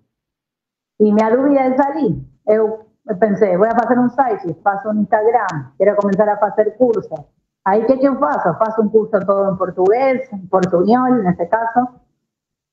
[1.02, 2.26] E minha dúvida é ali.
[2.48, 2.86] Eu
[3.20, 5.48] pensei, vou fazer um site, faço um Instagram,
[5.78, 7.20] quero começar a fazer cursos.
[7.66, 8.58] Aí o que, que eu faço?
[8.58, 11.90] Faço um curso todo em português, em portunhol, nesse caso.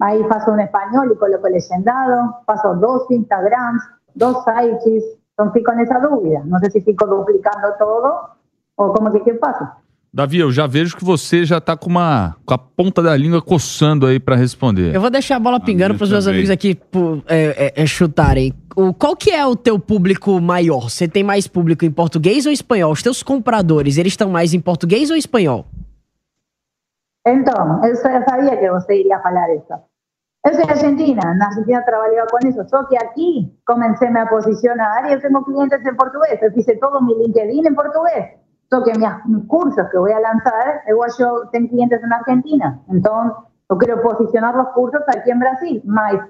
[0.01, 2.37] Aí faço um espanhol e coloco legendado.
[2.47, 3.83] Faço dois Instagrams,
[4.15, 5.03] dois sites.
[5.33, 6.41] Então fico nessa dúvida.
[6.45, 8.29] Não sei se fico duplicando todo
[8.77, 9.90] ou como que, que eu faço.
[10.13, 13.41] Davi, eu já vejo que você já tá com uma com a ponta da língua
[13.41, 14.93] coçando aí pra responder.
[14.93, 17.87] Eu vou deixar a bola pingando minha pros meus amigos aqui pô, é, é, é,
[17.87, 18.53] chutarem.
[18.75, 20.91] O, qual que é o teu público maior?
[20.91, 22.91] Você tem mais público em português ou espanhol?
[22.91, 25.67] Os teus compradores, eles estão mais em português ou espanhol?
[27.25, 29.75] Então, eu só sabia que você iria falar isso.
[30.45, 35.09] Eu sou argentina, na Argentina trabalhava com isso, só que aqui comecei a me posicionar
[35.09, 36.43] e eu tenho clientes em português.
[36.43, 38.41] Eu fiz todo meu LinkedIn em português.
[38.73, 42.81] Só que minhas, mis cursos que vou lançar, eu acho tenho clientes na Argentina.
[42.89, 45.83] Então, eu quero posicionar os cursos aqui em Brasil.
[45.85, 46.21] Mas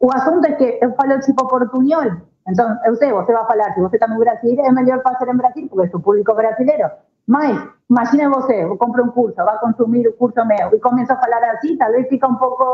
[0.00, 2.27] o assunto é que eu falo tipo portunhol.
[2.50, 5.36] Então, eu sei, você vai falar, se você está no Brasil, é melhor fazer em
[5.36, 6.88] Brasil, porque é o público brasileiro.
[7.26, 11.16] Mas, imagine você, eu compro um curso, vai consumir o curso meu e começa a
[11.16, 12.64] falar assim, talvez fica um pouco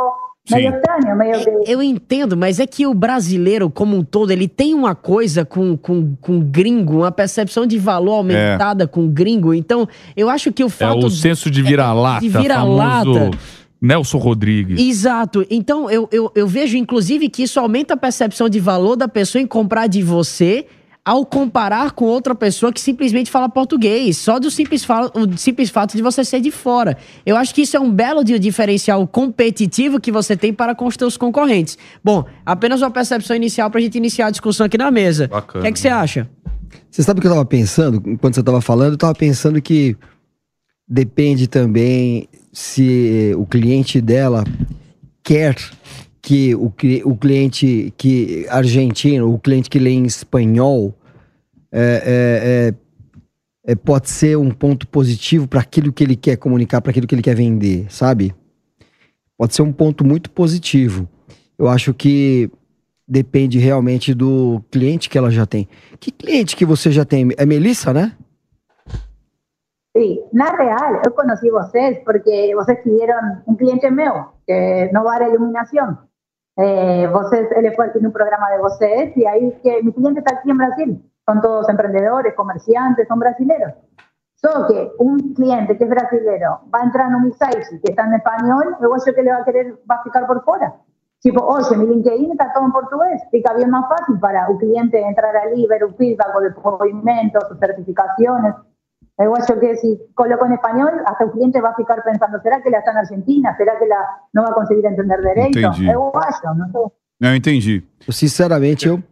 [0.48, 1.72] meio estranho, meio que...
[1.72, 5.76] Eu entendo, mas é que o brasileiro, como um todo, ele tem uma coisa com,
[5.76, 9.52] com, com gringo, uma percepção de valor aumentada com gringo.
[9.52, 11.06] Então, eu acho que o É fato.
[11.06, 13.04] o senso de vira-lata, de vira-lata.
[13.04, 13.30] famoso
[13.84, 14.80] Nelson Rodrigues.
[14.80, 15.44] Exato.
[15.50, 19.40] Então, eu, eu, eu vejo, inclusive, que isso aumenta a percepção de valor da pessoa
[19.42, 20.66] em comprar de você.
[21.06, 25.68] ao comparar com outra pessoa que simplesmente fala português, só do simples, fa- o simples
[25.68, 26.96] fato de você ser de fora.
[27.26, 30.94] Eu acho que isso é um belo diferencial competitivo que você tem para com os
[30.94, 31.76] seus concorrentes.
[32.02, 35.28] Bom, apenas uma percepção inicial pra gente iniciar a discussão aqui na mesa.
[35.30, 36.26] O que é que você acha?
[36.90, 38.02] Você sabe o que eu tava pensando?
[38.06, 39.94] Enquanto você tava falando, eu tava pensando que
[40.88, 44.44] depende também se o cliente dela
[45.24, 45.56] quer
[46.22, 46.72] que o,
[47.04, 50.94] o cliente que argentino, o cliente que lê em espanhol,
[51.72, 52.72] é,
[53.66, 56.90] é, é, é, pode ser um ponto positivo para aquilo que ele quer comunicar, para
[56.90, 58.32] aquilo que ele quer vender, sabe?
[59.36, 61.08] Pode ser um ponto muito positivo.
[61.58, 62.48] Eu acho que
[63.06, 65.68] depende realmente do cliente que ela já tem.
[65.98, 67.30] Que cliente que você já tem?
[67.36, 68.12] É Melissa, né?
[69.94, 75.14] Sí, na real, yo conocí vocês porque vocês pidieron un cliente meu que no va
[75.14, 76.10] a dar iluminación.
[76.56, 80.34] Eh, vocês, él fue tiene un programa de vocês y ahí que mi cliente está
[80.34, 81.12] aquí en Brasil.
[81.24, 83.72] Son todos emprendedores, comerciantes, son brasileros.
[84.34, 88.04] Solo que un cliente que es brasilero va a entrar en un site que está
[88.04, 90.74] en español, luego yo que le va a querer, va a ficar por fuera.
[91.20, 95.00] Tipo, oye, mi LinkedIn está todo en portugués, fica bien más fácil para un cliente
[95.00, 98.54] entrar allí, ver un feedback o de movimientos o certificaciones.
[99.18, 102.60] Igual yo que si coloco en español, hasta un cliente va a ficar pensando, ¿será
[102.62, 103.56] que la está en Argentina?
[103.56, 103.96] ¿Será que la
[104.32, 105.58] no va a conseguir entender derecho?
[105.58, 105.88] Entendi.
[105.88, 106.92] Es guayo, no sé.
[107.20, 107.84] Eu entendi.
[108.06, 109.02] Eu, Sinceramente, eu.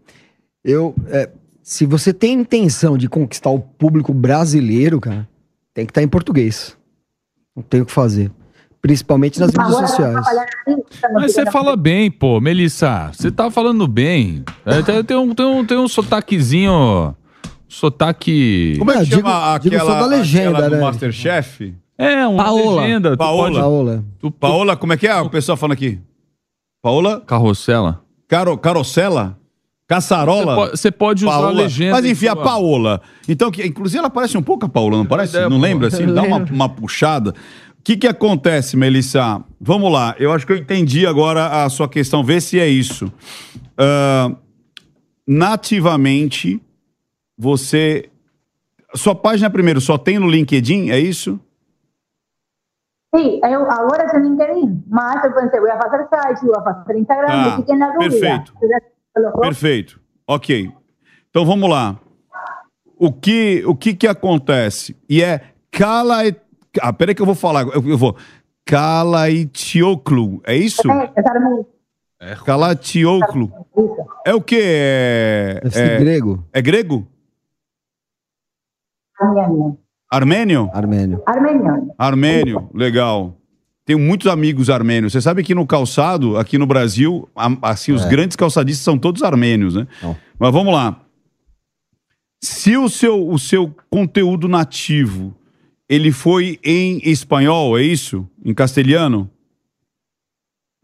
[0.65, 1.31] eu é,
[1.63, 5.29] se você tem intenção de conquistar o público brasileiro, cara,
[5.73, 6.77] tem que estar em português.
[7.55, 8.31] Não tem o que fazer.
[8.81, 10.27] Principalmente nas redes sociais.
[10.67, 10.85] não
[11.15, 13.13] Mas você fala bem, pô, Melissa.
[13.13, 14.45] Você tá falando bem.
[14.67, 17.15] É, tem, tem um, tem, um, tem um sotaquezinho.
[17.73, 18.77] Sotaque.
[18.79, 20.81] Como é que digo- chama digo aquela, da legenda, aquela do né?
[20.83, 21.75] Masterchef?
[21.97, 22.83] É, uma Paola.
[22.83, 23.11] legenda.
[23.13, 23.43] Tu Paola.
[23.49, 24.05] pode- Paola.
[24.19, 25.99] tu- tu- Paola, como é que é o pessoal falando aqui?
[26.83, 27.21] Paola?
[27.23, 28.03] Carrossela.
[28.29, 29.39] Caro, carocela?
[29.89, 30.71] Caçarola?
[30.71, 31.63] Você pode, pode usar a Paola.
[31.63, 31.93] legenda.
[31.93, 33.01] Mas enfim, a Paola.
[33.29, 35.33] Então, que, inclusive ela parece um pouco a Paola, não parece?
[35.35, 35.63] ideia, não pô.
[35.63, 35.89] lembra?
[35.89, 37.31] Assim, dá uma, uma puxada.
[37.79, 39.43] O que que acontece, Melissa?
[39.61, 40.15] Vamos lá.
[40.19, 42.23] Eu acho que eu entendi agora a sua questão.
[42.23, 43.11] Vê se é isso.
[43.77, 44.31] Ah,
[45.27, 46.61] nativamente,
[47.43, 48.09] você...
[48.95, 51.41] Sua página, primeiro, só tem no LinkedIn, é isso?
[53.15, 54.85] Sí, eu agora en LinkedIn.
[54.87, 57.93] Mas eu pensei, voy a hacer site, voy a hacer Instagram, Tá, y fiquei na
[57.93, 58.11] dúvida.
[58.11, 58.55] perfeito.
[59.41, 60.01] Perfeito.
[60.27, 60.73] Ok.
[61.29, 61.99] Então vamos lá.
[62.99, 64.97] O que o que que acontece?
[65.09, 65.41] E é
[65.71, 66.23] Cala
[66.81, 67.63] Ah, peraí que eu vou falar.
[67.67, 68.17] Eu, eu vou.
[68.65, 70.41] Calaitioclu.
[70.47, 70.91] É isso?
[70.91, 71.13] É.
[73.77, 73.97] Isso.
[74.25, 74.59] É o que?
[74.63, 76.45] É, é, grego.
[76.53, 77.07] é grego?
[79.23, 79.79] Armênio.
[80.11, 80.71] Armênio?
[80.75, 81.23] Armênio.
[81.27, 81.95] Armênio.
[81.99, 83.37] Armênio, legal.
[83.85, 85.13] Tenho muitos amigos armênios.
[85.13, 87.29] Você sabe que no calçado, aqui no Brasil,
[87.63, 88.09] assim, os É.
[88.09, 89.87] grandes calçadistas são todos armênios, né?
[90.03, 90.17] Não.
[90.39, 91.01] Mas vamos lá.
[92.43, 95.35] Se o seu, o seu conteúdo nativo,
[95.89, 98.27] ele foi em espanhol, é isso?
[98.45, 99.31] Em castelhano?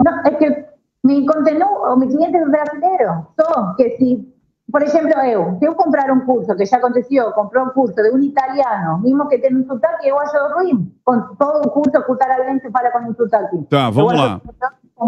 [0.05, 0.65] No, es que
[1.05, 3.27] mi contenido o mi cliente es brasileño.
[3.41, 4.29] Só que si,
[4.71, 8.11] por ejemplo, eu, se eu comprar un curso, que ya aconteció, compró un curso de
[8.11, 10.93] un italiano, mismo que tiene un sotaque, eu acho ruim.
[11.05, 13.65] Con todo o curso, escutar alguém que fala com um sotaque.
[13.71, 14.41] Tá, vamos Eu lá.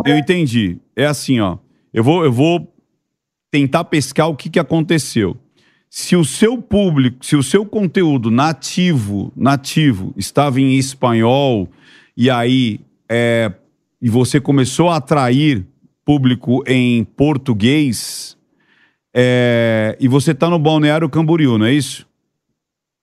[0.07, 0.81] Eu entendi.
[0.97, 1.59] É assim, ó.
[1.93, 2.73] Eu vou, eu vou
[3.51, 5.37] tentar pescar o que, que aconteceu.
[5.91, 11.69] Se o seu público, se o seu conteúdo nativo, nativo, estava em espanhol
[12.17, 13.53] e aí é,
[14.01, 15.67] e você começou a atrair
[16.05, 18.39] público em português,
[19.15, 22.07] é, e você está no Balneário Camboriú, não é isso?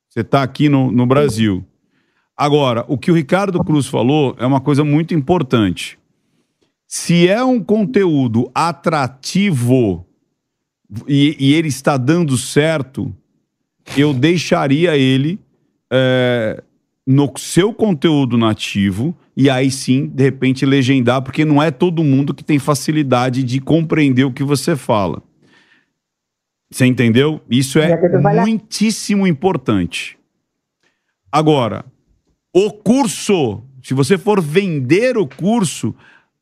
[0.10, 1.66] Você está aqui no, no Brasil.
[2.36, 5.98] Agora, o que o Ricardo Cruz falou é uma coisa muito importante.
[6.88, 10.06] Se é um conteúdo atrativo
[11.08, 13.14] e, e ele está dando certo,
[13.98, 15.40] eu deixaria ele
[15.92, 16.64] é,
[17.06, 22.34] no seu conteúdo nativo e aí sim, de repente, legendar, porque não é todo mundo
[22.34, 25.22] que tem facilidade de compreender o que você fala.
[26.70, 27.42] Você entendeu?
[27.50, 27.98] Isso é
[28.42, 30.18] muitíssimo importante.
[31.32, 31.86] Agora,
[32.54, 35.96] o curso, se você for vender o curso,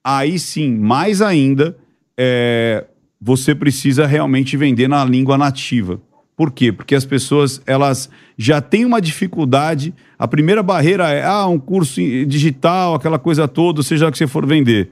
[0.03, 1.77] aí sim, mais ainda,
[2.18, 2.85] é,
[3.19, 6.02] você precisa realmente vender na língua nativa.
[6.35, 6.72] Por quê?
[6.72, 9.93] Porque as pessoas elas já têm uma dificuldade.
[10.19, 14.27] A primeira barreira é ah, um curso digital, aquela coisa toda, seja o que você
[14.27, 14.91] for vender.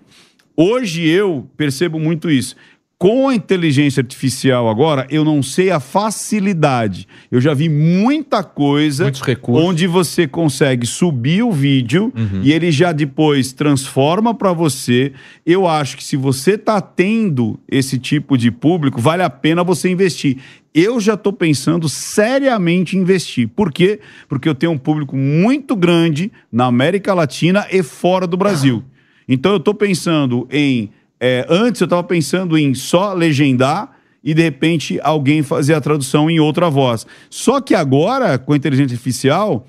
[0.55, 2.55] Hoje eu percebo muito isso.
[2.97, 7.05] Com a inteligência artificial agora, eu não sei a facilidade.
[7.29, 9.11] Eu já vi muita coisa
[9.49, 15.11] onde você consegue subir o vídeo e ele já depois transforma para você.
[15.45, 19.89] Eu acho que se você está tendo esse tipo de público, vale a pena você
[19.89, 20.37] investir.
[20.73, 23.49] Eu já estou pensando seriamente em investir.
[23.49, 23.99] Por quê?
[24.29, 28.83] Porque eu tenho um público muito grande na América Latina e fora do Brasil.
[29.27, 30.89] Então eu estou pensando em.
[31.25, 36.29] É, antes eu estava pensando em só legendar e de repente alguém fazer a tradução
[36.29, 37.07] em outra voz.
[37.29, 39.65] Só que agora, com a inteligência artificial,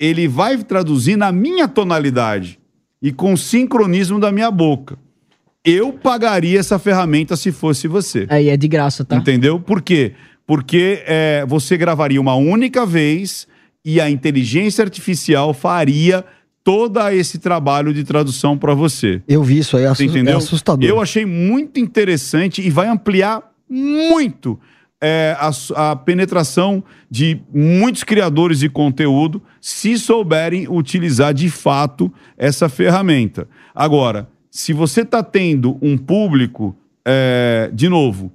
[0.00, 2.58] ele vai traduzir na minha tonalidade
[3.00, 4.98] e com o sincronismo da minha boca.
[5.64, 8.26] Eu pagaria essa ferramenta se fosse você.
[8.28, 9.14] Aí é de graça, tá?
[9.14, 9.60] Entendeu?
[9.60, 10.12] Por quê?
[10.44, 13.46] Porque é, você gravaria uma única vez
[13.84, 16.24] e a inteligência artificial faria
[16.66, 19.22] todo esse trabalho de tradução para você.
[19.28, 20.84] Eu vi isso aí, é é assustador.
[20.88, 23.40] Eu achei muito interessante e vai ampliar
[23.70, 24.58] muito
[25.00, 32.68] é, a, a penetração de muitos criadores de conteúdo se souberem utilizar de fato essa
[32.68, 33.46] ferramenta.
[33.72, 36.74] Agora, se você está tendo um público,
[37.06, 38.32] é, de novo,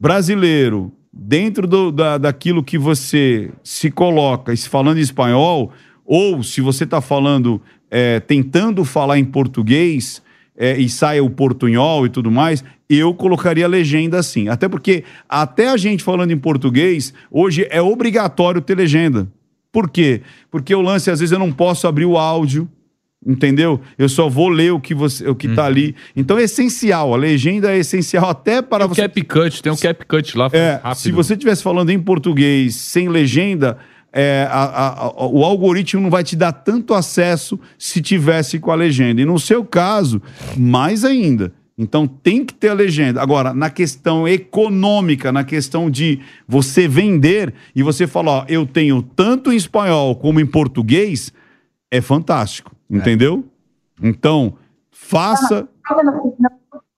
[0.00, 5.72] brasileiro, dentro do- da, daquilo que você se coloca, falando em espanhol,
[6.04, 7.60] ou se você está falando,
[7.90, 10.22] é, tentando falar em português
[10.56, 14.48] é, e sai o portunhol e tudo mais, eu colocaria legenda assim.
[14.48, 19.26] Até porque, até a gente falando em português, hoje é obrigatório ter legenda.
[19.72, 20.22] Por quê?
[20.50, 22.68] Porque o lance, às vezes, eu não posso abrir o áudio.
[23.26, 23.80] Entendeu?
[23.96, 25.94] Eu só vou ler o que você, o que tá ali.
[26.14, 29.00] Então é essencial, a legenda é essencial até para você.
[29.00, 30.50] Cap cut, tem um cap cut lá.
[30.52, 31.00] É, rápido.
[31.00, 33.78] se você estivesse falando em português sem legenda,
[34.16, 38.70] é, a- a- a- o algoritmo não vai te dar tanto acesso se tivesse com
[38.70, 39.20] a legenda.
[39.20, 40.22] E no seu caso,
[40.56, 41.52] mais ainda.
[41.76, 43.20] Então tem que ter a legenda.
[43.20, 49.02] Agora, na questão econômica, na questão de você vender e você falar, ó, eu tenho
[49.02, 51.32] tanto em espanhol como em português,
[51.90, 52.70] é fantástico.
[52.88, 53.44] Entendeu?
[54.00, 54.54] Então,
[54.92, 55.66] faça.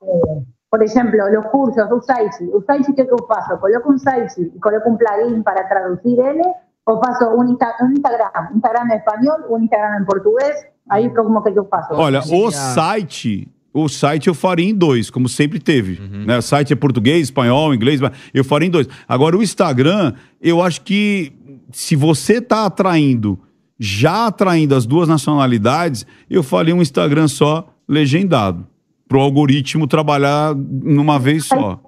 [0.03, 2.45] Eh, por ejemplo, los cursos, Usaichi.
[2.53, 3.57] Usaichi, ¿qué que eu faço?
[3.59, 6.43] Coloco un Usaichi y coloco un plugin para traducir ele,
[6.87, 11.43] o faço un, Insta- un Instagram, Instagram en español, un Instagram en portugués, ahí como
[11.43, 11.95] que eu faço.
[11.95, 15.99] Olha, o site, o site eu faria em dois, como sempre teve.
[16.01, 16.39] Né?
[16.39, 18.89] O site é português, espanhol, inglês, mas eu faria em dois.
[19.09, 21.33] Agora, o Instagram, eu acho que
[21.73, 23.39] se você tá atraindo,
[23.79, 28.67] já atraindo as duas nacionalidades, eu faria um Instagram só legendado.
[29.09, 31.81] Pro algoritmo trabalhar numa vez só.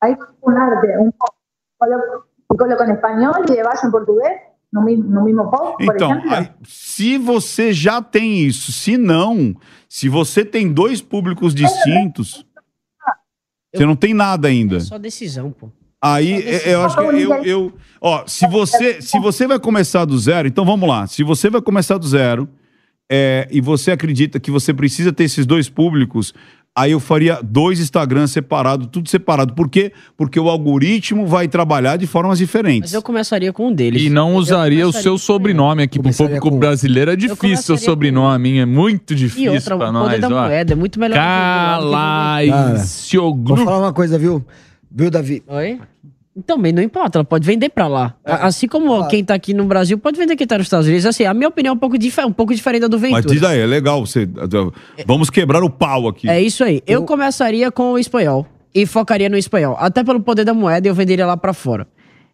[0.00, 0.20] Arte,
[0.98, 1.10] un
[1.78, 4.32] coloco, y coloco en español y de base en portugués,
[4.72, 9.54] no mismo, no mismo post, por Então, aí, se você já tem isso, se não,
[9.88, 12.44] se você tem dois públicos distintos,
[13.72, 14.76] você não tem nada ainda.
[14.76, 15.70] É só decisão, pô.
[16.02, 20.18] Aí é- eu acho que eu, eu ó, se você se você vai começar do
[20.18, 21.06] zero, então vamos lá.
[21.06, 22.46] Se você vai começar do zero
[23.10, 26.34] é, e você acredita que você precisa ter esses dois públicos,
[26.76, 29.54] aí eu faria dois Instagrams separados, tudo separado.
[29.54, 29.92] Por quê?
[30.16, 32.90] Porque o algoritmo vai trabalhar de formas diferentes.
[32.90, 34.02] Mas eu começaria com um deles.
[34.02, 37.10] E não Eu usaria o seu sobrenome aqui pro público brasileiro.
[37.12, 38.60] É difícil o sobrenome, hein?
[38.60, 40.04] é muito E difícil outra, pra o nós.
[40.06, 41.16] poder da moeda é muito melhor.
[41.16, 43.54] Calaizioglu.
[43.56, 44.44] Vou falar uma coisa, viu?
[44.90, 45.42] Viu, Davi?
[45.48, 45.78] Oi?
[46.46, 48.14] Também não importa, ela pode vender pra lá.
[48.24, 51.06] A- Assim como quem tá aqui no Brasil pode vender quem tá nos Estados Unidos.
[51.06, 51.96] Assim, a minha opinião é um pouco,
[52.26, 53.22] um pouco diferente da do Ventura.
[53.22, 54.04] Mas diz aí, é legal.
[54.04, 54.28] Você,
[55.06, 56.28] vamos quebrar o pau aqui.
[56.28, 56.82] É isso aí.
[56.86, 58.44] Eu começaria com o espanhol
[58.74, 59.76] e focaria no espanhol.
[59.78, 61.86] Até pelo poder da moeda, eu venderia lá pra fora.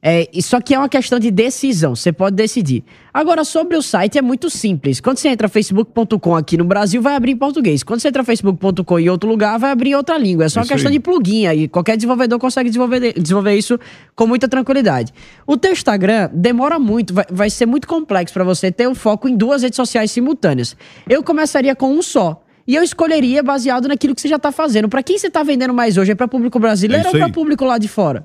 [0.02, 2.82] É, só que é uma questão de decisão, você pode decidir.
[3.12, 4.98] Agora, sobre o site, é muito simples.
[4.98, 7.82] Quando você entra facebook.com aqui no Brasil, vai abrir em português.
[7.82, 10.46] Quando você entra facebook.com em outro lugar, vai abrir em outra língua.
[10.46, 10.94] É só uma Isso questão aí.
[10.96, 11.68] de plugin aí.
[11.68, 13.78] Qualquer desenvolvedor consegue desenvolver, desenvolver isso
[14.16, 15.12] com muita tranquilidade.
[15.46, 19.28] O teu Instagram demora muito, vai, vai ser muito complexo pra você ter o foco
[19.28, 20.74] em duas redes sociais simultâneas.
[21.10, 22.42] Eu começaria com um só.
[22.66, 24.88] E eu escolheria baseado naquilo que você já tá fazendo.
[24.88, 26.12] Pra quem você tá vendendo mais hoje?
[26.12, 27.32] É pra público brasileiro É ou isso pra aí.
[27.32, 28.24] público lá de fora?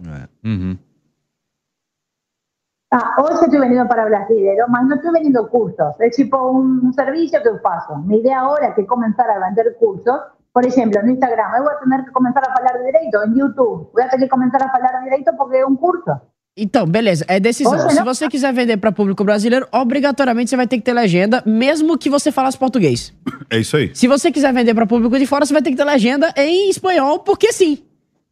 [2.91, 5.95] Ah, hoy estoy vendiendo para brasileños, más no estoy vendiendo cursos.
[5.99, 7.97] Es tipo un, servicio que paso.
[8.05, 10.15] Mi idea ahora es que comenzar a vender cursos.
[10.53, 13.21] Por ejemplo, en Instagram, hoy voy a tener que comenzar a hablar direito.
[13.23, 16.21] En YouTube, voy a tener que comenzar a hablar direito porque es un curso.
[16.57, 17.77] Então, beleza, é decisão.
[17.89, 21.43] Se não- você quiser vender pra público brasileiro, obrigatoriamente você vai ter que ter legenda,
[21.45, 23.13] mesmo que você falasse português.
[23.49, 23.93] É isso aí.
[23.93, 26.69] Se você quiser vender pra público de fora, você vai ter que ter legenda em
[26.69, 27.83] espanhol, porque sim.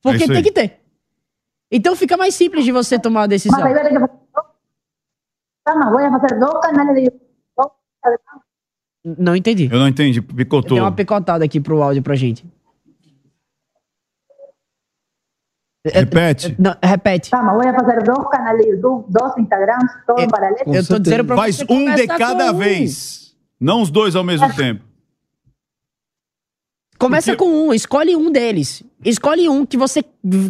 [0.01, 0.43] Porque É tem aí.
[0.43, 0.79] que ter.
[1.69, 3.59] Então fica mais simples de você tomar a decisão.
[3.59, 4.22] Más, ahí voy a tener que
[5.63, 7.11] Tá, voy a dos de
[9.03, 9.69] Não entendi.
[9.71, 10.75] Eu não entendi, picotou.
[10.75, 12.45] Deu uma picotada aqui pro áudio pra gente.
[15.85, 16.51] É, repete.
[16.51, 17.29] É, não, repete.
[17.29, 20.75] Tá, Calma, vou fazer dois canais do YouTube, dois Instagrams, todos é, paralelos.
[20.75, 22.57] Eu tô dizendo pra Faz um de cada um.
[22.57, 24.92] vez, não os dois ao mesmo tempo.
[27.03, 28.83] Começa com um, escolhe um deles.
[29.03, 30.01] Escolhe um que você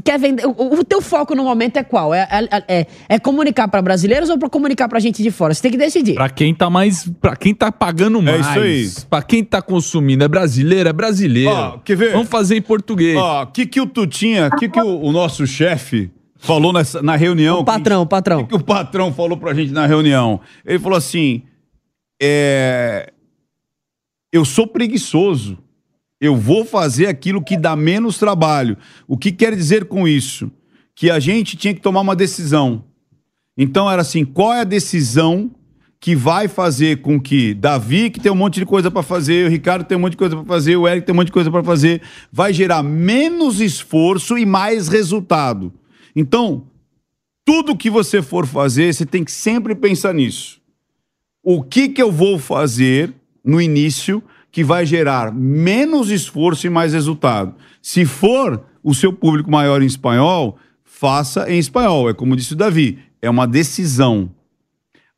[0.04, 0.46] quer vender.
[0.46, 2.14] O, o teu foco no momento é qual?
[2.14, 5.54] É, é, é, é comunicar pra brasileiros ou pra comunicar pra gente de fora?
[5.54, 6.14] Você tem que decidir.
[6.14, 7.10] Pra quem tá mais.
[7.20, 8.42] Pra quem tá pagando mais.
[8.42, 8.92] isso aí.
[9.10, 10.24] Pra quem tá consumindo.
[10.24, 11.50] É brasileiro, é brasileiro.
[11.50, 12.12] Ó, quer ver?
[12.12, 13.18] Vamos fazer em português.
[13.18, 17.02] Ó, o que, que o Tutinha, o que, que o, o nosso chefe falou nessa,
[17.02, 17.62] na reunião?
[17.62, 18.42] O patrão, o patrão.
[18.42, 20.40] O que, que o patrão falou pra gente na reunião?
[20.64, 21.42] Ele falou assim:
[22.22, 23.12] é,
[24.32, 25.58] eu sou preguiçoso.
[26.20, 28.78] Eu vou fazer aquilo que dá menos trabalho.
[29.08, 30.52] O que quer dizer com isso?
[30.96, 32.86] Que a gente tinha que tomar uma decisão.
[33.58, 35.52] Então era assim: qual é a decisão
[36.04, 39.50] que vai fazer com que Davi, que tem um monte de coisa para fazer, o
[39.50, 41.50] Ricardo tem um monte de coisa para fazer, o Eric tem um monte de coisa
[41.50, 45.72] para fazer, vai gerar menos esforço e mais resultado.
[46.14, 46.68] Então,
[47.46, 50.62] tudo que você for fazer, você tem que sempre pensar nisso.
[51.42, 54.22] O que que eu vou fazer no início
[54.54, 57.56] que vai gerar menos esforço e mais resultado?
[57.82, 62.08] Se for o seu público maior em espanhol, faça em espanhol.
[62.08, 64.30] É como disse o Davi, é uma decisão.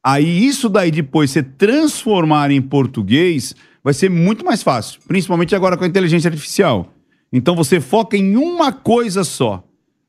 [0.02, 3.54] Aí isso daí depois você transformar em português
[3.84, 6.94] vai ser muito mais fácil, principalmente agora com a inteligência artificial.
[7.32, 9.68] Então você foca em uma coisa só.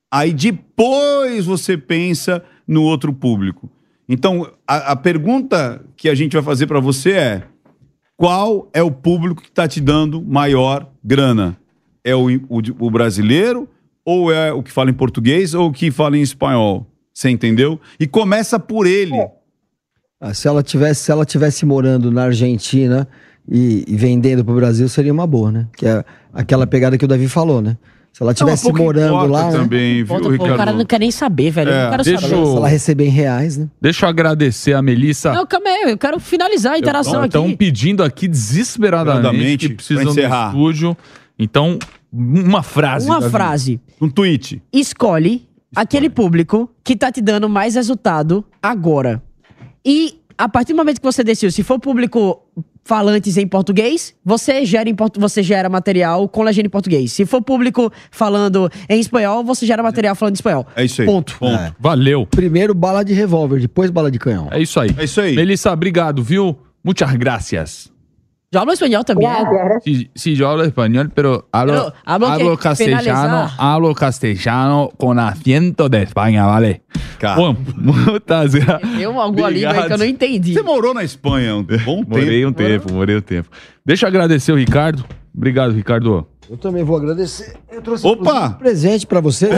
[0.08, 3.68] Aí depois você pensa no outro público.
[4.08, 7.42] Então a, a pergunta que a gente vai fazer para você é:
[8.16, 11.56] qual é o público que está te dando maior grana?
[12.02, 13.68] É o, o, o brasileiro
[14.04, 16.86] ou é o que fala em português ou o que fala em espanhol?
[17.12, 17.80] Você entendeu?
[17.98, 19.16] E começa por ele.
[20.20, 23.08] Ah, se ela tivesse, se ela tivesse morando na Argentina
[23.48, 25.68] e, e vendendo pro Brasil, seria uma boa, né?
[25.76, 27.76] Que é aquela pegada que o Davi falou, né?
[28.16, 29.58] Se ela tivesse pouco morando lá, né?
[29.58, 30.56] também, viu, Pô, pô, o Ricardo?
[30.56, 31.70] cara não quer nem saber, velho.
[31.70, 32.34] eu não quero deixa saber.
[32.40, 33.68] eu- se ela receber em reais, né?
[33.78, 35.34] Deixa eu agradecer a Melissa.
[35.34, 37.26] Não, calma aí, eu quero finalizar a interação aqui.
[37.26, 40.96] Estão pedindo aqui desesperadamente Desesperadamente, que precisam do estúdio.
[41.38, 41.78] Então,
[42.10, 43.06] uma frase.
[43.06, 43.30] Uma Davi.
[43.30, 43.80] frase.
[44.00, 44.62] Um tweet.
[44.72, 49.22] Escolhe aquele público que tá te dando mais resultado agora.
[49.84, 52.40] E a partir do momento que você decidiu, se for público
[52.86, 57.12] falantes em português, você gera, em portu- você gera material com legenda em português.
[57.12, 60.64] Se for público falando em espanhol, você gera material falando em espanhol.
[60.76, 61.06] É isso aí.
[61.06, 61.36] Ponto.
[61.36, 61.52] Ponto.
[61.60, 61.72] É.
[61.80, 62.24] Valeu.
[62.26, 64.48] Primeiro bala de revólver, depois bala de canhão.
[64.52, 64.90] É isso aí.
[64.96, 65.34] É isso aí.
[65.34, 66.56] Melissa, obrigado, viu?
[66.84, 67.90] Muchas gracias.
[68.52, 69.28] Já hablo espanhol também.
[69.28, 69.82] Gracias, gracias.
[69.84, 73.50] Sí, sí, yo hablo español, pero hablo, Pero hablo hablo que castellano, finalizar.
[73.58, 76.82] hablo castellano con acento de España, ¿vale?
[77.18, 77.36] Cara.
[77.36, 79.00] Bom, muitas graças.
[79.00, 80.54] Eu alguma língua aí que eu não entendi.
[80.54, 82.04] Você morou na Espanha um bom tempo.
[82.08, 83.48] Morei um tempo, morei um tempo.
[83.84, 85.04] Deixa eu agradecer o Ricardo.
[85.36, 86.26] Obrigado, Ricardo.
[86.48, 87.56] Eu também vou agradecer.
[87.70, 88.20] Eu trouxe Opa!
[88.22, 89.48] inclusive, um presente pra você.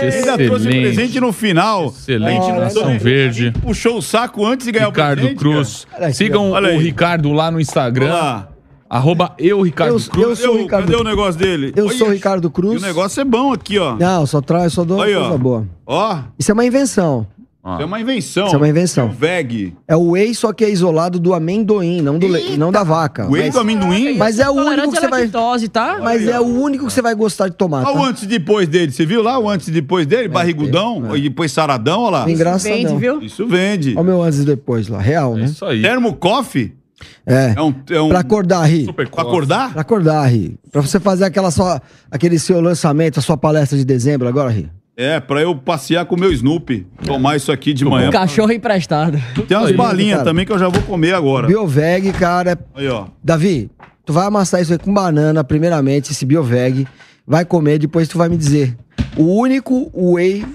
[0.00, 0.82] Gente, Ainda trouxe excelente.
[0.94, 1.86] presente no final.
[1.86, 3.52] Excelente, Nação Verde.
[3.62, 5.38] Puxou o saco antes de ganhar o Ricardo presente.
[5.38, 5.86] Cruz.
[5.94, 6.50] Olha aqui, Sigam.
[6.50, 6.78] Olha o aí.
[6.82, 8.06] Ricardo lá no Instagram.
[8.06, 8.48] Olá.
[8.88, 10.16] Arroba eu, Ricardo Eu- Cruz.
[10.16, 11.72] eu Cadê, sou o o, Ricardo- cadê o negócio dele?
[11.74, 12.74] Eu Olha, sou o Ricardo Cruz.
[12.80, 13.96] E o negócio é bom aqui, ó.
[13.96, 15.38] Não, só traz, só dou Aí, coisa ó.
[15.38, 15.66] boa.
[15.84, 17.26] Ó, Isso é uma invenção.
[17.74, 18.46] Isso é uma invenção.
[18.46, 19.06] Isso é uma invenção.
[19.08, 19.74] O VEG.
[19.88, 22.56] É o whey, só que é isolado do amendoim, não, do le...
[22.56, 23.26] não da vaca.
[23.28, 24.16] Whey mas, do amendoim?
[24.16, 25.22] mas é o único que você vai.
[25.22, 25.98] lactose, tá?
[26.00, 27.84] Mas é o único que você vai gostar de tomar.
[27.86, 28.08] Olha o Tá?
[28.08, 28.92] antes e depois dele.
[28.92, 30.28] Você viu lá o antes e depois dele?
[30.28, 32.18] Barrigudão, e depois saradão, olha lá.
[32.24, 32.98] Bem Vende, engraçadão.
[32.98, 33.20] viu?
[33.22, 33.90] Isso vende.
[33.92, 35.44] Olha o meu antes e depois lá, real, É né?
[35.46, 35.82] isso aí.
[35.82, 36.72] Termo coffee
[37.26, 37.54] É.
[37.56, 37.74] é um...
[37.90, 38.84] É um Pra acordar, Ri.
[38.84, 39.72] Super pra acordar?
[39.72, 40.56] Pra acordar, Ri.
[40.70, 41.80] Pra você fazer aquela só,
[42.10, 44.70] aquele seu lançamento, a sua palestra de dezembro agora, Ri.
[44.96, 46.86] É, pra eu passear com o meu Snoopy.
[47.04, 48.08] Tomar isso aqui de manhã.
[48.08, 49.18] Um cachorro emprestado.
[49.46, 50.24] Tem umas balinhas cara.
[50.30, 51.46] também que eu já vou comer agora.
[51.46, 52.58] Bioveg, cara.
[52.74, 53.06] Aí, ó.
[53.22, 53.70] Davi,
[54.06, 56.86] tu vai amassar isso aí com banana, primeiramente, esse Bioveg.
[57.26, 58.74] Vai comer, depois tu vai me dizer.
[59.18, 60.46] O único whey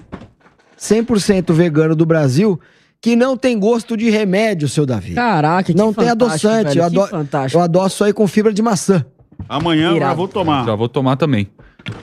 [0.79, 2.59] 100% vegano do Brasil
[2.99, 5.13] que não tem gosto de remédio, seu Davi.
[5.13, 6.75] Caraca, que não tem fantástico, adoçante.
[6.75, 7.07] velho, Eu, que ado...
[7.09, 7.59] fantástico.
[7.59, 9.05] eu adoço aí com fibra de maçã.
[9.49, 10.15] Amanhã eu já Irado.
[10.15, 10.65] vou tomar.
[10.65, 11.47] Já vou tomar também.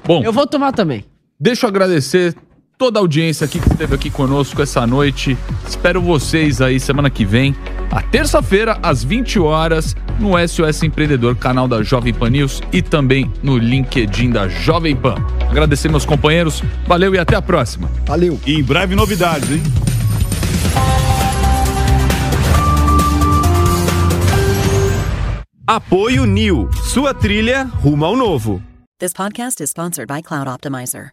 [0.05, 1.05] Bom, Eu vou tomar também.
[1.41, 2.35] Deixa eu agradecer
[2.77, 5.39] toda a audiência aqui que esteve aqui conosco essa noite.
[5.69, 7.55] Espero vocês aí semana que vem,
[7.93, 13.33] a terça-feira, às 20 horas, no SOS Empreendedor, canal da Jovem Pan News e também
[13.41, 15.15] no LinkedIn da Jovem Pan.
[15.49, 17.89] Agradecer meus companheiros, valeu e até a próxima.
[18.05, 18.41] Valeu.
[18.45, 19.63] E em breve novidades, hein?
[25.65, 28.61] Apoio New, sua trilha rumo ao novo.
[28.99, 31.13] This podcast is sponsored by Cloud Optimizer.